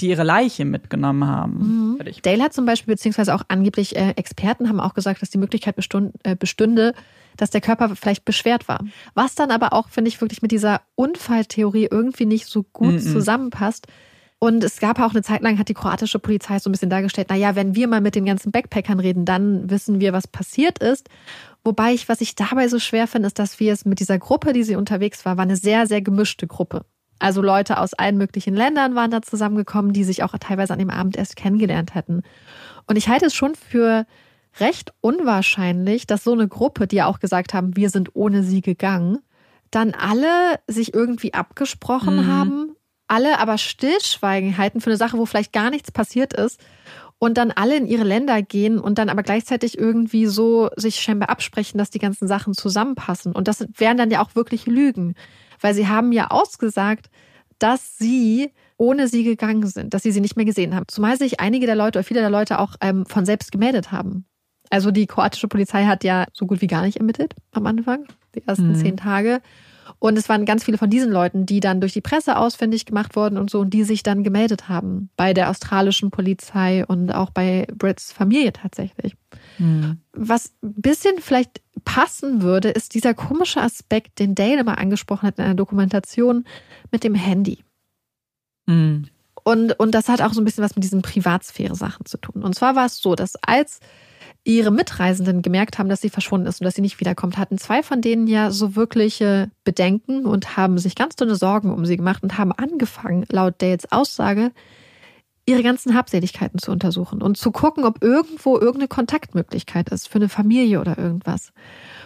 [0.00, 1.98] die ihre Leiche mitgenommen haben.
[2.04, 5.38] Ich- Dale hat zum Beispiel, beziehungsweise auch angeblich äh, Experten haben auch gesagt, dass die
[5.38, 6.94] Möglichkeit bestund, äh, bestünde,
[7.36, 8.84] dass der Körper vielleicht beschwert war.
[9.14, 13.86] Was dann aber auch, finde ich, wirklich mit dieser Unfalltheorie irgendwie nicht so gut zusammenpasst.
[14.40, 17.28] Und es gab auch eine Zeit lang, hat die kroatische Polizei so ein bisschen dargestellt,
[17.30, 20.80] na ja, wenn wir mal mit den ganzen Backpackern reden, dann wissen wir, was passiert
[20.80, 21.08] ist.
[21.64, 24.52] Wobei ich, was ich dabei so schwer finde, ist, dass wir es mit dieser Gruppe,
[24.52, 26.84] die sie unterwegs war, war eine sehr, sehr gemischte Gruppe.
[27.18, 30.90] Also Leute aus allen möglichen Ländern waren da zusammengekommen, die sich auch teilweise an dem
[30.90, 32.22] Abend erst kennengelernt hätten.
[32.86, 34.06] Und ich halte es schon für
[34.60, 38.60] recht unwahrscheinlich, dass so eine Gruppe, die ja auch gesagt haben, wir sind ohne sie
[38.60, 39.18] gegangen,
[39.70, 42.76] dann alle sich irgendwie abgesprochen haben,
[43.08, 46.60] alle aber Stillschweigen halten für eine Sache, wo vielleicht gar nichts passiert ist
[47.18, 51.30] und dann alle in ihre Länder gehen und dann aber gleichzeitig irgendwie so sich scheinbar
[51.30, 53.32] absprechen, dass die ganzen Sachen zusammenpassen.
[53.32, 55.14] Und das wären dann ja auch wirklich Lügen,
[55.64, 57.08] weil sie haben ja ausgesagt,
[57.58, 60.84] dass sie ohne sie gegangen sind, dass sie sie nicht mehr gesehen haben.
[60.88, 64.26] Zumal sich einige der Leute oder viele der Leute auch ähm, von selbst gemeldet haben.
[64.68, 68.04] Also die kroatische Polizei hat ja so gut wie gar nicht ermittelt am Anfang,
[68.34, 69.40] die ersten zehn Tage.
[69.98, 73.16] Und es waren ganz viele von diesen Leuten, die dann durch die Presse ausfindig gemacht
[73.16, 77.30] wurden und so, und die sich dann gemeldet haben bei der australischen Polizei und auch
[77.30, 79.16] bei Brits Familie tatsächlich.
[80.12, 85.38] Was ein bisschen vielleicht passen würde, ist dieser komische Aspekt, den Dale mal angesprochen hat
[85.38, 86.44] in einer Dokumentation
[86.90, 87.64] mit dem Handy.
[88.66, 89.08] Mhm.
[89.44, 92.42] Und, und das hat auch so ein bisschen was mit diesen Privatsphäre-Sachen zu tun.
[92.42, 93.80] Und zwar war es so, dass als
[94.42, 97.82] ihre Mitreisenden gemerkt haben, dass sie verschwunden ist und dass sie nicht wiederkommt, hatten zwei
[97.82, 102.22] von denen ja so wirkliche Bedenken und haben sich ganz dünne Sorgen um sie gemacht
[102.22, 104.52] und haben angefangen, laut Dales Aussage,
[105.46, 110.28] ihre ganzen Habseligkeiten zu untersuchen und zu gucken, ob irgendwo irgendeine Kontaktmöglichkeit ist für eine
[110.28, 111.52] Familie oder irgendwas.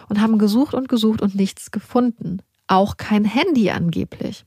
[0.09, 2.41] Und haben gesucht und gesucht und nichts gefunden.
[2.67, 4.45] Auch kein Handy angeblich.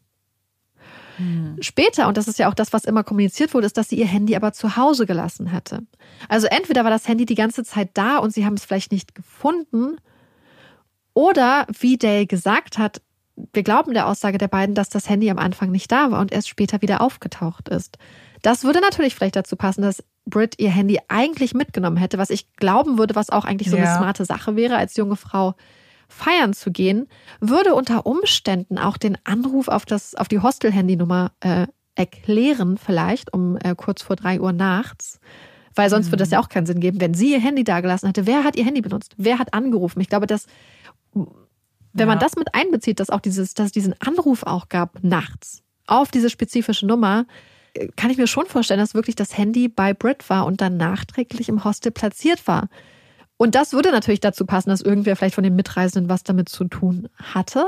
[1.61, 4.07] Später, und das ist ja auch das, was immer kommuniziert wurde, ist, dass sie ihr
[4.07, 5.87] Handy aber zu Hause gelassen hatte.
[6.29, 9.15] Also entweder war das Handy die ganze Zeit da und sie haben es vielleicht nicht
[9.15, 9.99] gefunden,
[11.15, 13.03] oder wie Dale gesagt hat,
[13.53, 16.33] wir glauben der Aussage der beiden, dass das Handy am Anfang nicht da war und
[16.33, 17.99] erst später wieder aufgetaucht ist.
[18.43, 22.53] Das würde natürlich vielleicht dazu passen, dass Brit ihr Handy eigentlich mitgenommen hätte, was ich
[22.57, 23.97] glauben würde, was auch eigentlich so eine Ja.
[23.97, 25.55] smarte Sache wäre, als junge Frau
[26.09, 27.09] feiern zu gehen,
[27.41, 33.57] würde unter Umständen auch den Anruf auf, das, auf die Hostel-Handynummer äh, erklären, vielleicht um
[33.57, 35.21] äh, kurz vor drei Uhr nachts.
[35.75, 38.27] Weil sonst würde das ja auch keinen Sinn geben, wenn sie ihr Handy dagelassen hätte.
[38.27, 39.15] Wer hat ihr Handy benutzt?
[39.17, 40.01] Wer hat angerufen?
[40.01, 40.47] Ich glaube, dass,
[41.15, 42.25] wenn man Ja.
[42.25, 46.29] das mit einbezieht, dass auch dieses, dass es diesen Anruf auch gab nachts auf diese
[46.31, 47.27] spezifische Nummer,
[47.97, 51.49] kann ich mir schon vorstellen, dass wirklich das Handy bei Brit war und dann nachträglich
[51.49, 52.69] im Hostel platziert war.
[53.37, 56.65] Und das würde natürlich dazu passen, dass irgendwer vielleicht von den Mitreisenden was damit zu
[56.65, 57.65] tun hatte.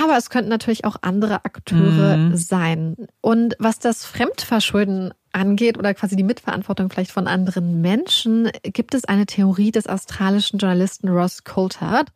[0.00, 2.96] Aber es könnten natürlich auch andere Akteure sein.
[3.20, 9.04] Und was das Fremdverschulden angeht oder quasi die Mitverantwortung vielleicht von anderen Menschen, gibt es
[9.04, 12.08] eine Theorie des australischen Journalisten Ross Coulthard.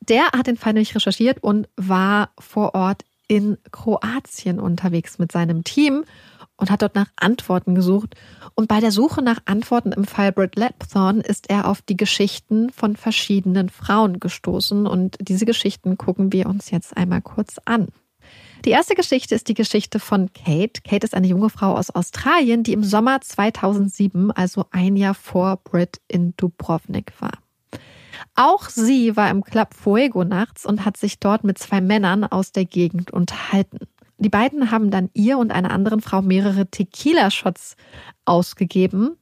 [0.00, 5.64] Der hat den Fall nämlich recherchiert und war vor Ort in Kroatien unterwegs mit seinem
[5.64, 6.04] Team
[6.56, 8.14] und hat dort nach Antworten gesucht.
[8.54, 12.70] Und bei der Suche nach Antworten im Fall Britt Lapthorne ist er auf die Geschichten
[12.70, 14.86] von verschiedenen Frauen gestoßen.
[14.86, 17.88] Und diese Geschichten gucken wir uns jetzt einmal kurz an.
[18.64, 20.80] Die erste Geschichte ist die Geschichte von Kate.
[20.82, 25.58] Kate ist eine junge Frau aus Australien, die im Sommer 2007, also ein Jahr vor
[25.58, 27.38] Brit in Dubrovnik war.
[28.34, 32.52] Auch sie war im Club Fuego nachts und hat sich dort mit zwei Männern aus
[32.52, 33.78] der Gegend unterhalten.
[34.18, 37.76] Die beiden haben dann ihr und einer anderen Frau mehrere Tequila-Shots
[38.24, 39.16] ausgegeben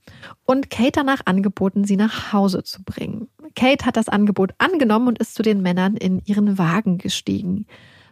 [0.45, 3.29] und Kate danach angeboten, sie nach Hause zu bringen.
[3.57, 7.67] Kate hat das Angebot angenommen und ist zu den Männern in ihren Wagen gestiegen.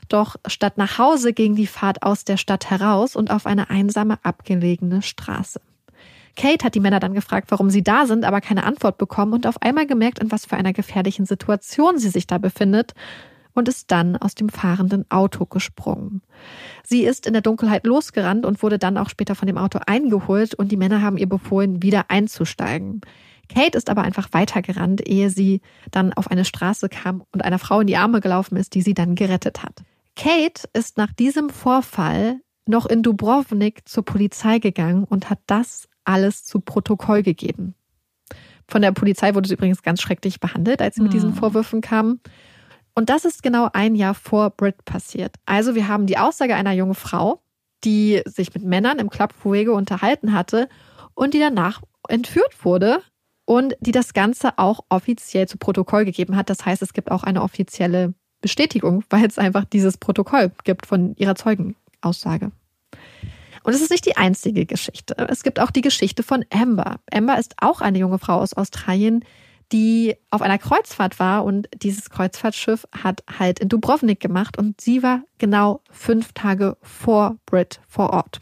[0.09, 4.19] Doch statt nach Hause ging die Fahrt aus der Stadt heraus und auf eine einsame,
[4.25, 5.61] abgelegene Straße.
[6.37, 9.47] Kate hat die Männer dann gefragt, warum sie da sind, aber keine Antwort bekommen und
[9.47, 12.95] auf einmal gemerkt, in was für einer gefährlichen Situation sie sich da befindet
[13.55, 16.23] und ist dann aus dem fahrenden Auto gesprungen.
[16.85, 20.55] Sie ist in der Dunkelheit losgerannt und wurde dann auch später von dem Auto eingeholt
[20.55, 23.03] und die Männer haben ihr befohlen, wieder einzusteigen.
[23.49, 25.61] Kate ist aber einfach weitergerannt, ehe sie
[25.91, 28.95] dann auf eine Straße kam und einer Frau in die Arme gelaufen ist, die sie
[28.95, 29.83] dann gerettet hat.
[30.17, 36.45] Kate ist nach diesem Vorfall noch in Dubrovnik zur Polizei gegangen und hat das alles
[36.45, 37.75] zu Protokoll gegeben.
[38.69, 41.37] Von der Polizei wurde sie übrigens ganz schrecklich behandelt, als sie mit diesen hm.
[41.37, 42.21] Vorwürfen kam.
[42.95, 45.37] Und das ist genau ein Jahr vor Brit passiert.
[45.47, 47.43] Also wir haben die Aussage einer jungen Frau,
[47.85, 50.69] die sich mit Männern im Club Fuego unterhalten hatte
[51.15, 53.03] und die danach entführt wurde
[53.45, 56.51] und die das Ganze auch offiziell zu Protokoll gegeben hat.
[56.51, 61.15] Das heißt, es gibt auch eine offizielle Bestätigung, weil es einfach dieses Protokoll gibt von
[61.17, 62.53] ihrer Zeugenaussage.
[63.65, 65.17] Und es ist nicht die einzige Geschichte.
[65.17, 66.97] Es gibt auch die Geschichte von Amber.
[67.13, 69.25] Amber ist auch eine junge Frau aus Australien,
[69.73, 75.03] die auf einer Kreuzfahrt war und dieses Kreuzfahrtschiff hat halt in Dubrovnik gemacht und sie
[75.03, 78.41] war genau fünf Tage vor Brit vor Ort.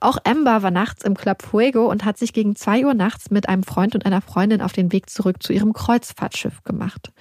[0.00, 3.48] Auch Amber war nachts im Club Fuego und hat sich gegen zwei Uhr nachts mit
[3.48, 7.12] einem Freund und einer Freundin auf den Weg zurück zu ihrem Kreuzfahrtschiff gemacht.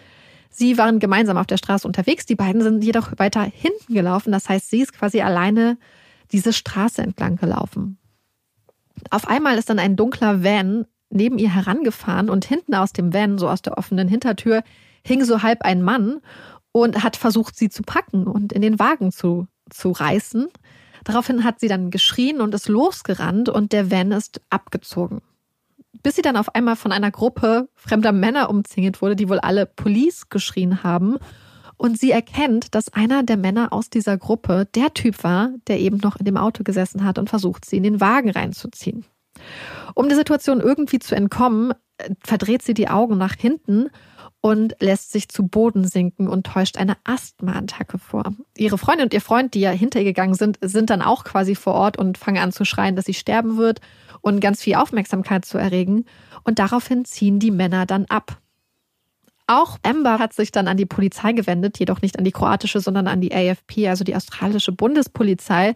[0.49, 4.49] Sie waren gemeinsam auf der Straße unterwegs, die beiden sind jedoch weiter hinten gelaufen, das
[4.49, 5.77] heißt, sie ist quasi alleine
[6.31, 7.97] diese Straße entlang gelaufen.
[9.09, 13.37] Auf einmal ist dann ein dunkler Van neben ihr herangefahren und hinten aus dem Van,
[13.37, 14.63] so aus der offenen Hintertür,
[15.05, 16.21] hing so halb ein Mann
[16.71, 20.47] und hat versucht, sie zu packen und in den Wagen zu, zu reißen.
[21.03, 25.21] Daraufhin hat sie dann geschrien und ist losgerannt und der Van ist abgezogen.
[26.03, 29.65] Bis sie dann auf einmal von einer Gruppe fremder Männer umzingelt wurde, die wohl alle
[29.65, 31.17] Police geschrien haben.
[31.81, 35.97] Und sie erkennt, dass einer der Männer aus dieser Gruppe der Typ war, der eben
[35.97, 39.03] noch in dem Auto gesessen hat und versucht, sie in den Wagen reinzuziehen.
[39.95, 41.73] Um der Situation irgendwie zu entkommen,
[42.23, 43.89] verdreht sie die Augen nach hinten
[44.41, 48.25] und lässt sich zu Boden sinken und täuscht eine Asthmaattacke vor.
[48.55, 51.55] Ihre Freundin und ihr Freund, die ja hinter ihr gegangen sind, sind dann auch quasi
[51.55, 53.81] vor Ort und fangen an zu schreien, dass sie sterben wird
[54.21, 56.05] und ganz viel Aufmerksamkeit zu erregen.
[56.43, 58.40] Und daraufhin ziehen die Männer dann ab.
[59.51, 63.09] Auch Amber hat sich dann an die Polizei gewendet, jedoch nicht an die kroatische, sondern
[63.09, 65.75] an die AFP, also die australische Bundespolizei.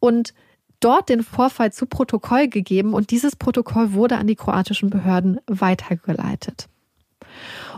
[0.00, 0.34] Und
[0.80, 6.66] dort den Vorfall zu Protokoll gegeben und dieses Protokoll wurde an die kroatischen Behörden weitergeleitet.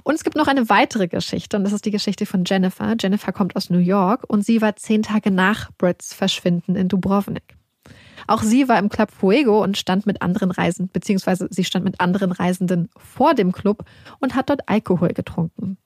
[0.05, 2.97] Und es gibt noch eine weitere Geschichte und das ist die Geschichte von Jennifer.
[2.99, 7.56] Jennifer kommt aus New York und sie war zehn Tage nach Brits Verschwinden in Dubrovnik.
[8.27, 12.01] Auch sie war im Club Fuego und stand mit anderen Reisenden, beziehungsweise sie stand mit
[12.01, 13.85] anderen Reisenden vor dem Club
[14.21, 15.79] und hat dort Alkohol getrunken.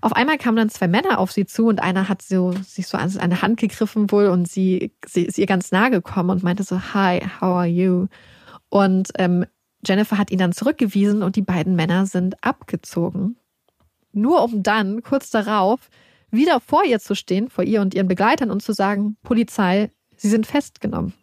[0.00, 2.98] Auf einmal kamen dann zwei Männer auf sie zu und einer hat so, sich so
[2.98, 6.62] an eine Hand gegriffen wohl und sie, sie ist ihr ganz nahe gekommen und meinte
[6.62, 8.06] so, hi, how are you?
[8.68, 9.46] Und ähm,
[9.86, 13.36] Jennifer hat ihn dann zurückgewiesen und die beiden Männer sind abgezogen.
[14.12, 15.88] Nur um dann kurz darauf
[16.30, 20.28] wieder vor ihr zu stehen, vor ihr und ihren Begleitern und zu sagen, Polizei, sie
[20.28, 21.14] sind festgenommen.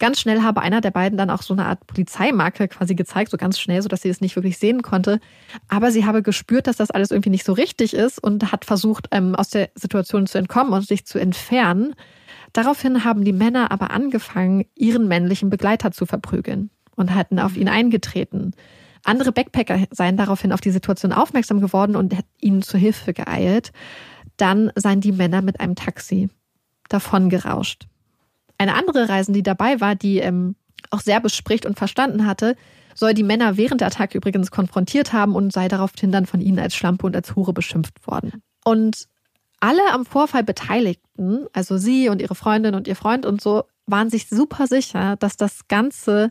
[0.00, 3.36] Ganz schnell habe einer der beiden dann auch so eine Art Polizeimarke quasi gezeigt, so
[3.36, 5.20] ganz schnell, sodass sie es nicht wirklich sehen konnte.
[5.68, 9.08] Aber sie habe gespürt, dass das alles irgendwie nicht so richtig ist und hat versucht,
[9.10, 11.94] ähm, aus der Situation zu entkommen und sich zu entfernen.
[12.54, 17.68] Daraufhin haben die Männer aber angefangen, ihren männlichen Begleiter zu verprügeln und hatten auf ihn
[17.68, 18.52] eingetreten.
[19.04, 23.70] Andere Backpacker seien daraufhin auf die Situation aufmerksam geworden und ihnen zur Hilfe geeilt.
[24.38, 26.30] Dann seien die Männer mit einem Taxi
[26.88, 27.86] davon gerauscht.
[28.60, 30.54] Eine andere Reisende, die dabei war, die ähm,
[30.90, 32.56] auch Serbisch spricht und verstanden hatte,
[32.94, 36.58] soll die Männer während der Attacke übrigens konfrontiert haben und sei daraufhin dann von ihnen
[36.58, 38.42] als Schlampe und als Hure beschimpft worden.
[38.62, 39.08] Und
[39.60, 44.10] alle am Vorfall Beteiligten, also sie und ihre Freundin und ihr Freund und so, waren
[44.10, 46.30] sich super sicher, dass das Ganze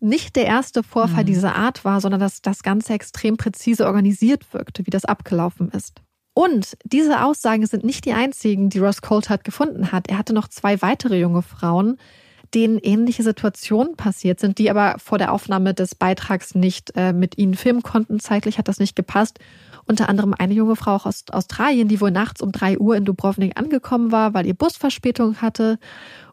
[0.00, 1.28] nicht der erste Vorfall mhm.
[1.28, 6.00] dieser Art war, sondern dass das Ganze extrem präzise organisiert wirkte, wie das abgelaufen ist.
[6.38, 10.10] Und diese Aussagen sind nicht die einzigen, die Ross Coulthard gefunden hat.
[10.10, 11.96] Er hatte noch zwei weitere junge Frauen,
[12.52, 17.38] denen ähnliche Situationen passiert sind, die aber vor der Aufnahme des Beitrags nicht äh, mit
[17.38, 18.20] ihnen filmen konnten.
[18.20, 19.38] Zeitlich hat das nicht gepasst.
[19.86, 23.58] Unter anderem eine junge Frau aus Australien, die wohl nachts um drei Uhr in Dubrovnik
[23.58, 25.78] angekommen war, weil ihr Bus Verspätung hatte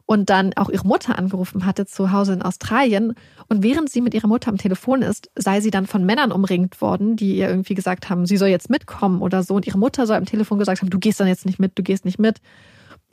[0.06, 3.14] und dann auch ihre Mutter angerufen hatte zu Hause in Australien.
[3.48, 6.82] Und während sie mit ihrer Mutter am Telefon ist, sei sie dann von Männern umringt
[6.82, 9.56] worden, die ihr irgendwie gesagt haben, sie soll jetzt mitkommen oder so.
[9.56, 11.84] Und ihre Mutter soll am Telefon gesagt haben, du gehst dann jetzt nicht mit, du
[11.84, 12.42] gehst nicht mit.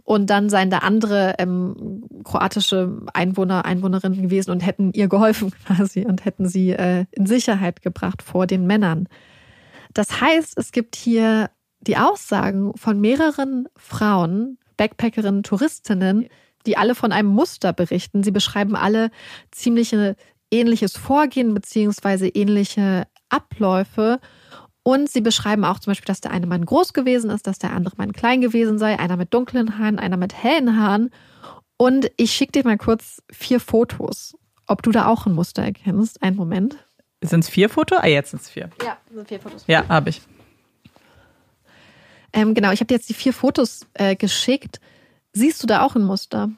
[0.03, 6.05] Und dann seien da andere ähm, kroatische Einwohner, Einwohnerinnen gewesen und hätten ihr geholfen quasi
[6.05, 9.07] und hätten sie äh, in Sicherheit gebracht vor den Männern.
[9.95, 16.26] Das heißt, es gibt hier die Aussagen von mehreren Frauen, Backpackerinnen, Touristinnen,
[16.67, 18.23] die alle von einem Muster berichten.
[18.23, 19.11] Sie beschreiben alle
[19.51, 19.95] ziemlich
[20.51, 24.21] ähnliches Vorgehen beziehungsweise ähnliche Abläufe.
[24.83, 27.73] Und sie beschreiben auch zum Beispiel, dass der eine Mann groß gewesen ist, dass der
[27.73, 31.11] andere Mann klein gewesen sei, einer mit dunklen Haaren, einer mit hellen Haaren.
[31.77, 34.37] Und ich schicke dir mal kurz vier Fotos,
[34.67, 36.23] ob du da auch ein Muster erkennst.
[36.23, 36.77] Einen Moment.
[37.23, 37.99] Sind es vier Fotos?
[38.01, 38.71] Ah, jetzt sind es vier.
[38.83, 39.65] Ja, sind vier Fotos.
[39.67, 40.23] Ja, habe ich.
[42.33, 44.81] Ähm, genau, ich habe dir jetzt die vier Fotos äh, geschickt.
[45.33, 46.51] Siehst du da auch ein Muster?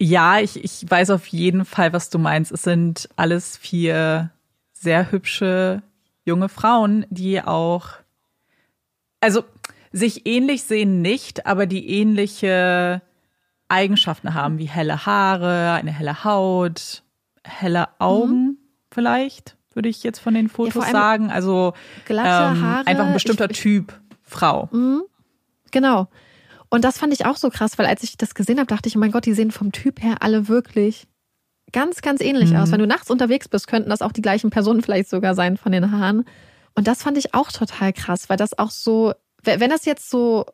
[0.00, 2.50] Ja, ich, ich weiß auf jeden Fall, was du meinst.
[2.50, 4.30] Es sind alles vier
[4.72, 5.82] sehr hübsche
[6.24, 7.88] junge Frauen, die auch,
[9.20, 9.44] also
[9.92, 13.02] sich ähnlich sehen nicht, aber die ähnliche
[13.68, 17.02] Eigenschaften haben, wie helle Haare, eine helle Haut,
[17.44, 18.58] helle Augen mhm.
[18.90, 21.30] vielleicht, würde ich jetzt von den Fotos ja, sagen.
[21.30, 23.92] Also glatte ähm, Haare, einfach ein bestimmter ich, Typ
[24.22, 24.68] Frau.
[24.72, 25.02] Mhm.
[25.70, 26.08] Genau.
[26.72, 28.96] Und das fand ich auch so krass, weil als ich das gesehen habe, dachte ich,
[28.96, 31.06] oh mein Gott, die sehen vom Typ her alle wirklich
[31.70, 32.56] ganz, ganz ähnlich mhm.
[32.56, 32.72] aus.
[32.72, 35.70] Wenn du nachts unterwegs bist, könnten das auch die gleichen Personen vielleicht sogar sein von
[35.70, 36.24] den Haaren.
[36.74, 39.12] Und das fand ich auch total krass, weil das auch so,
[39.42, 40.46] wenn das jetzt so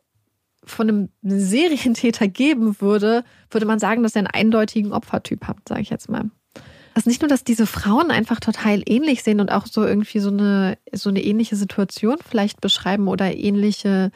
[0.65, 5.83] von einem Serientäter geben würde, würde man sagen, dass er einen eindeutigen Opfertyp hat, sage
[5.83, 6.29] ich jetzt mal.
[6.95, 10.31] Also nicht nur, dass diese Frauen einfach total ähnlich sehen und auch so irgendwie so
[10.31, 14.11] eine, so eine ähnliche Situation vielleicht beschreiben oder ähnliche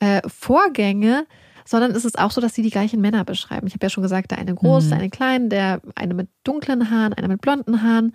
[0.00, 1.26] äh, Vorgänge,
[1.64, 3.66] sondern es ist auch so, dass sie die gleichen Männer beschreiben.
[3.66, 4.88] Ich habe ja schon gesagt, der eine groß, mhm.
[4.88, 8.14] der eine klein, der eine mit dunklen Haaren, einer mit blonden Haaren.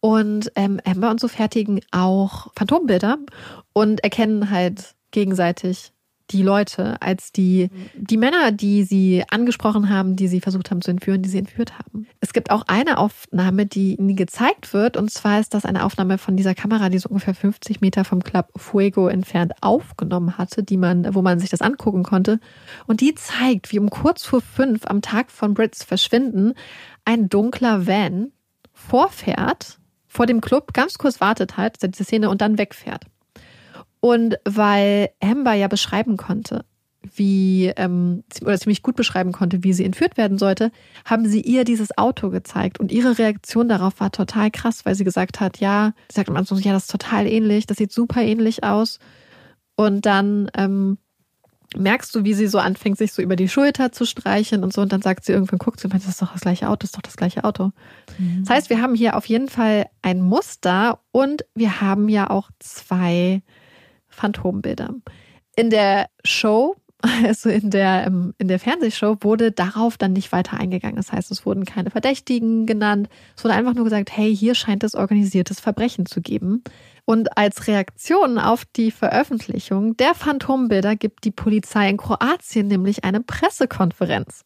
[0.00, 3.18] Und ähm, Amber und so fertigen auch Phantombilder
[3.72, 5.93] und erkennen halt gegenseitig
[6.30, 10.90] die Leute als die, die Männer, die sie angesprochen haben, die sie versucht haben zu
[10.90, 12.06] entführen, die sie entführt haben.
[12.20, 14.96] Es gibt auch eine Aufnahme, die nie gezeigt wird.
[14.96, 18.22] Und zwar ist das eine Aufnahme von dieser Kamera, die so ungefähr 50 Meter vom
[18.22, 22.40] Club Fuego entfernt aufgenommen hatte, die man, wo man sich das angucken konnte.
[22.86, 26.54] Und die zeigt, wie um kurz vor fünf am Tag von Brits Verschwinden
[27.04, 28.32] ein dunkler Van
[28.72, 33.04] vorfährt, vor dem Club, ganz kurz wartet halt, diese Szene und dann wegfährt.
[34.04, 36.66] Und weil Amber ja beschreiben konnte,
[37.14, 40.72] wie, ähm, oder ziemlich gut beschreiben konnte, wie sie entführt werden sollte,
[41.06, 42.78] haben sie ihr dieses Auto gezeigt.
[42.78, 46.36] Und ihre Reaktion darauf war total krass, weil sie gesagt hat, ja, sie sagt am
[46.36, 48.98] Anfang, ja, das ist total ähnlich, das sieht super ähnlich aus.
[49.74, 50.98] Und dann ähm,
[51.74, 54.82] merkst du, wie sie so anfängt, sich so über die Schulter zu streicheln und so.
[54.82, 56.96] Und dann sagt sie irgendwann, guckt sie, das ist doch das gleiche Auto, das ist
[56.96, 57.70] doch das gleiche Auto.
[58.18, 58.44] Mhm.
[58.44, 62.50] Das heißt, wir haben hier auf jeden Fall ein Muster und wir haben ja auch
[62.58, 63.40] zwei
[64.14, 64.94] Phantombilder.
[65.56, 66.76] In der Show,
[67.24, 70.96] also in der, ähm, in der Fernsehshow, wurde darauf dann nicht weiter eingegangen.
[70.96, 73.08] Das heißt, es wurden keine Verdächtigen genannt.
[73.36, 76.62] Es wurde einfach nur gesagt, hey, hier scheint es organisiertes Verbrechen zu geben.
[77.04, 83.20] Und als Reaktion auf die Veröffentlichung der Phantombilder gibt die Polizei in Kroatien nämlich eine
[83.20, 84.44] Pressekonferenz.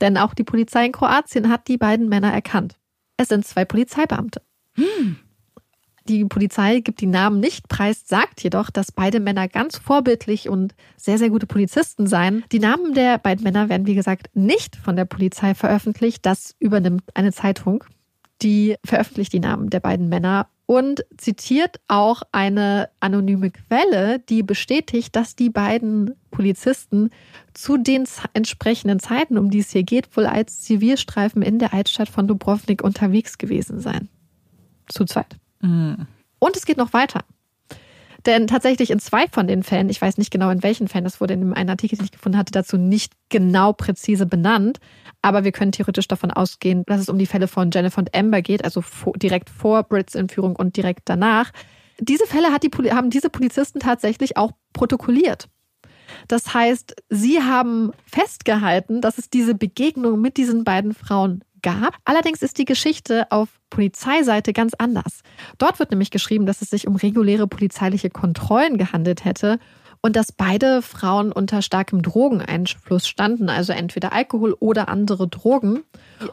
[0.00, 2.76] Denn auch die Polizei in Kroatien hat die beiden Männer erkannt.
[3.16, 4.42] Es sind zwei Polizeibeamte.
[4.74, 5.16] Hm.
[6.08, 10.74] Die Polizei gibt die Namen nicht preis, sagt jedoch, dass beide Männer ganz vorbildlich und
[10.96, 12.44] sehr, sehr gute Polizisten seien.
[12.50, 16.24] Die Namen der beiden Männer werden, wie gesagt, nicht von der Polizei veröffentlicht.
[16.24, 17.84] Das übernimmt eine Zeitung.
[18.40, 25.14] Die veröffentlicht die Namen der beiden Männer und zitiert auch eine anonyme Quelle, die bestätigt,
[25.14, 27.10] dass die beiden Polizisten
[27.52, 32.08] zu den entsprechenden Zeiten, um die es hier geht, wohl als Zivilstreifen in der Altstadt
[32.08, 34.08] von Dubrovnik unterwegs gewesen seien.
[34.88, 35.36] Zu zweit.
[35.60, 36.06] Mhm.
[36.38, 37.20] Und es geht noch weiter.
[38.26, 41.20] Denn tatsächlich in zwei von den Fällen, ich weiß nicht genau in welchen Fällen, das
[41.20, 44.80] wurde in einem Artikel, den ich gefunden hatte, dazu nicht genau präzise benannt,
[45.22, 48.42] aber wir können theoretisch davon ausgehen, dass es um die Fälle von Jennifer und Amber
[48.42, 48.82] geht, also
[49.16, 51.52] direkt vor Brits Entführung und direkt danach.
[52.00, 55.48] Diese Fälle die, haben diese Polizisten tatsächlich auch protokolliert.
[56.28, 61.96] Das heißt, sie haben festgehalten, dass es diese Begegnung mit diesen beiden Frauen gab.
[62.04, 65.22] Allerdings ist die Geschichte auf Polizeiseite ganz anders.
[65.58, 69.58] Dort wird nämlich geschrieben, dass es sich um reguläre polizeiliche Kontrollen gehandelt hätte
[70.00, 75.82] und dass beide Frauen unter starkem Drogeneinfluss standen, also entweder Alkohol oder andere Drogen.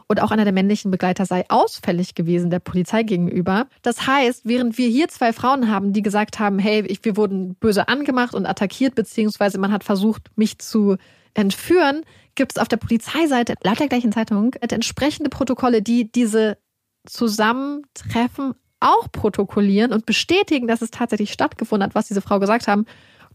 [0.08, 3.68] Und auch einer der männlichen Begleiter sei ausfällig gewesen der Polizei gegenüber.
[3.82, 7.88] Das heißt, während wir hier zwei Frauen haben, die gesagt haben, hey, wir wurden böse
[7.88, 10.98] angemacht und attackiert, beziehungsweise man hat versucht, mich zu
[11.34, 12.04] entführen,
[12.36, 16.58] gibt es auf der Polizeiseite laut der gleichen Zeitung entsprechende Protokolle, die diese
[17.06, 22.86] Zusammentreffen auch protokollieren und bestätigen, dass es tatsächlich stattgefunden hat, was diese Frau gesagt haben,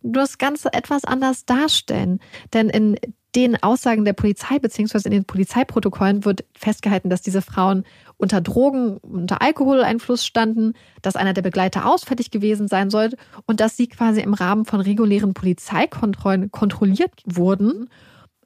[0.02, 2.20] nur das Ganze etwas anders darstellen.
[2.52, 2.96] Denn in
[3.34, 7.84] den Aussagen der Polizei beziehungsweise in den Polizeiprotokollen wird festgehalten, dass diese Frauen
[8.16, 13.10] unter Drogen, unter Alkoholeinfluss standen, dass einer der Begleiter ausfällig gewesen sein soll
[13.46, 17.88] und dass sie quasi im Rahmen von regulären Polizeikontrollen kontrolliert wurden.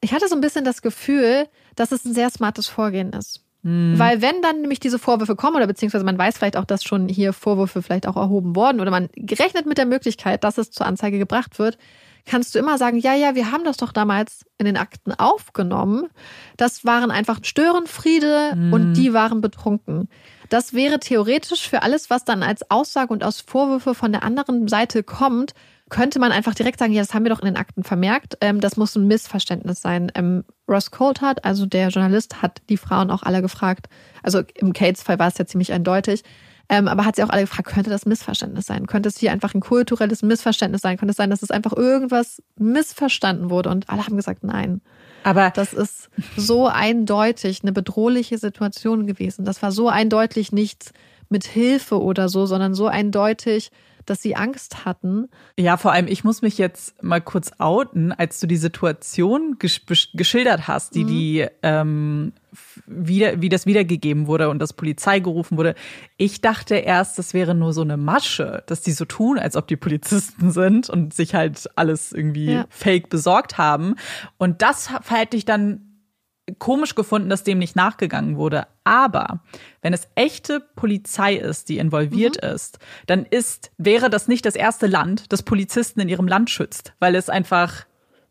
[0.01, 3.45] Ich hatte so ein bisschen das Gefühl, dass es ein sehr smartes Vorgehen ist.
[3.63, 3.99] Mhm.
[3.99, 7.09] Weil wenn dann nämlich diese Vorwürfe kommen oder beziehungsweise man weiß vielleicht auch, dass schon
[7.09, 10.87] hier Vorwürfe vielleicht auch erhoben worden oder man gerechnet mit der Möglichkeit, dass es zur
[10.87, 11.79] Anzeige gebracht wird,
[12.27, 16.09] kannst du immer sagen, ja, ja, wir haben das doch damals in den Akten aufgenommen.
[16.57, 18.73] Das waren einfach Störenfriede mhm.
[18.73, 20.09] und die waren betrunken.
[20.49, 24.69] Das wäre theoretisch für alles, was dann als Aussage und aus Vorwürfe von der anderen
[24.69, 25.53] Seite kommt,
[25.91, 28.39] könnte man einfach direkt sagen, ja, das haben wir doch in den Akten vermerkt.
[28.41, 30.11] Ähm, das muss ein Missverständnis sein.
[30.15, 33.87] Ähm, Ross Coulthard, also der Journalist, hat die Frauen auch alle gefragt.
[34.23, 36.25] Also im Cates-Fall war es ja ziemlich eindeutig.
[36.69, 38.87] Ähm, aber hat sie auch alle gefragt, könnte das Missverständnis sein?
[38.87, 40.97] Könnte es hier einfach ein kulturelles Missverständnis sein?
[40.97, 43.69] Könnte es sein, dass es einfach irgendwas missverstanden wurde?
[43.69, 44.81] Und alle haben gesagt, nein.
[45.25, 49.45] Aber das ist so eindeutig eine bedrohliche Situation gewesen.
[49.45, 50.93] Das war so eindeutig nichts
[51.29, 53.71] mit Hilfe oder so, sondern so eindeutig
[54.07, 55.29] dass sie Angst hatten.
[55.59, 59.83] Ja, vor allem, ich muss mich jetzt mal kurz outen, als du die Situation gesch
[60.15, 61.09] geschildert hast, die mhm.
[61.09, 62.33] die ähm,
[62.87, 65.75] wieder, wie das wiedergegeben wurde und das Polizei gerufen wurde.
[66.17, 69.67] Ich dachte erst, das wäre nur so eine Masche, dass die so tun, als ob
[69.67, 72.67] die Polizisten sind und sich halt alles irgendwie ja.
[72.69, 73.97] fake besorgt haben.
[74.39, 75.94] Und das hätte ich dann
[76.59, 78.67] komisch gefunden, dass dem nicht nachgegangen wurde.
[78.85, 79.41] Aber
[79.83, 82.51] wenn es echte Polizei ist, die involviert mhm.
[82.51, 86.93] ist, dann ist, wäre das nicht das erste Land, das Polizisten in ihrem Land schützt,
[86.99, 87.87] weil es einfach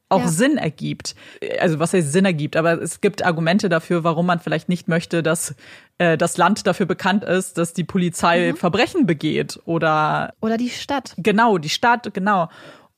[0.10, 0.28] auch ja.
[0.28, 1.16] Sinn ergibt.
[1.60, 5.24] Also was heißt Sinn ergibt, aber es gibt Argumente dafür, warum man vielleicht nicht möchte,
[5.24, 5.56] dass
[5.98, 8.58] äh, das Land dafür bekannt ist, dass die Polizei mhm.
[8.58, 11.16] Verbrechen begeht oder oder die Stadt.
[11.18, 12.50] Genau, die Stadt, genau.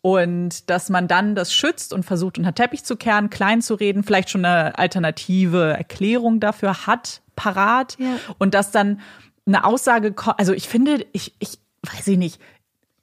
[0.05, 4.03] Und dass man dann das schützt und versucht, unter Teppich zu kehren, klein zu reden,
[4.03, 7.97] vielleicht schon eine alternative Erklärung dafür hat, parat.
[7.97, 8.19] Ja.
[8.37, 8.99] Und dass dann
[9.47, 12.39] eine Aussage kommt, also ich finde, ich, ich weiß ich nicht,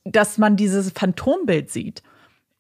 [0.05, 2.05] dass man dieses Phantombild sieht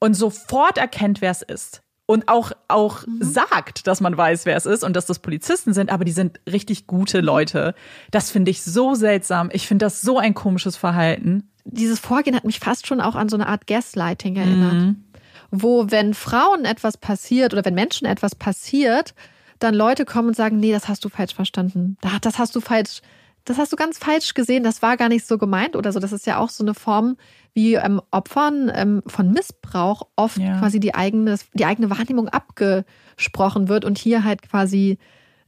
[0.00, 1.82] und sofort erkennt, wer es ist.
[2.06, 3.22] Und auch, auch mhm.
[3.22, 6.40] sagt, dass man weiß, wer es ist und dass das Polizisten sind, aber die sind
[6.50, 7.76] richtig gute Leute.
[8.10, 9.50] Das finde ich so seltsam.
[9.52, 13.28] Ich finde das so ein komisches Verhalten dieses Vorgehen hat mich fast schon auch an
[13.28, 14.74] so eine Art Gaslighting erinnert.
[14.74, 15.04] Mhm.
[15.50, 19.14] Wo, wenn Frauen etwas passiert oder wenn Menschen etwas passiert,
[19.58, 21.96] dann Leute kommen und sagen, nee, das hast du falsch verstanden.
[22.22, 23.00] Das hast du falsch,
[23.44, 26.00] das hast du ganz falsch gesehen, das war gar nicht so gemeint oder so.
[26.00, 27.16] Das ist ja auch so eine Form,
[27.54, 30.58] wie ähm, Opfern ähm, von Missbrauch oft ja.
[30.58, 34.98] quasi die eigene, die eigene Wahrnehmung abgesprochen wird und hier halt quasi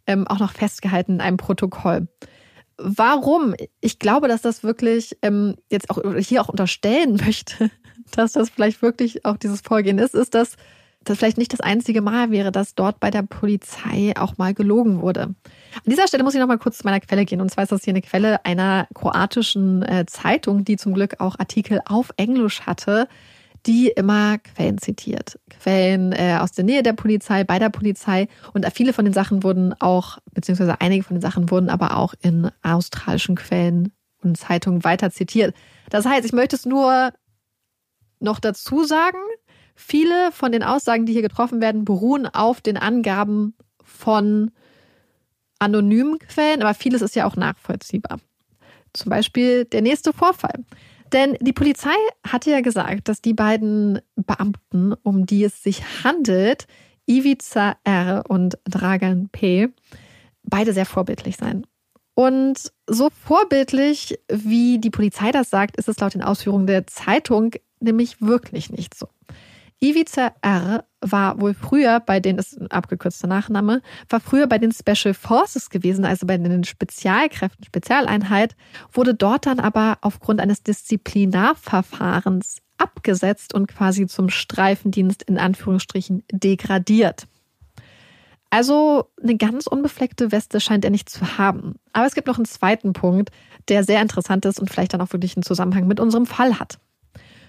[0.07, 2.09] ähm, auch noch festgehalten in einem Protokoll.
[2.77, 3.55] Warum?
[3.81, 7.71] Ich glaube, dass das wirklich ähm, jetzt auch hier auch unterstellen möchte,
[8.13, 10.57] dass das vielleicht wirklich auch dieses Vorgehen ist, ist, dass
[11.05, 15.03] das vielleicht nicht das einzige Mal wäre, dass dort bei der Polizei auch mal gelogen
[15.03, 15.23] wurde.
[15.23, 15.37] An
[15.87, 17.43] dieser Stelle muss ich noch mal kurz zu meiner Quelle gehen.
[17.43, 21.39] Und zwar ist das hier eine Quelle einer kroatischen äh, Zeitung, die zum Glück auch
[21.39, 23.09] Artikel auf Englisch hatte
[23.67, 25.39] die immer Quellen zitiert.
[25.49, 28.29] Quellen äh, aus der Nähe der Polizei, bei der Polizei.
[28.53, 32.15] Und viele von den Sachen wurden auch, beziehungsweise einige von den Sachen wurden aber auch
[32.21, 33.93] in australischen Quellen
[34.23, 35.55] und Zeitungen weiter zitiert.
[35.91, 37.13] Das heißt, ich möchte es nur
[38.21, 39.19] noch dazu sagen,
[39.75, 44.51] viele von den Aussagen, die hier getroffen werden, beruhen auf den Angaben von
[45.59, 48.19] anonymen Quellen, aber vieles ist ja auch nachvollziehbar.
[48.93, 50.65] Zum Beispiel der nächste Vorfall.
[51.13, 51.95] Denn die Polizei
[52.27, 56.67] hatte ja gesagt, dass die beiden Beamten, um die es sich handelt,
[57.07, 58.25] Ivica R.
[58.29, 59.69] und Dragan P.,
[60.43, 61.67] beide sehr vorbildlich seien.
[62.15, 67.55] Und so vorbildlich, wie die Polizei das sagt, ist es laut den Ausführungen der Zeitung
[67.81, 69.09] nämlich wirklich nicht so.
[69.85, 70.87] Ivica R.
[71.03, 75.13] war wohl früher bei den, das ist ein abgekürzter Nachname, war früher bei den Special
[75.13, 78.57] Forces gewesen, also bei den Spezialkräften, Spezialeinheit,
[78.91, 87.27] wurde dort dann aber aufgrund eines Disziplinarverfahrens abgesetzt und quasi zum Streifendienst in Anführungsstrichen degradiert.
[88.49, 91.75] Also eine ganz unbefleckte Weste scheint er nicht zu haben.
[91.93, 93.31] Aber es gibt noch einen zweiten Punkt,
[93.69, 96.79] der sehr interessant ist und vielleicht dann auch wirklich einen Zusammenhang mit unserem Fall hat.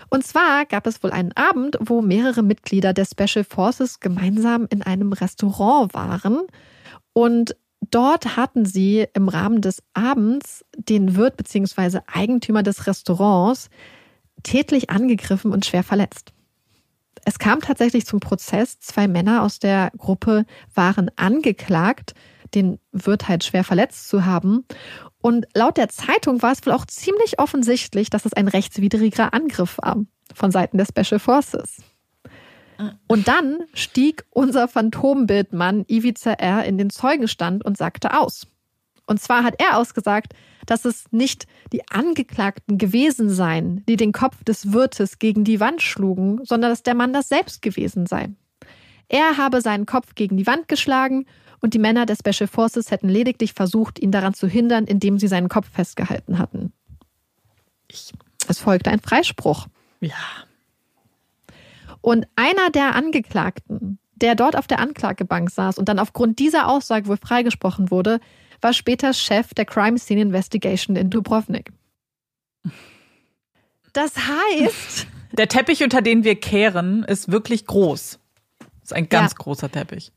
[0.10, 4.82] Und zwar gab es wohl einen Abend, wo mehrere Mitglieder der Special Forces gemeinsam in
[4.82, 6.42] einem Restaurant waren.
[7.14, 7.56] Und
[7.92, 12.00] dort hatten sie im Rahmen des Abends den Wirt bzw.
[12.08, 13.70] Eigentümer des Restaurants
[14.44, 16.34] tätlich angegriffen und schwer verletzt.
[17.26, 18.80] Es kam tatsächlich zum Prozess.
[18.80, 22.14] Zwei Männer aus der Gruppe waren angeklagt,
[22.54, 24.66] den Wirt halt schwer verletzt zu haben.
[25.26, 29.80] Und laut der Zeitung war es wohl auch ziemlich offensichtlich, dass es ein rechtswidriger Angriff
[29.80, 30.06] war
[30.36, 31.78] von Seiten der Special Forces.
[33.08, 36.66] Und dann stieg unser Phantombildmann Ivica R.
[36.66, 38.46] in den Zeugenstand und sagte aus.
[39.08, 40.34] Und zwar hat er ausgesagt,
[40.68, 45.82] dass es nicht die Angeklagten gewesen seien, die den Kopf des Wirtes gegen die Wand
[45.82, 48.30] schlugen, sondern dass der Mann das selbst gewesen sei.
[49.10, 51.26] Er habe seinen Kopf gegen die Wand geschlagen
[51.66, 55.28] und die Männer der Special Forces hätten lediglich versucht, ihn daran zu hindern, indem sie
[55.28, 56.72] seinen Kopf festgehalten hatten.
[58.48, 59.68] Es folgte ein Freispruch.
[60.00, 60.14] ja.
[62.02, 67.08] Und einer der Angeklagten, der dort auf der Anklagebank saß und dann aufgrund dieser Aussage
[67.08, 68.20] wohl freigesprochen wurde,
[68.62, 71.72] war später Chef der Crime Scene Investigation in Dubrovnik.
[73.94, 78.20] Das heißt, Der Teppich, unter den wir kehren, ist wirklich groß.
[78.84, 79.38] Ist ein ganz Ja.
[79.40, 80.12] großer Teppich.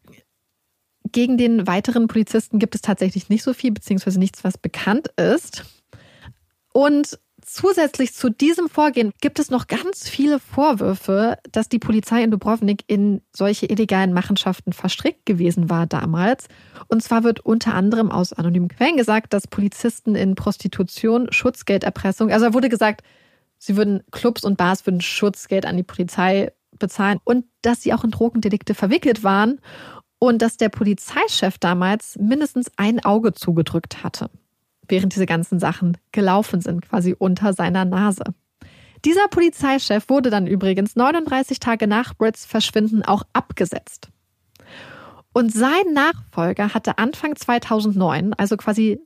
[1.12, 5.64] Gegen den weiteren Polizisten gibt es tatsächlich nicht so viel, beziehungsweise nichts, was bekannt ist.
[6.72, 12.30] Und zusätzlich zu diesem Vorgehen gibt es noch ganz viele Vorwürfe, dass die Polizei in
[12.30, 16.48] Dubrovnik in solche illegalen Machenschaften verstrickt gewesen war damals.
[16.88, 22.52] Und zwar wird unter anderem aus anonymen Quellen gesagt, dass Polizisten in Prostitution, Schutzgelderpressung, also
[22.54, 23.02] wurde gesagt,
[23.58, 28.04] sie würden Clubs und Bars würden Schutzgeld an die Polizei bezahlen und dass sie auch
[28.04, 29.60] in Drogendelikte verwickelt waren
[30.18, 34.30] und dass der Polizeichef damals mindestens ein Auge zugedrückt hatte,
[34.88, 38.24] während diese ganzen Sachen gelaufen sind, quasi unter seiner Nase.
[39.04, 44.08] Dieser Polizeichef wurde dann übrigens 39 Tage nach Brits Verschwinden auch abgesetzt.
[45.32, 48.98] Und sein Nachfolger hatte Anfang 2009, also quasi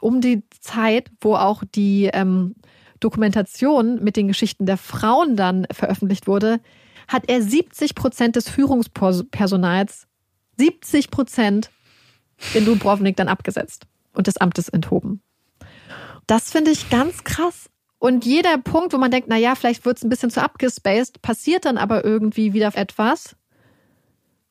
[0.00, 2.54] um die Zeit, wo auch die ähm,
[3.00, 6.60] Dokumentation mit den Geschichten der Frauen dann veröffentlicht wurde,
[7.08, 10.06] hat er 70 Prozent des Führungspersonals
[10.58, 11.70] 70 Prozent
[12.54, 15.22] in Dubrovnik dann abgesetzt und des Amtes enthoben.
[16.26, 17.68] Das finde ich ganz krass.
[17.98, 21.22] Und jeder Punkt, wo man denkt, na ja, vielleicht wird es ein bisschen zu abgespaced,
[21.22, 23.34] passiert dann aber irgendwie wieder etwas,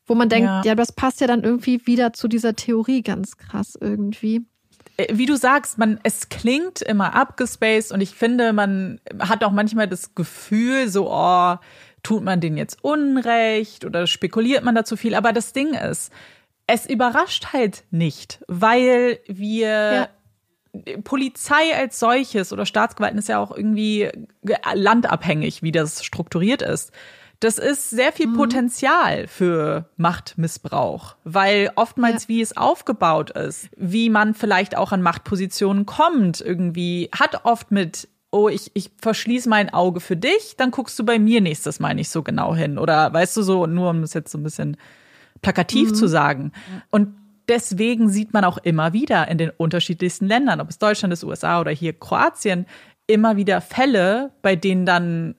[0.06, 0.62] wo man denkt, Ja.
[0.64, 0.76] ja.
[0.76, 4.42] das passt ja dann irgendwie wieder zu dieser Theorie ganz krass irgendwie.
[4.98, 9.52] Äh, Wie du sagst, man, es klingt immer abgespaced und ich finde, man hat auch
[9.52, 11.56] manchmal das Gefühl, so, oh,
[12.04, 15.16] tut man den jetzt Unrecht oder spekuliert man da zu viel.
[15.16, 16.12] Aber das Ding ist,
[16.68, 20.10] es überrascht halt nicht, weil wir Ja.
[21.04, 24.10] Polizei als solches oder Staatsgewalten ist ja auch irgendwie
[24.74, 26.92] landabhängig, wie das strukturiert ist.
[27.40, 32.30] Das ist sehr viel Potenzial für Machtmissbrauch, weil oftmals, Ja.
[32.30, 38.08] wie es aufgebaut ist, wie man vielleicht auch an Machtpositionen kommt, irgendwie hat oft mit,
[38.34, 41.94] oh, ich, ich verschließe mein Auge für dich, dann guckst du bei mir nächstes Mal
[41.94, 42.80] nicht so genau hin.
[42.80, 44.76] Oder weißt du so, nur um es jetzt so ein bisschen
[45.42, 46.52] plakativ zu sagen.
[46.90, 47.16] Und
[47.48, 51.62] deswegen sieht man auch immer wieder in den unterschiedlichsten Ländern, ob es Deutschland ist, USA
[51.62, 52.66] oder hier Kroatien,
[53.06, 55.36] immer wieder Fälle, bei denen dann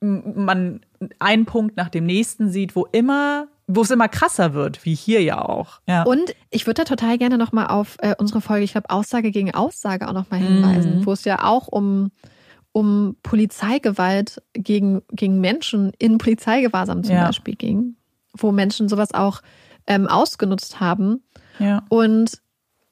[0.00, 0.80] man
[1.18, 5.22] einen Punkt nach dem nächsten sieht, wo immer, wo es immer krasser wird, wie hier
[5.22, 5.80] ja auch.
[5.86, 6.02] Ja.
[6.02, 9.54] Und ich würde da total gerne nochmal auf äh, unsere Folge, ich glaube, Aussage gegen
[9.54, 12.10] Aussage auch nochmal hinweisen, wo es ja auch um,
[12.72, 17.26] um Polizeigewalt gegen, gegen Menschen in Polizeigewahrsam zum Ja.
[17.26, 17.96] Beispiel ging,
[18.36, 19.40] wo Menschen sowas auch
[19.86, 21.22] ähm, ausgenutzt haben.
[21.58, 21.82] ja.
[21.88, 22.40] Und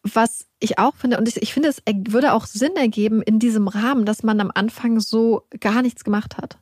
[0.04, 3.68] was ich auch finde, und ich, ich finde, es würde auch Sinn ergeben in diesem
[3.68, 6.58] Rahmen, dass man am Anfang so gar nichts gemacht hat.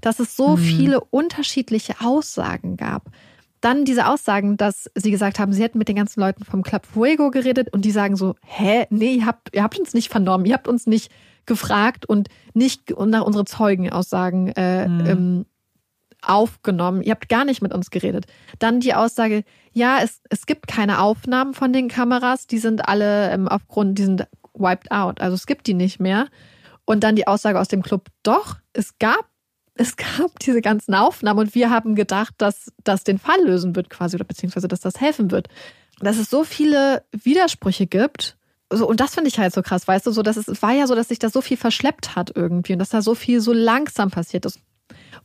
[0.00, 3.10] Dass es so viele unterschiedliche Aussagen gab.
[3.64, 6.84] Dann diese Aussagen, dass sie gesagt haben, sie hätten mit den ganzen Leuten vom Club
[6.84, 10.44] Fuego geredet und die sagen so, hä, nee, ihr habt, ihr habt uns nicht vernommen,
[10.44, 11.10] ihr habt uns nicht
[11.46, 15.46] gefragt und nicht nach unsere Zeugenaussagen äh, ähm,
[16.20, 17.00] aufgenommen.
[17.00, 18.26] Ihr habt gar nicht mit uns geredet.
[18.58, 23.30] Dann die Aussage, ja, es, es gibt keine Aufnahmen von den Kameras, die sind alle
[23.30, 26.26] ähm, aufgrund, die sind wiped out, also es gibt die nicht mehr.
[26.84, 29.26] Und dann die Aussage aus dem Club, doch, es gab,
[29.74, 33.90] es gab diese ganzen Aufnahmen und wir haben gedacht, dass das den Fall lösen wird
[33.90, 35.48] quasi oder beziehungsweise, dass das helfen wird.
[36.00, 38.36] Dass es so viele Widersprüche gibt.
[38.70, 40.86] So, und das finde ich halt so krass, weißt du, so, dass es, war ja
[40.86, 43.52] so, dass sich da so viel verschleppt hat irgendwie und dass da so viel so
[43.52, 44.60] langsam passiert ist.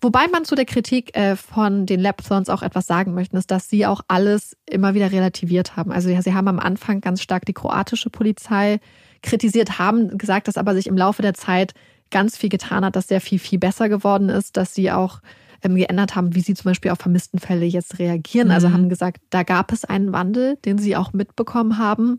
[0.01, 3.69] Wobei man zu der Kritik äh, von den Lapthorns auch etwas sagen möchte, ist, dass
[3.69, 5.91] sie auch alles immer wieder relativiert haben.
[5.91, 8.79] Also ja, sie haben am Anfang ganz stark die kroatische Polizei
[9.21, 11.73] kritisiert, haben gesagt, dass aber sich im Laufe der Zeit
[12.11, 15.21] ganz viel getan hat, dass sehr viel, viel besser geworden ist, dass sie auch
[15.63, 18.51] ähm, geändert haben, wie sie zum Beispiel auf vermissten Fälle jetzt reagieren.
[18.51, 18.73] Also Mhm.
[18.73, 22.17] haben gesagt, da gab es einen Wandel, den sie auch mitbekommen haben.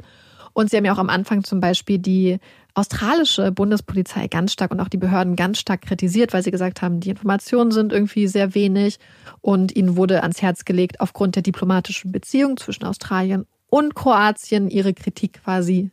[0.53, 2.39] Und sie haben ja auch am Anfang zum Beispiel die
[2.75, 7.01] australische Bundespolizei ganz stark und auch die Behörden ganz stark kritisiert, weil sie gesagt haben,
[7.01, 8.99] die Informationen sind irgendwie sehr wenig
[9.41, 14.93] und ihnen wurde ans Herz gelegt, aufgrund der diplomatischen Beziehung zwischen Australien und Kroatien ihre
[14.95, 15.91] Kritik quasi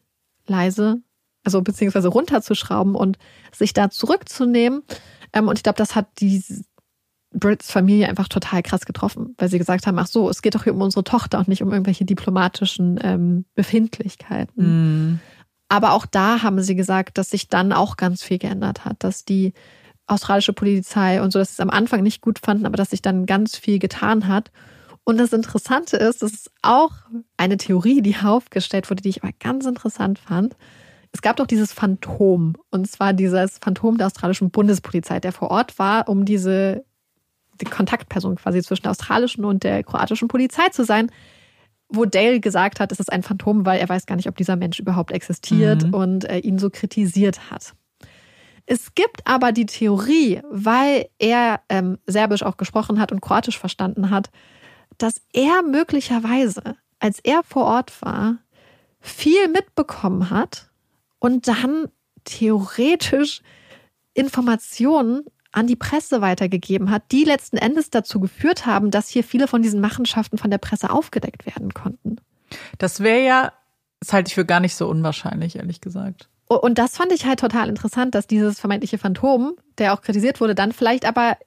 [0.47, 1.01] leise,
[1.47, 3.17] also beziehungsweise runterzuschrauben und
[3.55, 4.83] sich da zurückzunehmen.
[5.31, 6.43] Ähm, Und ich glaube, das hat die
[7.31, 10.65] Brits Familie einfach total krass getroffen, weil sie gesagt haben, ach so, es geht doch
[10.65, 15.21] hier um unsere Tochter und nicht um irgendwelche diplomatischen ähm, Befindlichkeiten.
[15.69, 19.23] Aber auch da haben sie gesagt, dass sich dann auch ganz viel geändert hat, dass
[19.23, 19.53] die
[20.05, 23.01] australische Polizei und so, dass sie es am Anfang nicht gut fanden, aber dass sich
[23.01, 24.51] dann ganz viel getan hat.
[25.05, 26.91] Und das Interessante ist, das ist auch
[27.37, 30.57] eine Theorie, die aufgestellt wurde, die ich aber ganz interessant fand.
[31.17, 35.79] Es gab doch dieses Phantom, und zwar dieses Phantom der australischen Bundespolizei, der vor Ort
[35.79, 36.85] war, um diese
[37.59, 41.11] die Kontaktperson quasi zwischen der australischen und der kroatischen Polizei zu sein,
[41.89, 44.57] wo Dale gesagt hat, es ist ein Phantom, weil er weiß gar nicht, ob dieser
[44.57, 47.73] Mensch überhaupt existiert und äh, ihn so kritisiert hat.
[48.67, 54.11] Es gibt aber die Theorie, weil er ähm, Serbisch auch gesprochen hat und Kroatisch verstanden
[54.11, 54.29] hat,
[54.99, 58.37] dass er möglicherweise, als er vor Ort war,
[58.99, 60.66] viel mitbekommen hat
[61.19, 61.87] und dann
[62.23, 63.41] theoretisch
[64.13, 69.47] Informationen an die Presse weitergegeben hat, die letzten Endes dazu geführt haben, dass hier viele
[69.47, 72.17] von diesen Machenschaften von der Presse aufgedeckt werden konnten.
[72.77, 73.53] Das wäre ja,
[73.99, 76.29] das halte ich für gar nicht so unwahrscheinlich, ehrlich gesagt.
[76.47, 80.55] Und das fand ich halt total interessant, dass dieses vermeintliche Phantom, der auch kritisiert wurde,
[80.55, 81.37] dann vielleicht aber,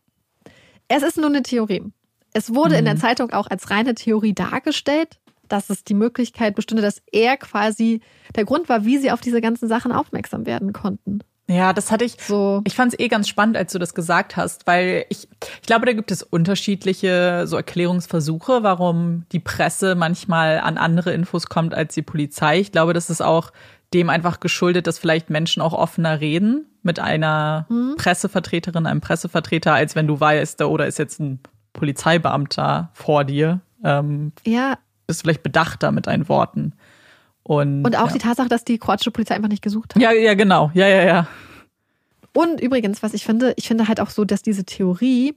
[0.89, 1.85] es ist nur eine Theorie.
[2.33, 5.19] Es wurde in der Zeitung auch als reine Theorie dargestellt,
[5.53, 8.01] dass es die Möglichkeit bestünde, dass er quasi
[8.37, 11.21] der Grund war, wie sie auf diese ganzen Sachen aufmerksam werden konnten.
[11.51, 12.17] Ja, das hatte ich.
[12.21, 12.63] So.
[12.65, 15.29] Ich fand es eh ganz spannend, als du das gesagt hast, weil ich,
[15.61, 21.47] ich glaube, da gibt es unterschiedliche so Erklärungsversuche, warum die Presse manchmal an andere Infos
[21.47, 22.61] kommt als die Polizei.
[22.61, 23.51] Ich glaube, das ist auch
[23.93, 27.67] dem einfach geschuldet, dass vielleicht Menschen auch offener reden mit einer
[27.97, 31.41] Pressevertreterin, einem Pressevertreter, als wenn du weißt, da oder ist jetzt ein
[31.73, 33.61] Polizeibeamter vor dir.
[33.83, 34.79] Ähm, Ja,
[35.11, 36.73] bist vielleicht bedachter mit deinen Worten.
[37.43, 38.13] Und, und auch ja.
[38.13, 40.01] die Tatsache, dass die kroatische Polizei einfach nicht gesucht hat.
[40.01, 40.71] Ja, ja, genau.
[40.73, 41.27] Ja, ja, ja.
[42.33, 45.35] Und übrigens, was ich finde, ich finde halt auch so, dass diese Theorie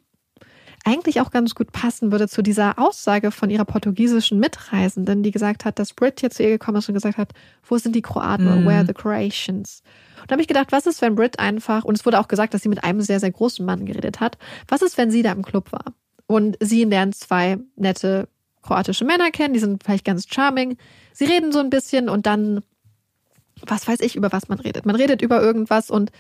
[0.86, 5.66] eigentlich auch ganz gut passen würde zu dieser Aussage von ihrer portugiesischen Mitreisenden, die gesagt
[5.66, 7.32] hat, dass Brit hier zu ihr gekommen ist und gesagt hat,
[7.68, 8.66] wo sind die Kroaten?
[8.66, 9.82] Where are the Croatians?
[10.22, 12.54] Und da habe ich gedacht, was ist, wenn Brit einfach, und es wurde auch gesagt,
[12.54, 14.38] dass sie mit einem sehr, sehr großen Mann geredet hat,
[14.68, 15.94] was ist, wenn sie da im Club war?
[16.28, 18.28] Und sie lernt zwei nette
[18.64, 20.78] kroatische Männer kennen, die sind vielleicht ganz charming.
[21.14, 22.64] Sie reden so ein bisschen und dann,
[23.66, 24.86] was weiß ich, über was man redet.
[24.86, 26.12] Man redet über irgendwas und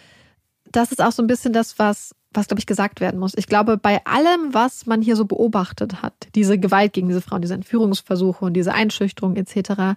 [0.72, 3.34] das ist auch so ein bisschen das, was, was glaube ich, gesagt werden muss.
[3.36, 7.42] Ich glaube, bei allem, was man hier so beobachtet hat, diese Gewalt gegen diese Frauen,
[7.42, 9.96] diese Entführungsversuche und diese Einschüchterung etc.,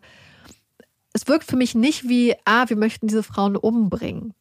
[1.12, 4.34] es wirkt für mich nicht wie, ah, wir möchten diese Frauen umbringen,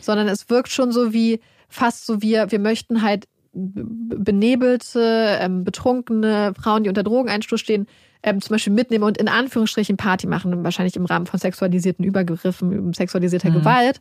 [0.00, 6.52] sondern es wirkt schon so wie, fast so wie, wir möchten halt benebelte, ähm, betrunkene
[6.60, 7.86] Frauen, die unter Drogeneinstoß stehen,
[8.22, 12.92] ähm, zum Beispiel mitnehmen und in Anführungsstrichen Party machen, wahrscheinlich im Rahmen von sexualisierten Übergriffen,
[12.92, 14.00] sexualisierter Gewalt.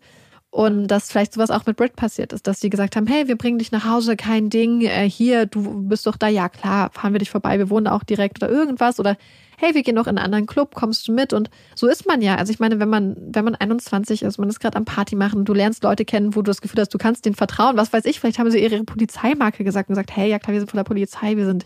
[0.53, 3.37] Und dass vielleicht sowas auch mit Brit passiert ist, dass sie gesagt haben, hey, wir
[3.37, 7.11] bringen dich nach Hause, kein Ding, äh, hier, du bist doch da, ja klar, fahren
[7.11, 9.17] wir dich vorbei, wir wohnen auch direkt oder irgendwas oder
[9.57, 11.33] hey, wir gehen noch in einen anderen Club, kommst du mit?
[11.33, 12.35] Und so ist man ja.
[12.35, 15.43] Also ich meine, wenn man, wenn man 21 ist, man ist gerade am Party machen,
[15.43, 18.05] du lernst Leute kennen, wo du das Gefühl hast, du kannst denen vertrauen, was weiß
[18.05, 20.77] ich, vielleicht haben sie ihre Polizeimarke gesagt und gesagt, hey, ja klar, wir sind von
[20.77, 21.65] der Polizei, wir sind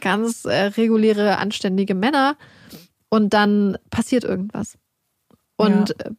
[0.00, 2.36] ganz äh, reguläre, anständige Männer.
[3.08, 4.78] Und dann passiert irgendwas.
[5.56, 6.10] Und äh,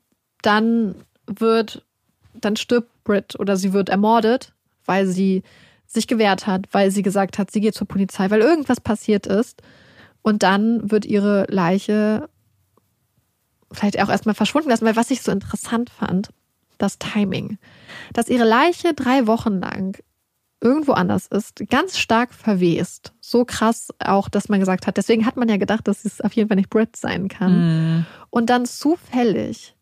[0.42, 0.96] dann
[1.30, 1.86] wird,
[2.34, 4.54] dann stirbt Brit oder sie wird ermordet,
[4.86, 5.44] weil sie
[5.86, 9.62] sich gewehrt hat, weil sie gesagt hat, sie geht zur Polizei, weil irgendwas passiert ist.
[10.22, 12.30] Und dann wird ihre Leiche
[13.72, 16.30] vielleicht auch erstmal verschwunden lassen, weil was ich so interessant fand,
[16.78, 17.58] das Timing.
[18.14, 19.98] Dass ihre Leiche drei Wochen lang
[20.62, 23.14] irgendwo anders ist, ganz stark verwest.
[23.22, 26.34] So krass auch, dass man gesagt hat, deswegen hat man ja gedacht, dass es auf
[26.34, 28.06] jeden Fall nicht Brit sein kann.
[28.30, 29.76] Und dann zufällig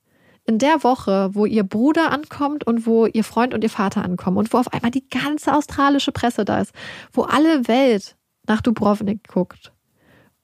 [0.48, 4.38] in der Woche, wo ihr Bruder ankommt und wo ihr Freund und ihr Vater ankommen
[4.38, 6.72] und wo auf einmal die ganze australische Presse da ist,
[7.12, 8.16] wo alle Welt
[8.48, 9.74] nach Dubrovnik guckt.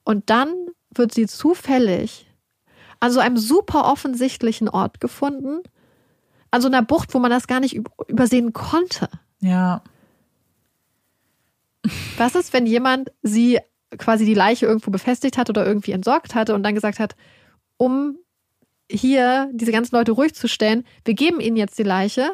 [0.04, 0.52] Und dann
[0.94, 2.30] wird sie zufällig
[3.00, 5.62] an so einem super offensichtlichen Ort gefunden,
[6.50, 9.08] an so einer Bucht, wo man das gar nicht üb- übersehen konnte.
[9.40, 9.82] Ja.
[12.18, 13.58] Was ist, wenn jemand sie
[13.96, 17.16] quasi die Leiche irgendwo befestigt hat oder irgendwie entsorgt hatte und dann gesagt hat,
[17.78, 18.18] um
[18.90, 20.84] hier diese ganzen Leute ruhig zu stellen.
[21.04, 22.30] Wir geben ihnen jetzt die Leiche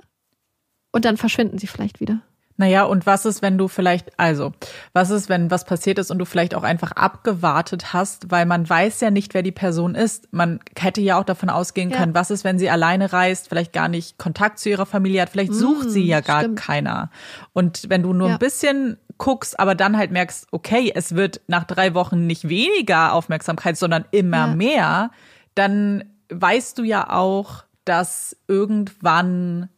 [0.93, 2.21] und dann verschwinden sie vielleicht wieder.
[2.57, 4.53] Naja, und was ist, wenn du vielleicht, also,
[4.93, 8.69] was ist, wenn was passiert ist und du vielleicht auch einfach abgewartet hast, weil man
[8.69, 10.29] weiß ja nicht, wer die Person ist.
[10.31, 11.97] Man hätte ja auch davon ausgehen Ja.
[11.97, 15.31] können, was ist, wenn sie alleine reist, vielleicht gar nicht Kontakt zu ihrer Familie hat,
[15.31, 16.59] vielleicht sucht sie ja gar stimmt.
[16.59, 17.11] keiner.
[17.55, 18.35] Und wenn du nur Ja.
[18.35, 23.15] ein bisschen guckst, aber dann halt merkst, okay, es wird nach drei Wochen nicht weniger
[23.15, 24.55] Aufmerksamkeit, sondern immer Ja.
[24.55, 25.11] mehr,
[25.55, 29.69] dann weißt du ja auch, dass irgendwann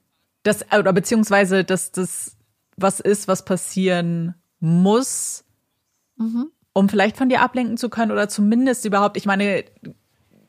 [0.43, 2.37] das oder beziehungsweise dass das
[2.77, 5.45] was ist, was passieren muss,
[6.73, 9.65] um vielleicht von dir ablenken zu können oder zumindest überhaupt, ich meine,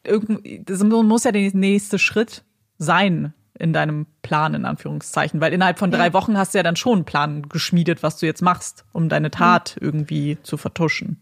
[0.03, 2.43] das muss ja der nächste Schritt
[2.77, 6.13] sein in deinem Plan, in Anführungszeichen, weil innerhalb von drei Ja.
[6.13, 9.31] Wochen hast du ja dann schon einen Plan geschmiedet, was du jetzt machst, um deine
[9.31, 11.21] Tat irgendwie zu vertuschen.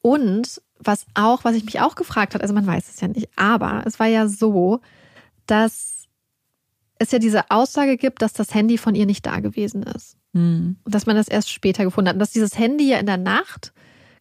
[0.00, 3.28] Und was auch, was ich mich auch gefragt hat, also man weiß es ja nicht,
[3.36, 4.80] aber es war ja so,
[5.46, 6.08] dass
[6.98, 10.16] es ja diese Aussage gibt, dass das Handy von ihr nicht da gewesen ist.
[10.84, 12.14] Und dass man das erst später gefunden hat.
[12.14, 13.72] Und dass dieses Handy ja in der Nacht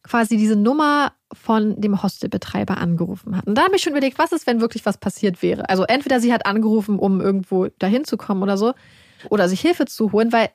[0.03, 3.47] quasi diese Nummer von dem Hostelbetreiber angerufen hat.
[3.47, 5.69] Und da habe ich schon überlegt, was ist, wenn wirklich was passiert wäre.
[5.69, 8.73] Also entweder sie hat angerufen, um irgendwo dahin zu kommen oder so,
[9.29, 10.49] oder sich Hilfe zu holen, weil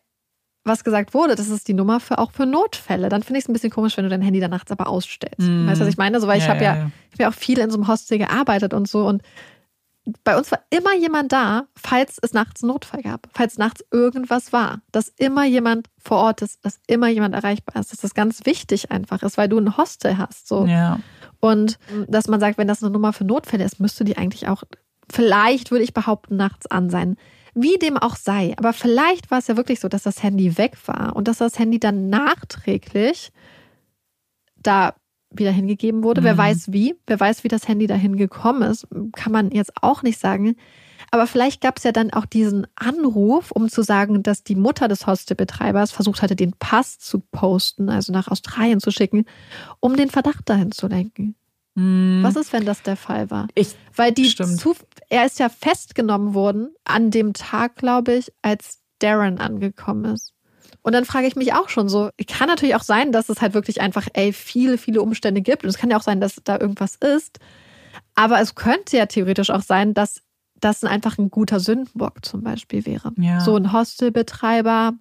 [0.66, 3.08] was gesagt wurde, das ist die Nummer für auch für Notfälle.
[3.08, 5.38] Dann finde ich es ein bisschen komisch, wenn du dein Handy dann nachts aber ausstellst.
[5.38, 6.20] Weißt du, was ich meine?
[6.20, 7.88] So, weil ich Ja, habe ja, ja, ich hab ja auch viel in so einem
[7.88, 9.22] Hostel gearbeitet und so und
[10.22, 14.52] bei uns war immer jemand da, falls es nachts einen Notfall gab, falls nachts irgendwas
[14.52, 18.46] war, dass immer jemand vor Ort ist, dass immer jemand erreichbar ist, dass das ganz
[18.46, 20.46] wichtig einfach ist, weil du ein Hostel hast.
[20.46, 20.64] So.
[20.66, 21.00] Ja.
[21.40, 24.62] Und dass man sagt, wenn das eine Nummer für Notfälle ist, müsste die eigentlich auch,
[25.10, 27.16] vielleicht würde ich behaupten, nachts an sein.
[27.58, 28.54] Wie dem auch sei.
[28.58, 31.58] Aber vielleicht war es ja wirklich so, dass das Handy weg war und dass das
[31.58, 33.32] Handy dann nachträglich
[34.56, 34.94] da
[35.30, 36.22] wieder hingegeben wurde.
[36.22, 40.02] Wer weiß wie, wer weiß, wie das Handy dahin gekommen ist, kann man jetzt auch
[40.02, 40.56] nicht sagen.
[41.10, 44.86] Aber vielleicht gab es ja dann auch diesen Anruf, um zu sagen, dass die Mutter
[44.86, 49.24] des Hostelbetreibers versucht hatte, den Pass zu posten, also nach Australien zu schicken,
[49.80, 51.36] um den Verdacht dahin zu lenken.
[51.78, 53.48] Was ist, wenn das der Fall war?
[53.54, 54.58] Ich, Weil die Stimmt.
[54.58, 54.74] zu,
[55.10, 60.32] er ist ja festgenommen worden an dem Tag, glaube ich, als Darren angekommen ist.
[60.80, 63.54] Und dann frage ich mich auch schon so, kann natürlich auch sein, dass es halt
[63.54, 65.64] wirklich einfach, ey, viele, viele Umstände gibt.
[65.64, 67.40] Und es kann ja auch sein, dass da irgendwas ist.
[68.14, 70.22] Aber es könnte ja theoretisch auch sein, dass
[70.60, 73.12] das einfach ein guter Sündenbock zum Beispiel wäre.
[73.18, 73.40] Ja.
[73.40, 74.94] So ein Hostelbetreiber.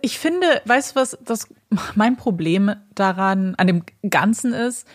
[0.00, 1.46] Ich finde, weißt du, was das
[1.94, 4.86] mein Problem daran, an dem Ganzen ist?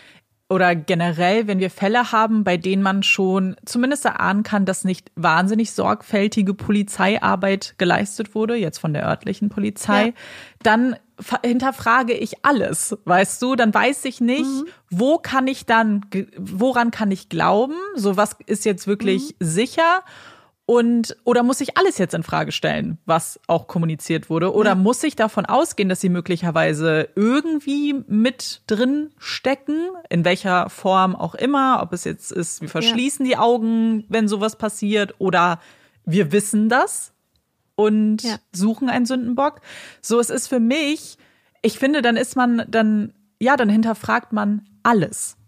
[0.50, 5.12] Oder generell, wenn wir Fälle haben, bei denen man schon zumindest erahnen kann, dass nicht
[5.14, 10.12] wahnsinnig sorgfältige Polizeiarbeit geleistet wurde, jetzt von der örtlichen Polizei, Ja.
[10.62, 10.96] dann
[11.44, 13.56] hinterfrage ich alles, weißt du?
[13.56, 14.66] Dann weiß ich nicht, Mhm.
[14.90, 16.06] wo kann ich dann,
[16.38, 17.74] woran kann ich glauben?
[17.96, 19.44] So was ist jetzt wirklich Mhm.
[19.44, 20.02] sicher?
[20.70, 24.52] Und oder muss ich alles jetzt in Frage stellen, was auch kommuniziert wurde?
[24.52, 31.16] Oder muss ich davon ausgehen, dass sie möglicherweise irgendwie mit drin stecken, in welcher Form
[31.16, 35.58] auch immer, ob es jetzt ist, wir verschließen die Augen, wenn sowas passiert, oder
[36.04, 37.14] wir wissen das
[37.74, 38.36] und Ja.
[38.52, 39.62] suchen einen Sündenbock.
[40.02, 41.16] So, es ist für mich,
[41.62, 45.38] ich finde, dann ist man dann, ja, dann hinterfragt man alles.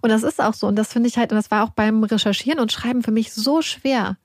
[0.00, 0.66] Und das ist auch so.
[0.66, 3.32] Und das finde ich halt, und das war auch beim Recherchieren und Schreiben für mich
[3.32, 4.16] so schwer.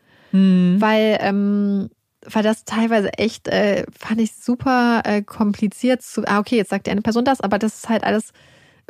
[0.82, 1.90] Weil, ähm,
[2.26, 6.24] weil das teilweise echt, äh, fand ich super äh, kompliziert zu.
[6.28, 8.32] Ah, okay, jetzt sagt die eine Person das, aber das ist halt alles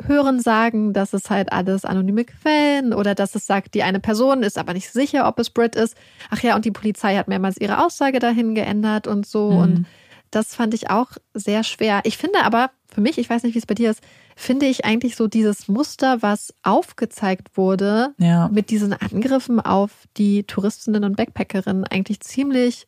[0.06, 4.42] Hören sagen, das ist halt alles anonyme Quellen oder dass es sagt, die eine Person
[4.42, 5.96] ist aber nicht sicher, ob es Brit ist.
[6.30, 9.48] Ach ja, und die Polizei hat mehrmals ihre Aussage dahin geändert und so.
[9.48, 9.86] Und
[10.32, 12.00] das fand ich auch sehr schwer.
[12.04, 14.00] Ich finde aber, für mich, ich weiß nicht, wie es bei dir ist,
[14.36, 18.48] finde ich eigentlich so dieses Muster, was aufgezeigt wurde, Ja.
[18.48, 22.86] mit diesen Angriffen auf die Touristinnen und Backpackerinnen eigentlich ziemlich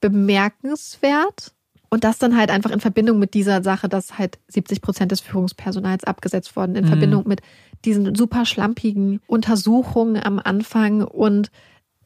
[0.00, 1.52] bemerkenswert.
[1.92, 5.20] Und das dann halt einfach in Verbindung mit dieser Sache, dass halt 70 Prozent des
[5.20, 7.40] Führungspersonals abgesetzt wurden, in Verbindung mit
[7.84, 11.02] diesen super schlampigen Untersuchungen am Anfang.
[11.02, 11.50] Und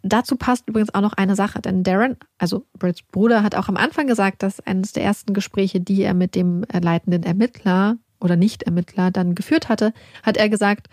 [0.02, 3.76] dazu passt übrigens auch noch eine Sache, denn Darren, also Brits Bruder, hat auch am
[3.76, 9.10] Anfang gesagt, dass eines der ersten Gespräche, die er mit dem leitenden Ermittler oder Nicht-Ermittler
[9.10, 9.92] dann geführt hatte,
[10.22, 10.88] hat er gesagt,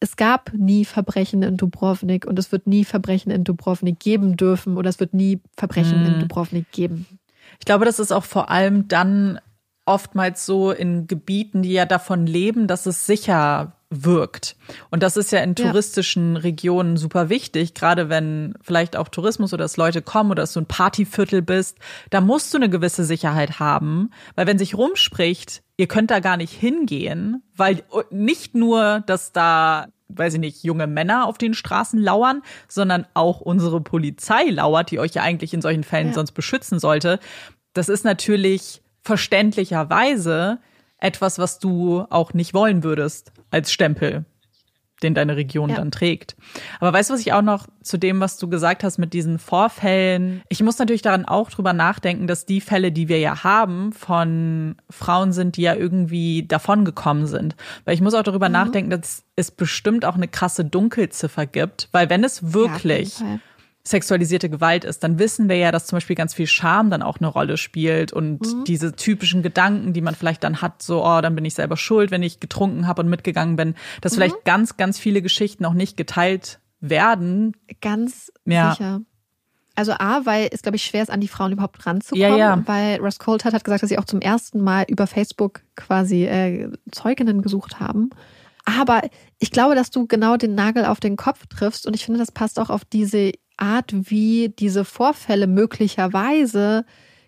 [0.00, 4.76] es gab nie Verbrechen in Dubrovnik und es wird nie Verbrechen in Dubrovnik geben dürfen
[4.76, 7.06] oder es wird nie Verbrechen in Dubrovnik geben.
[7.60, 9.38] Ich glaube, das ist auch vor allem dann
[9.86, 14.56] oftmals so in Gebieten, die ja davon leben, dass es sicher wirkt.
[14.90, 15.66] Und das ist ja in Ja.
[15.66, 20.54] touristischen Regionen super wichtig, gerade wenn vielleicht auch Tourismus oder dass Leute kommen oder dass
[20.54, 21.78] du ein Partyviertel bist,
[22.10, 26.36] da musst du eine gewisse Sicherheit haben, weil wenn sich rumspricht, ihr könnt da gar
[26.36, 31.98] nicht hingehen, weil nicht nur, dass da weiß ich nicht, junge Männer auf den Straßen
[31.98, 36.12] lauern, sondern auch unsere Polizei lauert, die euch ja eigentlich in solchen Fällen Ja.
[36.12, 37.18] sonst beschützen sollte.
[37.72, 40.58] Das ist natürlich verständlicherweise
[41.02, 44.24] etwas, was du auch nicht wollen würdest als Stempel,
[45.02, 45.76] den deine Region Ja.
[45.76, 46.36] dann trägt.
[46.78, 49.40] Aber weißt du, was ich auch noch zu dem, was du gesagt hast mit diesen
[49.40, 53.92] Vorfällen, ich muss natürlich daran auch drüber nachdenken, dass die Fälle, die wir ja haben,
[53.92, 57.56] von Frauen sind, die ja irgendwie davongekommen sind.
[57.84, 62.08] Weil ich muss auch darüber nachdenken, dass es bestimmt auch eine krasse Dunkelziffer gibt, weil
[62.08, 63.40] wenn es wirklich Ja.
[63.84, 67.18] Sexualisierte Gewalt ist, dann wissen wir ja, dass zum Beispiel ganz viel Scham dann auch
[67.18, 71.34] eine Rolle spielt und diese typischen Gedanken, die man vielleicht dann hat, so, oh, dann
[71.34, 74.98] bin ich selber schuld, wenn ich getrunken habe und mitgegangen bin, dass vielleicht ganz, ganz
[74.98, 77.56] viele Geschichten auch nicht geteilt werden.
[77.80, 78.70] Ganz Ja.
[78.72, 79.00] sicher.
[79.74, 82.62] Also A, weil es, glaube ich, schwer ist, an die Frauen überhaupt ranzukommen, Ja, ja.
[82.66, 86.70] weil Russ Coulthard hat gesagt, dass sie auch zum ersten Mal über Facebook quasi äh,
[86.90, 88.10] Zeuginnen gesucht haben.
[88.64, 89.00] Aber
[89.38, 92.30] ich glaube, dass du genau den Nagel auf den Kopf triffst und ich finde, das
[92.30, 93.32] passt auch auf diese
[93.62, 96.84] Art, wie diese Vorfälle möglicherweise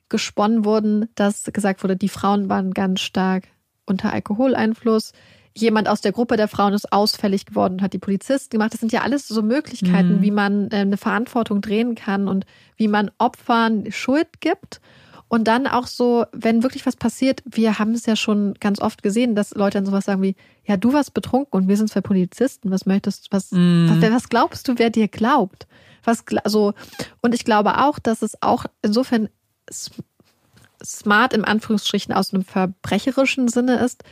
[0.08, 3.44] gesponnen wurden, dass gesagt wurde, die Frauen waren ganz stark
[3.86, 5.12] unter Alkoholeinfluss.
[5.56, 8.72] Jemand aus der Gruppe der Frauen ist ausfällig geworden und hat die Polizisten gemacht.
[8.72, 12.44] Das sind ja alles so Möglichkeiten, wie man äh, eine Verantwortung drehen kann und
[12.76, 14.80] wie man Opfern Schuld gibt.
[15.28, 19.02] Und dann auch so, wenn wirklich was passiert, wir haben es ja schon ganz oft
[19.02, 22.02] gesehen, dass Leute dann sowas sagen wie, ja, du warst betrunken und wir sind zwei
[22.02, 25.66] Polizisten, was möchtest, was, was, was glaubst du, wer dir glaubt?
[26.04, 26.74] Was, gla- so,
[27.22, 29.28] und ich glaube auch, dass es auch insofern
[30.84, 34.04] smart im Anführungsstrichen aus einem verbrecherischen Sinne ist,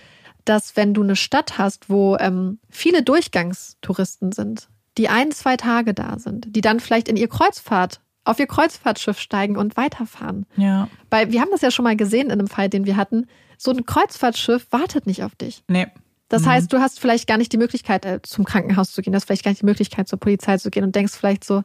[0.45, 5.95] dass wenn du eine Stadt hast, wo ähm, viele Durchgangstouristen sind, die ein, zwei Tage
[5.95, 10.47] da sind, die dann vielleicht in ihr Kreuzfahrt, auf ihr Kreuzfahrtschiff steigen und weiterfahren.
[10.57, 10.89] Ja.
[11.11, 13.27] Weil wir haben das ja schon mal gesehen in einem Fall, den wir hatten.
[13.59, 15.63] So ein Kreuzfahrtschiff wartet nicht auf dich.
[15.69, 15.87] Nee.
[16.33, 19.17] Das heißt, du hast vielleicht gar nicht die Möglichkeit, äh, zum Krankenhaus zu gehen, du
[19.17, 21.63] hast vielleicht gar nicht die Möglichkeit, zur Polizei zu gehen und denkst vielleicht so,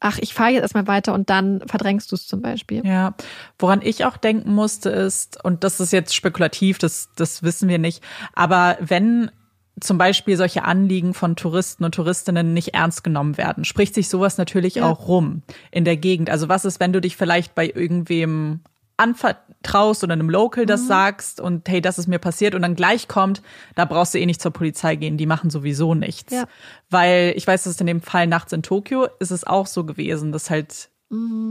[0.00, 2.84] ach, ich fahre jetzt erstmal weiter und dann verdrängst du es zum Beispiel.
[2.86, 3.14] Ja,
[3.58, 7.78] woran ich auch denken musste ist, und das ist jetzt spekulativ, das, das wissen wir
[7.78, 8.02] nicht,
[8.34, 9.30] aber wenn
[9.78, 14.38] zum Beispiel solche Anliegen von Touristen und Touristinnen nicht ernst genommen werden, spricht sich sowas
[14.38, 14.84] natürlich Ja.
[14.90, 16.30] auch rum in der Gegend.
[16.30, 18.60] Also was ist, wenn du dich vielleicht bei irgendwem
[18.96, 20.86] anvertraust oder einem Local das Mhm.
[20.86, 23.42] sagst und hey, das ist mir passiert und dann gleich kommt,
[23.74, 26.32] da brauchst du eh nicht zur Polizei gehen, die machen sowieso nichts.
[26.32, 26.44] Ja.
[26.90, 30.32] Weil ich weiß, dass in dem Fall nachts in Tokio ist es auch so gewesen,
[30.32, 30.88] dass halt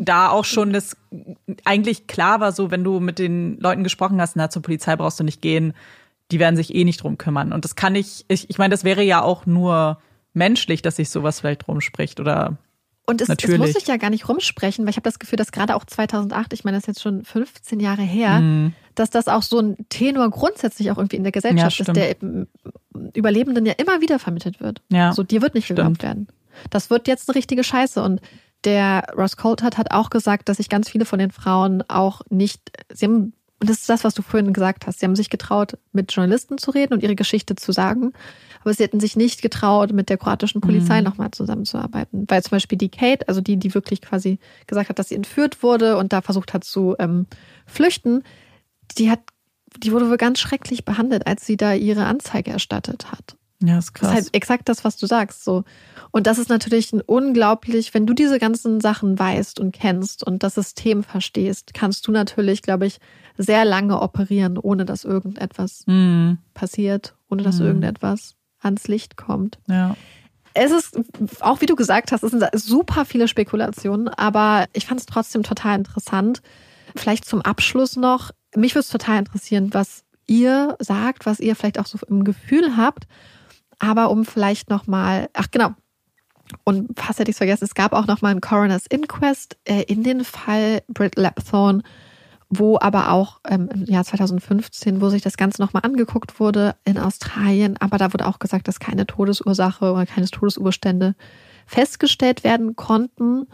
[0.01, 0.97] da auch schon das
[1.63, 5.17] eigentlich klar war, so wenn du mit den Leuten gesprochen hast, na, zur Polizei brauchst
[5.19, 5.73] du nicht gehen,
[6.31, 7.53] die werden sich eh nicht drum kümmern.
[7.53, 9.99] Und das kann ich, ich, ich meine, das wäre ja auch nur
[10.33, 12.57] menschlich, dass sich sowas vielleicht rumspricht oder
[13.07, 15.51] Und es, es muss sich ja gar nicht rumsprechen, weil ich habe das Gefühl, dass
[15.51, 19.43] gerade auch 2008, ich meine, das ist jetzt schon 15 Jahre her, dass das auch
[19.43, 22.47] so ein Tenor grundsätzlich auch irgendwie in der Gesellschaft Ja, ist, der eben
[23.13, 24.81] Überlebenden ja immer wieder vermittelt wird.
[24.89, 25.79] Ja, So, dir wird nicht stimmt.
[25.79, 26.27] geglaubt werden.
[26.69, 28.01] Das wird jetzt eine richtige Scheiße.
[28.01, 28.21] Und
[28.63, 32.71] der Ross Coulthard hat auch gesagt, dass sich ganz viele von den Frauen auch nicht,
[32.91, 35.77] sie haben, und das ist das, was du vorhin gesagt hast, sie haben sich getraut,
[35.91, 38.13] mit Journalisten zu reden und ihre Geschichte zu sagen,
[38.65, 42.25] aber sie hätten sich nicht getraut, mit der kroatischen Polizei nochmal zusammenzuarbeiten.
[42.27, 45.63] Weil zum Beispiel die Kate, also die, die wirklich quasi gesagt hat, dass sie entführt
[45.63, 47.27] wurde und da versucht hat zu ähm,
[47.65, 48.23] flüchten,
[48.97, 49.19] die hat,
[49.77, 53.35] die wurde wohl ganz schrecklich behandelt, als sie da ihre Anzeige erstattet hat.
[53.63, 54.09] ja, ist Das krass.
[54.09, 55.43] ist halt exakt das, was du sagst.
[55.43, 55.63] So.
[56.11, 60.43] Und das ist natürlich ein unglaublich, wenn du diese ganzen Sachen weißt und kennst und
[60.43, 62.99] das System verstehst, kannst du natürlich, glaube ich,
[63.37, 66.37] sehr lange operieren, ohne dass irgendetwas Mhm.
[66.53, 68.35] passiert, ohne dass irgendetwas
[68.65, 69.59] ans Licht kommt.
[69.67, 69.95] ja.
[70.57, 70.97] Es ist,
[71.41, 75.43] auch wie du gesagt hast, es sind super viele Spekulationen, aber ich fand es trotzdem
[75.43, 76.41] total interessant.
[76.95, 81.77] Vielleicht zum Abschluss noch, mich würde es total interessieren, was ihr sagt, was ihr vielleicht
[81.77, 83.05] auch so im Gefühl habt.
[83.79, 85.73] Aber um vielleicht nochmal, ach genau,
[86.63, 90.03] und fast hätte ich es vergessen, es gab auch nochmal ein Coroner's Inquest äh, in
[90.03, 91.81] den Fall Britt Lapthorne,
[92.49, 96.97] wo aber auch ähm, im Jahr 2015, wo sich das Ganze nochmal angeguckt wurde in
[96.97, 101.15] Australien, aber da wurde auch gesagt, dass keine Todesursache oder keine Todesumstände
[101.65, 103.47] festgestellt werden konnten.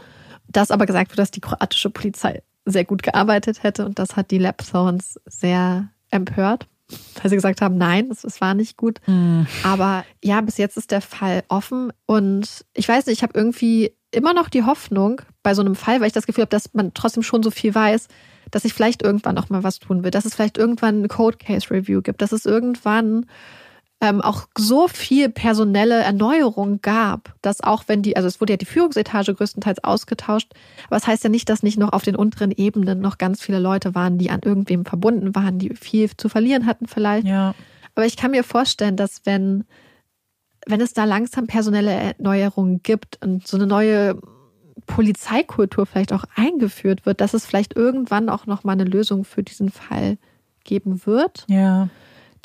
[0.47, 4.31] Dass aber gesagt wird, dass die kroatische Polizei sehr gut gearbeitet hätte und das hat
[4.31, 6.67] die Lapthorns sehr empört,
[7.21, 8.99] weil sie gesagt haben, nein, es, es war nicht gut.
[9.63, 13.93] Aber ja, bis jetzt ist der Fall offen und ich weiß nicht, ich habe irgendwie
[14.11, 16.93] immer noch die Hoffnung bei so einem Fall, weil ich das Gefühl habe, dass man
[16.93, 18.09] trotzdem schon so viel weiß,
[18.49, 21.37] dass ich vielleicht irgendwann noch mal was tun will, dass es vielleicht irgendwann eine Code
[21.37, 23.25] Case Review gibt, dass es irgendwann
[24.01, 28.57] ähm, auch so viel personelle Erneuerung gab, dass auch wenn die, also es wurde ja
[28.57, 30.51] die Führungsetage größtenteils ausgetauscht,
[30.87, 33.41] aber es das heißt ja nicht, dass nicht noch auf den unteren Ebenen noch ganz
[33.41, 37.27] viele Leute waren, die an irgendwem verbunden waren, die viel zu verlieren hatten vielleicht.
[37.27, 37.53] Ja.
[37.93, 39.65] Aber ich kann mir vorstellen, dass wenn
[40.67, 44.19] wenn es da langsam personelle Erneuerungen gibt und so eine neue
[44.85, 49.43] Polizeikultur vielleicht auch eingeführt wird, dass es vielleicht irgendwann auch noch mal eine Lösung für
[49.43, 50.17] diesen Fall
[50.63, 51.45] geben wird.
[51.47, 51.89] Ja.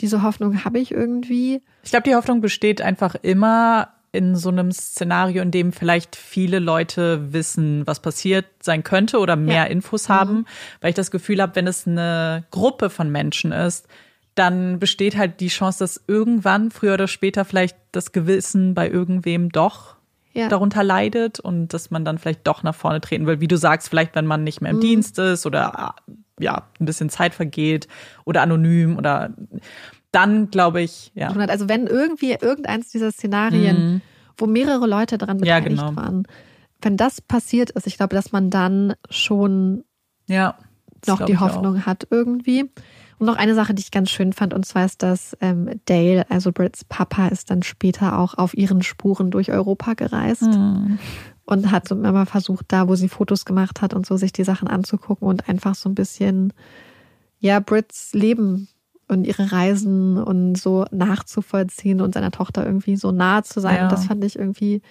[0.00, 1.62] Diese Hoffnung habe ich irgendwie.
[1.82, 6.58] Ich glaube, die Hoffnung besteht einfach immer in so einem Szenario, in dem vielleicht viele
[6.58, 9.64] Leute wissen, was passiert sein könnte oder mehr Ja.
[9.64, 10.46] Infos haben,
[10.80, 13.86] weil ich das Gefühl habe, wenn es eine Gruppe von Menschen ist,
[14.34, 19.50] dann besteht halt die Chance, dass irgendwann, früher oder später, vielleicht das Gewissen bei irgendwem
[19.50, 19.95] doch
[20.36, 20.48] Ja.
[20.48, 23.40] darunter leidet und dass man dann vielleicht doch nach vorne treten will.
[23.40, 25.94] Wie du sagst, vielleicht, wenn man nicht mehr im Dienst ist oder
[26.38, 27.88] ja, ein bisschen Zeit vergeht
[28.24, 29.30] oder anonym oder
[30.12, 31.28] dann glaube ich, ja.
[31.28, 34.02] Also wenn irgendwie irgendeins dieser Szenarien,
[34.36, 35.44] wo mehrere Leute daran Mhm.
[35.44, 35.96] Ja, beteiligt genau.
[35.96, 36.26] waren,
[36.82, 39.84] wenn das passiert ist, ich glaube, dass man dann schon
[40.28, 40.56] Ja.
[41.06, 41.38] noch die.
[41.38, 42.70] Hoffnung hat irgendwie.
[43.18, 46.30] Und noch eine Sache, die ich ganz schön fand, und zwar ist, dass ähm, Dale,
[46.30, 50.98] also Brits Papa, ist dann später auch auf ihren Spuren durch Europa gereist Hm.
[51.46, 54.44] und hat so immer versucht, da, wo sie Fotos gemacht hat und so, sich die
[54.44, 56.52] Sachen anzugucken und einfach so ein bisschen,
[57.38, 58.68] ja, Brits Leben
[59.08, 63.76] und ihre Reisen und so nachzuvollziehen und seiner Tochter irgendwie so nahe zu sein.
[63.76, 63.82] Ja.
[63.84, 64.82] Und das fand ich irgendwie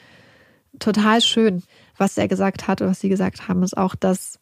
[0.79, 1.63] total schön.
[1.97, 4.39] Was er gesagt hat oder was sie gesagt haben, ist auch, dass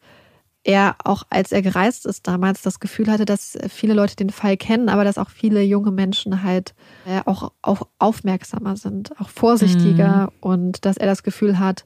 [0.64, 4.56] er auch als er gereist ist damals das Gefühl hatte, dass viele Leute den Fall
[4.56, 6.74] kennen, aber dass auch viele junge Menschen halt
[7.06, 11.84] äh, auch, auch aufmerksamer sind, auch vorsichtiger und dass er das Gefühl hat,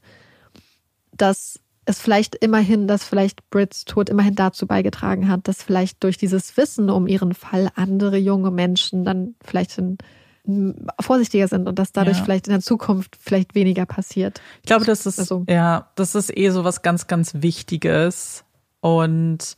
[1.16, 6.18] dass es vielleicht immerhin, dass vielleicht Brits Tod immerhin dazu beigetragen hat, dass vielleicht durch
[6.18, 9.98] dieses Wissen um ihren Fall andere junge Menschen dann vielleicht in,
[11.00, 12.24] vorsichtiger sind und dass dadurch Ja.
[12.24, 14.40] vielleicht in der Zukunft vielleicht weniger passiert.
[14.62, 18.44] Ich glaube, das ist, Also- ja, das ist eh so was ganz, ganz Wichtiges.
[18.80, 19.56] Und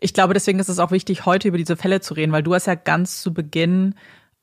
[0.00, 2.54] ich glaube, deswegen ist es auch wichtig, heute über diese Fälle zu reden, weil du
[2.54, 3.94] hast ja ganz zu Beginn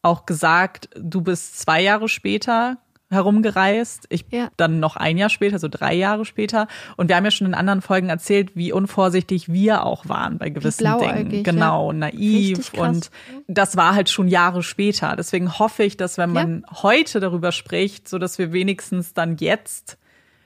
[0.02, 2.78] auch gesagt, du bist zwei Jahre später
[3.10, 4.50] herumgereist, ich Ja.
[4.58, 6.68] dann noch ein Jahr später, also drei Jahre später.
[6.98, 10.50] Und wir haben ja schon in anderen Folgen erzählt, wie unvorsichtig wir auch waren bei
[10.50, 11.32] gewissen Dingen.
[11.32, 11.42] ja.
[11.44, 12.58] Genau, naiv.
[12.58, 12.88] Richtig krass.
[12.90, 13.12] Und
[13.48, 15.16] das war halt schon Jahre später.
[15.16, 19.98] Deswegen hoffe ich, dass wenn man heute darüber spricht, so dass wir wenigstens dann jetzt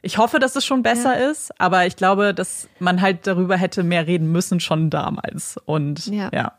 [0.01, 3.83] ich hoffe, dass es schon besser ist, aber ich glaube, dass man halt darüber hätte
[3.83, 5.57] mehr reden müssen schon damals.
[5.65, 6.29] Und Ja.
[6.33, 6.53] ja.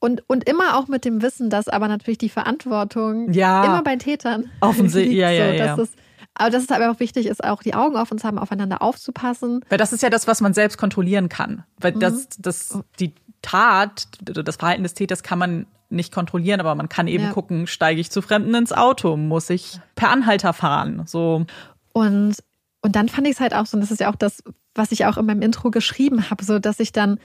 [0.00, 3.64] Und, und immer auch mit dem Wissen, dass aber natürlich die Verantwortung Ja.
[3.64, 5.82] immer bei Tätern Offensichtlich, ja, ja, so, ja.
[5.84, 5.92] Es,
[6.34, 9.64] aber dass es aber auch wichtig ist, auch die Augen offen zu haben, aufeinander aufzupassen.
[9.68, 11.64] Weil das ist ja das, was man selbst kontrollieren kann.
[11.78, 12.26] Weil das, Mhm.
[12.38, 17.24] das, die Tat, das Verhalten des Täters kann man nicht kontrollieren, aber man kann eben
[17.24, 17.30] Ja.
[17.32, 21.02] gucken, steige ich zu Fremden ins Auto, muss ich per Anhalter fahren.
[21.06, 21.44] So,
[21.92, 22.36] Und,
[22.82, 24.42] und dann fand ich es halt auch so, und das ist ja auch das,
[24.74, 27.18] was ich auch in meinem Intro geschrieben habe, so dass ich dann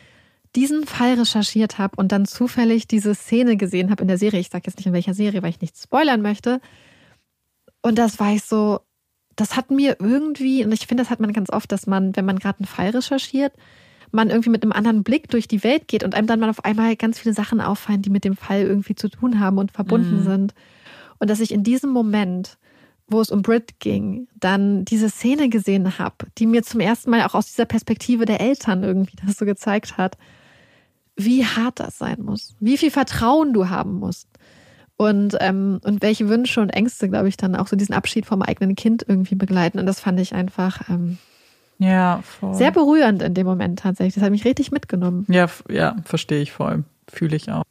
[0.55, 4.39] diesen Fall recherchiert habe und dann zufällig diese Szene gesehen habe in der Serie.
[4.39, 6.61] Ich sage jetzt nicht in welcher Serie, weil ich nichts spoilern möchte.
[7.81, 8.79] Und das war ich so,
[9.35, 12.25] das hat mir irgendwie, und ich finde, das hat man ganz oft, dass man, wenn
[12.25, 13.53] man gerade einen Fall recherchiert,
[14.11, 16.63] man irgendwie mit einem anderen Blick durch die Welt geht und einem dann mal auf
[16.63, 20.23] einmal ganz viele Sachen auffallen, die mit dem Fall irgendwie zu tun haben und verbunden
[20.23, 20.53] sind.
[21.19, 22.57] Und dass ich in diesem Moment,
[23.07, 27.23] wo es um Brit ging, dann diese Szene gesehen habe, die mir zum ersten Mal
[27.23, 30.17] auch aus dieser Perspektive der Eltern irgendwie das so gezeigt hat,
[31.15, 34.27] wie hart das sein muss, wie viel Vertrauen du haben musst
[34.97, 38.41] und, ähm, und welche Wünsche und Ängste, glaube ich, dann auch so diesen Abschied vom
[38.41, 39.79] eigenen Kind irgendwie begleiten.
[39.79, 41.17] Und das fand ich einfach ähm,
[41.79, 42.55] ja, voll.
[42.55, 44.15] sehr berührend in dem Moment tatsächlich.
[44.15, 45.25] Das hat mich richtig mitgenommen.
[45.29, 46.83] Ja, ja, verstehe ich voll.
[47.07, 47.63] Fühle ich auch.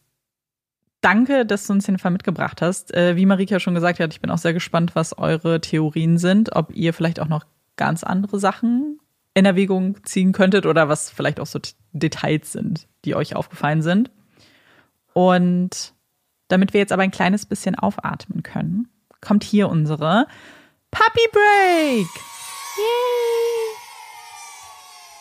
[1.07, 2.93] Danke, dass du uns den Fall mitgebracht hast.
[2.93, 6.57] Äh, wie Marika schon gesagt hat, ich bin auch sehr gespannt, was eure Theorien sind,
[6.57, 7.45] ob ihr vielleicht auch noch
[7.77, 8.99] ganz andere Sachen
[9.33, 11.61] in Erwägung ziehen könntet oder was vielleicht auch so
[11.93, 14.11] Details sind, die euch aufgefallen sind.
[15.13, 15.95] Und
[16.49, 18.89] damit wir jetzt aber ein kleines bisschen aufatmen können,
[19.21, 20.27] kommt hier unsere
[20.91, 22.09] Puppy Break.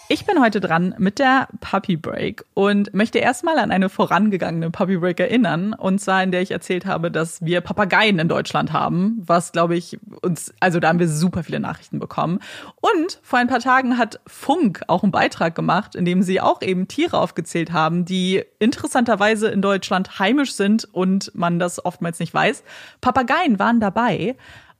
[0.07, 4.97] Ich bin heute dran mit der Puppy Break und möchte erstmal an eine vorangegangene Puppy
[4.97, 5.73] Break erinnern.
[5.73, 9.23] Und zwar, in der ich erzählt habe, dass wir Papageien in Deutschland haben.
[9.25, 12.39] Was, glaube ich, uns, also da haben wir super viele Nachrichten bekommen.
[12.81, 16.61] Und vor ein paar Tagen hat Funk auch einen Beitrag gemacht, in dem sie auch
[16.61, 22.33] eben Tiere aufgezählt haben, die interessanterweise in Deutschland heimisch sind und man das oftmals nicht
[22.33, 22.63] weiß.
[23.01, 24.35] Papageien waren dabei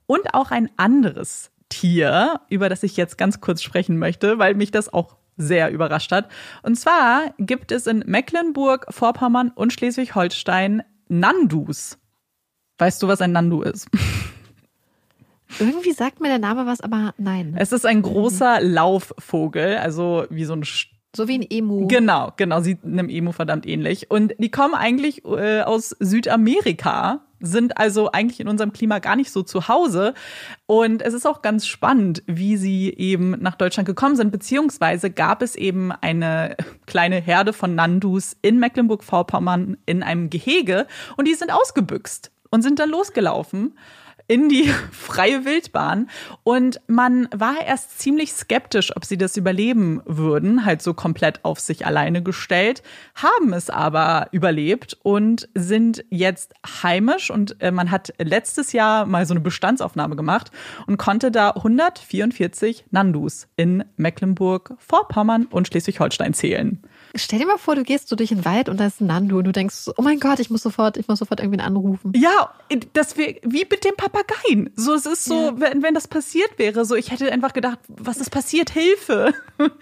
[0.06, 4.70] und auch ein anderes Tier, über das ich jetzt ganz kurz sprechen möchte, weil mich
[4.70, 6.28] das auch sehr überrascht hat.
[6.62, 11.98] Und zwar gibt es in Mecklenburg, Vorpommern und Schleswig-Holstein Nandus.
[12.78, 13.88] Weißt du, was ein Nandu ist?
[15.58, 17.54] Irgendwie sagt mir der Name was, aber nein.
[17.56, 21.86] Es ist ein großer Laufvogel, also wie so ein St So wie ein Emu.
[21.86, 24.10] Genau, genau, sieht einem Emu verdammt ähnlich.
[24.10, 29.30] Und die kommen eigentlich äh, aus Südamerika sind also eigentlich in unserem Klima gar nicht
[29.30, 30.14] so zu Hause.
[30.66, 35.42] Und es ist auch ganz spannend, wie sie eben nach Deutschland gekommen sind, beziehungsweise gab
[35.42, 36.56] es eben eine
[36.86, 40.86] kleine Herde von Nandus in Mecklenburg-Vorpommern in einem Gehege.
[41.16, 43.74] Und die sind ausgebüxt und sind dann losgelaufen
[44.28, 46.08] in die freie Wildbahn.
[46.42, 51.60] Und man war erst ziemlich skeptisch, ob sie das überleben würden, halt so komplett auf
[51.60, 52.82] sich alleine gestellt,
[53.14, 57.30] haben es aber überlebt und sind jetzt heimisch.
[57.30, 60.50] Und äh, man hat letztes Jahr mal so eine Bestandsaufnahme gemacht
[60.86, 66.82] und konnte da 144 Nandus in Mecklenburg-Vorpommern und Schleswig-Holstein zählen.
[67.16, 69.38] Stell dir mal vor, du gehst so durch den Wald und da ist ein Nandu
[69.38, 72.12] und du denkst, oh mein Gott, ich muss sofort, ich muss sofort irgendwen anrufen.
[72.14, 72.52] Ja,
[72.92, 74.70] das wär, wie mit dem Papageien.
[74.76, 75.60] So, es ist so, ja.
[75.60, 78.70] wenn, wenn das passiert wäre, so, ich hätte einfach gedacht, was ist passiert?
[78.70, 79.34] Hilfe!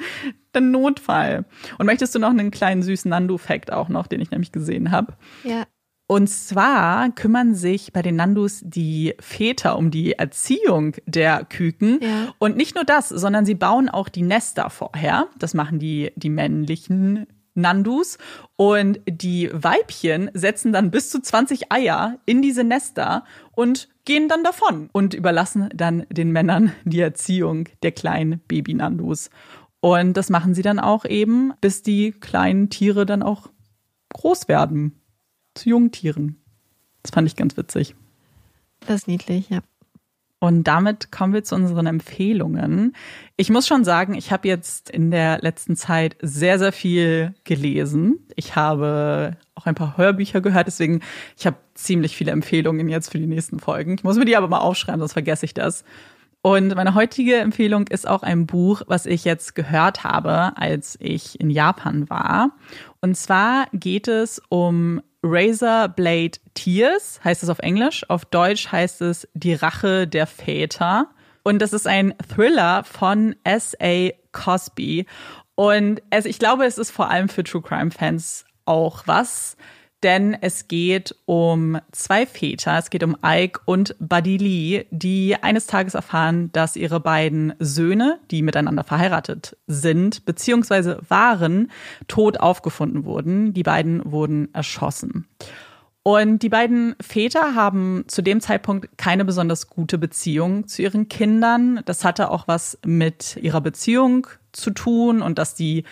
[0.52, 1.44] Dann Notfall.
[1.78, 5.14] Und möchtest du noch einen kleinen süßen Nandu-Fact auch noch, den ich nämlich gesehen habe?
[5.42, 5.64] Ja.
[6.06, 11.98] Und zwar kümmern sich bei den Nandus die Väter um die Erziehung der Küken.
[12.02, 12.34] Ja.
[12.38, 15.28] Und nicht nur das, sondern sie bauen auch die Nester vorher.
[15.38, 18.18] Das machen die, die männlichen Nandus.
[18.56, 24.44] Und die Weibchen setzen dann bis zu 20 Eier in diese Nester und gehen dann
[24.44, 29.30] davon und überlassen dann den Männern die Erziehung der kleinen Baby-Nandus.
[29.80, 33.48] Und das machen sie dann auch eben, bis die kleinen Tiere dann auch
[34.10, 35.00] groß werden
[35.54, 36.40] zu Jungtieren.
[37.02, 37.94] Das fand ich ganz witzig.
[38.86, 39.60] Das ist niedlich, ja.
[40.40, 42.94] Und damit kommen wir zu unseren Empfehlungen.
[43.36, 48.26] Ich muss schon sagen, ich habe jetzt in der letzten Zeit sehr, sehr viel gelesen.
[48.36, 51.00] Ich habe auch ein paar Hörbücher gehört, deswegen
[51.38, 53.94] ich habe ziemlich viele Empfehlungen jetzt für die nächsten Folgen.
[53.94, 55.82] Ich muss mir die aber mal aufschreiben, sonst vergesse ich das.
[56.42, 61.40] Und meine heutige Empfehlung ist auch ein Buch, was ich jetzt gehört habe, als ich
[61.40, 62.50] in Japan war.
[63.00, 68.04] Und zwar geht es um Razor Blade Tears, heißt es auf Englisch.
[68.08, 71.08] Auf Deutsch heißt es Die Rache der Väter.
[71.42, 74.10] Und das ist ein Thriller von S.A.
[74.32, 75.06] Cosby.
[75.54, 79.56] Und es, ich glaube, es ist vor allem für True Crime Fans auch was
[80.04, 82.78] denn es geht um zwei Väter.
[82.78, 88.20] Es geht um Ike und Buddy Lee, die eines Tages erfahren, dass ihre beiden Söhne,
[88.30, 91.70] die miteinander verheiratet sind, beziehungsweise waren,
[92.06, 93.54] tot aufgefunden wurden.
[93.54, 95.26] Die beiden wurden erschossen.
[96.02, 101.80] Und die beiden Väter haben zu dem Zeitpunkt keine besonders gute Beziehung zu ihren Kindern.
[101.86, 105.84] Das hatte auch was mit ihrer Beziehung zu tun und dass die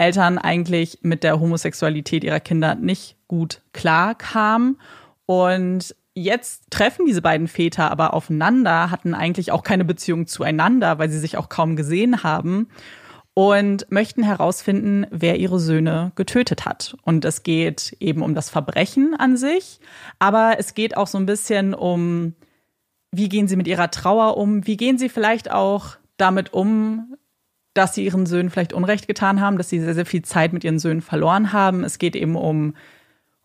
[0.00, 4.78] Eltern eigentlich mit der Homosexualität ihrer Kinder nicht gut klar kam.
[5.26, 11.10] Und jetzt treffen diese beiden Väter aber aufeinander, hatten eigentlich auch keine Beziehung zueinander, weil
[11.10, 12.68] sie sich auch kaum gesehen haben
[13.34, 16.96] und möchten herausfinden, wer ihre Söhne getötet hat.
[17.04, 19.80] Und es geht eben um das Verbrechen an sich,
[20.18, 22.34] aber es geht auch so ein bisschen um,
[23.12, 27.16] wie gehen sie mit ihrer Trauer um, wie gehen sie vielleicht auch damit um,
[27.74, 30.64] dass sie ihren Söhnen vielleicht Unrecht getan haben, dass sie sehr, sehr viel Zeit mit
[30.64, 31.84] ihren Söhnen verloren haben.
[31.84, 32.74] Es geht eben um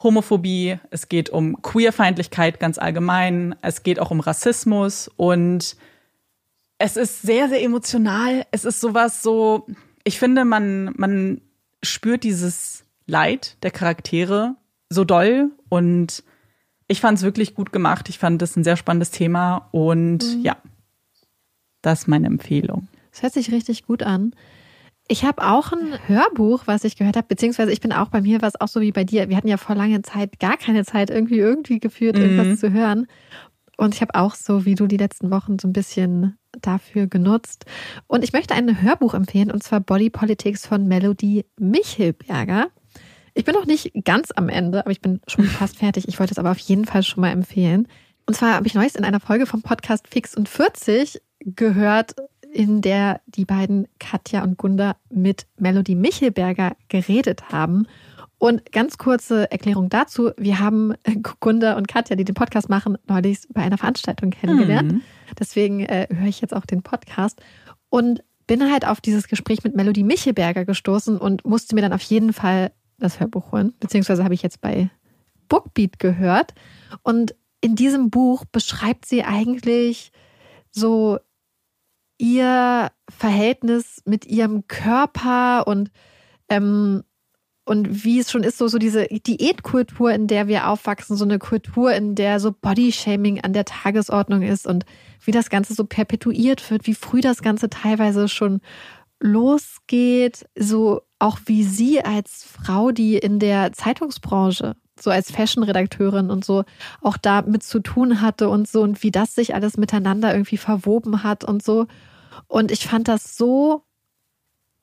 [0.02, 5.78] Homophobie, es geht um Queerfeindlichkeit ganz allgemein, es geht auch um Rassismus und
[6.78, 8.46] es ist sehr, sehr emotional.
[8.52, 9.68] Es ist sowas so,
[10.04, 11.42] ich finde, man, man
[11.82, 14.56] spürt dieses Leid der Charaktere
[14.90, 16.24] so doll und
[16.88, 18.10] ich fand es wirklich gut gemacht.
[18.10, 20.42] Ich fand das ein sehr spannendes Thema und mhm.
[20.42, 20.58] ja,
[21.82, 22.88] das ist meine Empfehlung.
[23.16, 24.36] Das hört sich richtig gut an.
[25.08, 28.42] Ich habe auch ein Hörbuch, was ich gehört habe, beziehungsweise ich bin auch bei mir,
[28.42, 29.30] was auch so wie bei dir.
[29.30, 32.58] Wir hatten ja vor langer Zeit gar keine Zeit irgendwie irgendwie geführt, irgendwas mhm.
[32.58, 33.08] zu hören.
[33.78, 37.64] Und ich habe auch so wie du die letzten Wochen so ein bisschen dafür genutzt.
[38.08, 42.68] Und ich möchte ein Hörbuch empfehlen, und zwar Body Politics von Melody Michelberger.
[43.34, 46.10] Ich bin noch nicht ganz am Ende, aber ich bin schon fast fertig.
[46.10, 47.88] Ich wollte es aber auf jeden Fall schon mal empfehlen.
[48.26, 52.16] Und zwar habe ich neues in einer Folge vom Podcast Fix und 40 gehört,
[52.56, 57.86] in der die beiden Katja und Gunda mit Melody Michelberger geredet haben.
[58.38, 60.32] Und ganz kurze Erklärung dazu.
[60.38, 60.94] Wir haben
[61.42, 64.94] Gunda und Katja, die den Podcast machen, neulich bei einer Veranstaltung kennengelernt.
[64.94, 65.02] Mhm.
[65.38, 67.42] Deswegen äh, höre ich jetzt auch den Podcast.
[67.90, 72.04] Und bin halt auf dieses Gespräch mit Melody Michelberger gestoßen und musste mir dann auf
[72.04, 73.74] jeden Fall das Hörbuch holen.
[73.82, 74.90] Beziehungsweise habe ich jetzt bei
[75.50, 76.54] Bookbeat gehört.
[77.04, 80.14] Und in diesem Buch beschreibt sie eigentlich
[80.72, 81.20] so
[82.18, 85.92] ihr Verhältnis mit ihrem Körper und
[86.50, 87.04] ähm,
[87.68, 91.40] und wie es schon ist, so, so diese Diätkultur, in der wir aufwachsen, so eine
[91.40, 94.86] Kultur, in der so Bodyshaming an der Tagesordnung ist und
[95.24, 98.62] wie das Ganze so perpetuiert wird, wie früh das Ganze teilweise schon
[99.20, 106.46] losgeht, so auch wie sie als Frau, die in der Zeitungsbranche so als Fashion-Redakteurin und
[106.46, 106.64] so
[107.02, 110.58] auch da mit zu tun hatte und so und wie das sich alles miteinander irgendwie
[110.58, 111.88] verwoben hat und so.
[112.48, 113.84] Und ich fand das so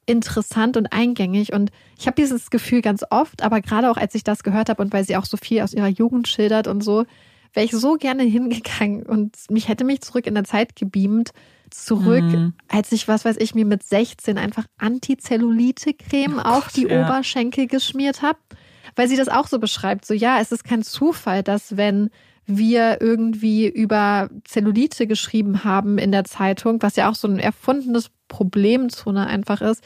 [0.07, 4.25] interessant und eingängig und ich habe dieses Gefühl ganz oft, aber gerade auch als ich
[4.25, 7.05] das gehört habe und weil sie auch so viel aus ihrer Jugend schildert und so,
[7.55, 11.31] wäre ich so gerne hingegangen und mich hätte mich zurück in der Zeit gebeamt,
[11.71, 12.55] zurück, mhm.
[12.69, 17.03] als ich, was weiß ich, mir mit 16 einfach Antizellulite-Creme oh auf die ja.
[17.03, 18.39] Oberschenkel geschmiert habe.
[18.97, 20.05] Weil sie das auch so beschreibt.
[20.05, 22.10] So, ja, es ist kein Zufall, dass wenn
[22.47, 28.10] wir irgendwie über Zellulite geschrieben haben in der Zeitung, was ja auch so ein erfundenes
[28.28, 29.82] Problemzone einfach ist,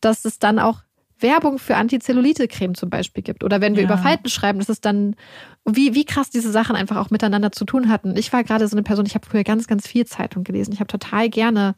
[0.00, 0.82] dass es dann auch
[1.22, 3.44] Werbung für Antizellulite-Creme zum Beispiel gibt.
[3.44, 3.88] Oder wenn wir ja.
[3.88, 5.16] über Falten schreiben, dass es dann,
[5.66, 8.16] wie, wie krass diese Sachen einfach auch miteinander zu tun hatten.
[8.16, 10.72] Ich war gerade so eine Person, ich habe früher ganz, ganz viel Zeitung gelesen.
[10.72, 11.74] Ich habe total gerne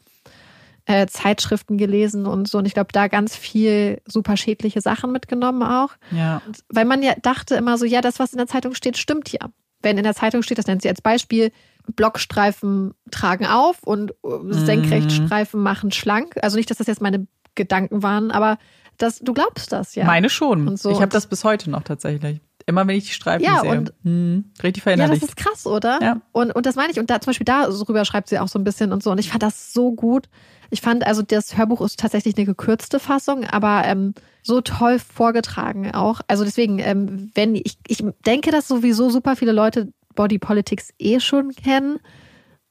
[0.86, 2.58] äh, Zeitschriften gelesen und so.
[2.58, 5.90] Und ich glaube, da ganz viel super schädliche Sachen mitgenommen auch.
[6.10, 6.42] Ja.
[6.68, 9.48] Weil man ja dachte immer so, ja, das, was in der Zeitung steht, stimmt ja.
[9.80, 11.50] Wenn in der Zeitung steht, das nennt sie als Beispiel,
[11.96, 14.52] Blockstreifen tragen auf und äh, mhm.
[14.52, 16.36] Senkrechtstreifen machen schlank.
[16.42, 18.58] Also nicht, dass das jetzt meine Gedanken waren, aber
[18.98, 20.04] das, du glaubst das, ja.
[20.04, 20.76] Meine schon.
[20.76, 20.90] So.
[20.90, 22.40] Ich habe das bis heute noch tatsächlich.
[22.66, 23.70] Immer wenn ich die Streifen ja, sehe.
[23.70, 25.22] Und, hm, richtig verinnerlicht.
[25.22, 25.98] Ja, das ist krass, oder?
[26.00, 26.20] Ja.
[26.30, 27.00] Und, und das meine ich.
[27.00, 29.10] Und da zum Beispiel darüber schreibt sie auch so ein bisschen und so.
[29.10, 30.28] Und ich fand das so gut.
[30.72, 35.92] Ich fand, also das Hörbuch ist tatsächlich eine gekürzte Fassung, aber ähm, so toll vorgetragen
[35.92, 36.22] auch.
[36.28, 41.20] Also deswegen, ähm, wenn ich, ich denke, dass sowieso super viele Leute Body Politics eh
[41.20, 41.98] schon kennen.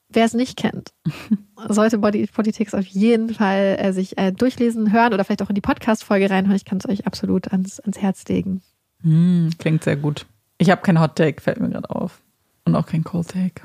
[0.09, 0.93] Wer es nicht kennt,
[1.69, 5.55] sollte Body Politics auf jeden Fall äh, sich äh, durchlesen, hören oder vielleicht auch in
[5.55, 6.55] die Podcast-Folge reinhören.
[6.55, 8.63] Ich kann es euch absolut ans, ans Herz legen.
[9.03, 10.25] Mm, klingt sehr gut.
[10.57, 12.19] Ich habe kein Hot Take, fällt mir gerade auf.
[12.65, 13.61] Und auch kein Cold Take.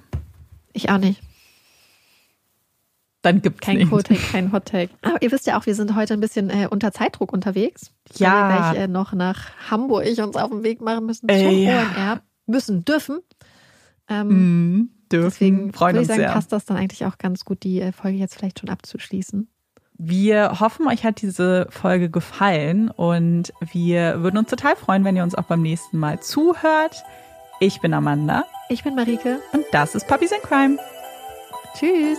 [0.74, 1.22] Ich auch nicht.
[3.26, 4.92] Dann gibt es kein Take, kein Hot Take.
[5.02, 7.90] Aber ihr wisst ja auch, wir sind heute ein bisschen äh, unter Zeitdruck unterwegs.
[8.14, 8.32] Ja.
[8.32, 12.20] Weil wir gleich äh, noch nach Hamburg uns auf den Weg machen müssen zum OMR.
[12.46, 13.18] Müssen, dürfen.
[14.08, 15.24] Ähm, mm, dürfen.
[15.24, 16.30] Deswegen freuen würde ich sagen, sehr.
[16.30, 19.48] passt das dann eigentlich auch ganz gut, die äh, Folge jetzt vielleicht schon abzuschließen.
[19.98, 25.24] Wir hoffen, euch hat diese Folge gefallen und wir würden uns total freuen, wenn ihr
[25.24, 27.02] uns auch beim nächsten Mal zuhört.
[27.58, 28.44] Ich bin Amanda.
[28.68, 29.40] Ich bin Marike.
[29.52, 30.78] Und das ist Puppies in Crime.
[31.76, 32.18] Tschüss.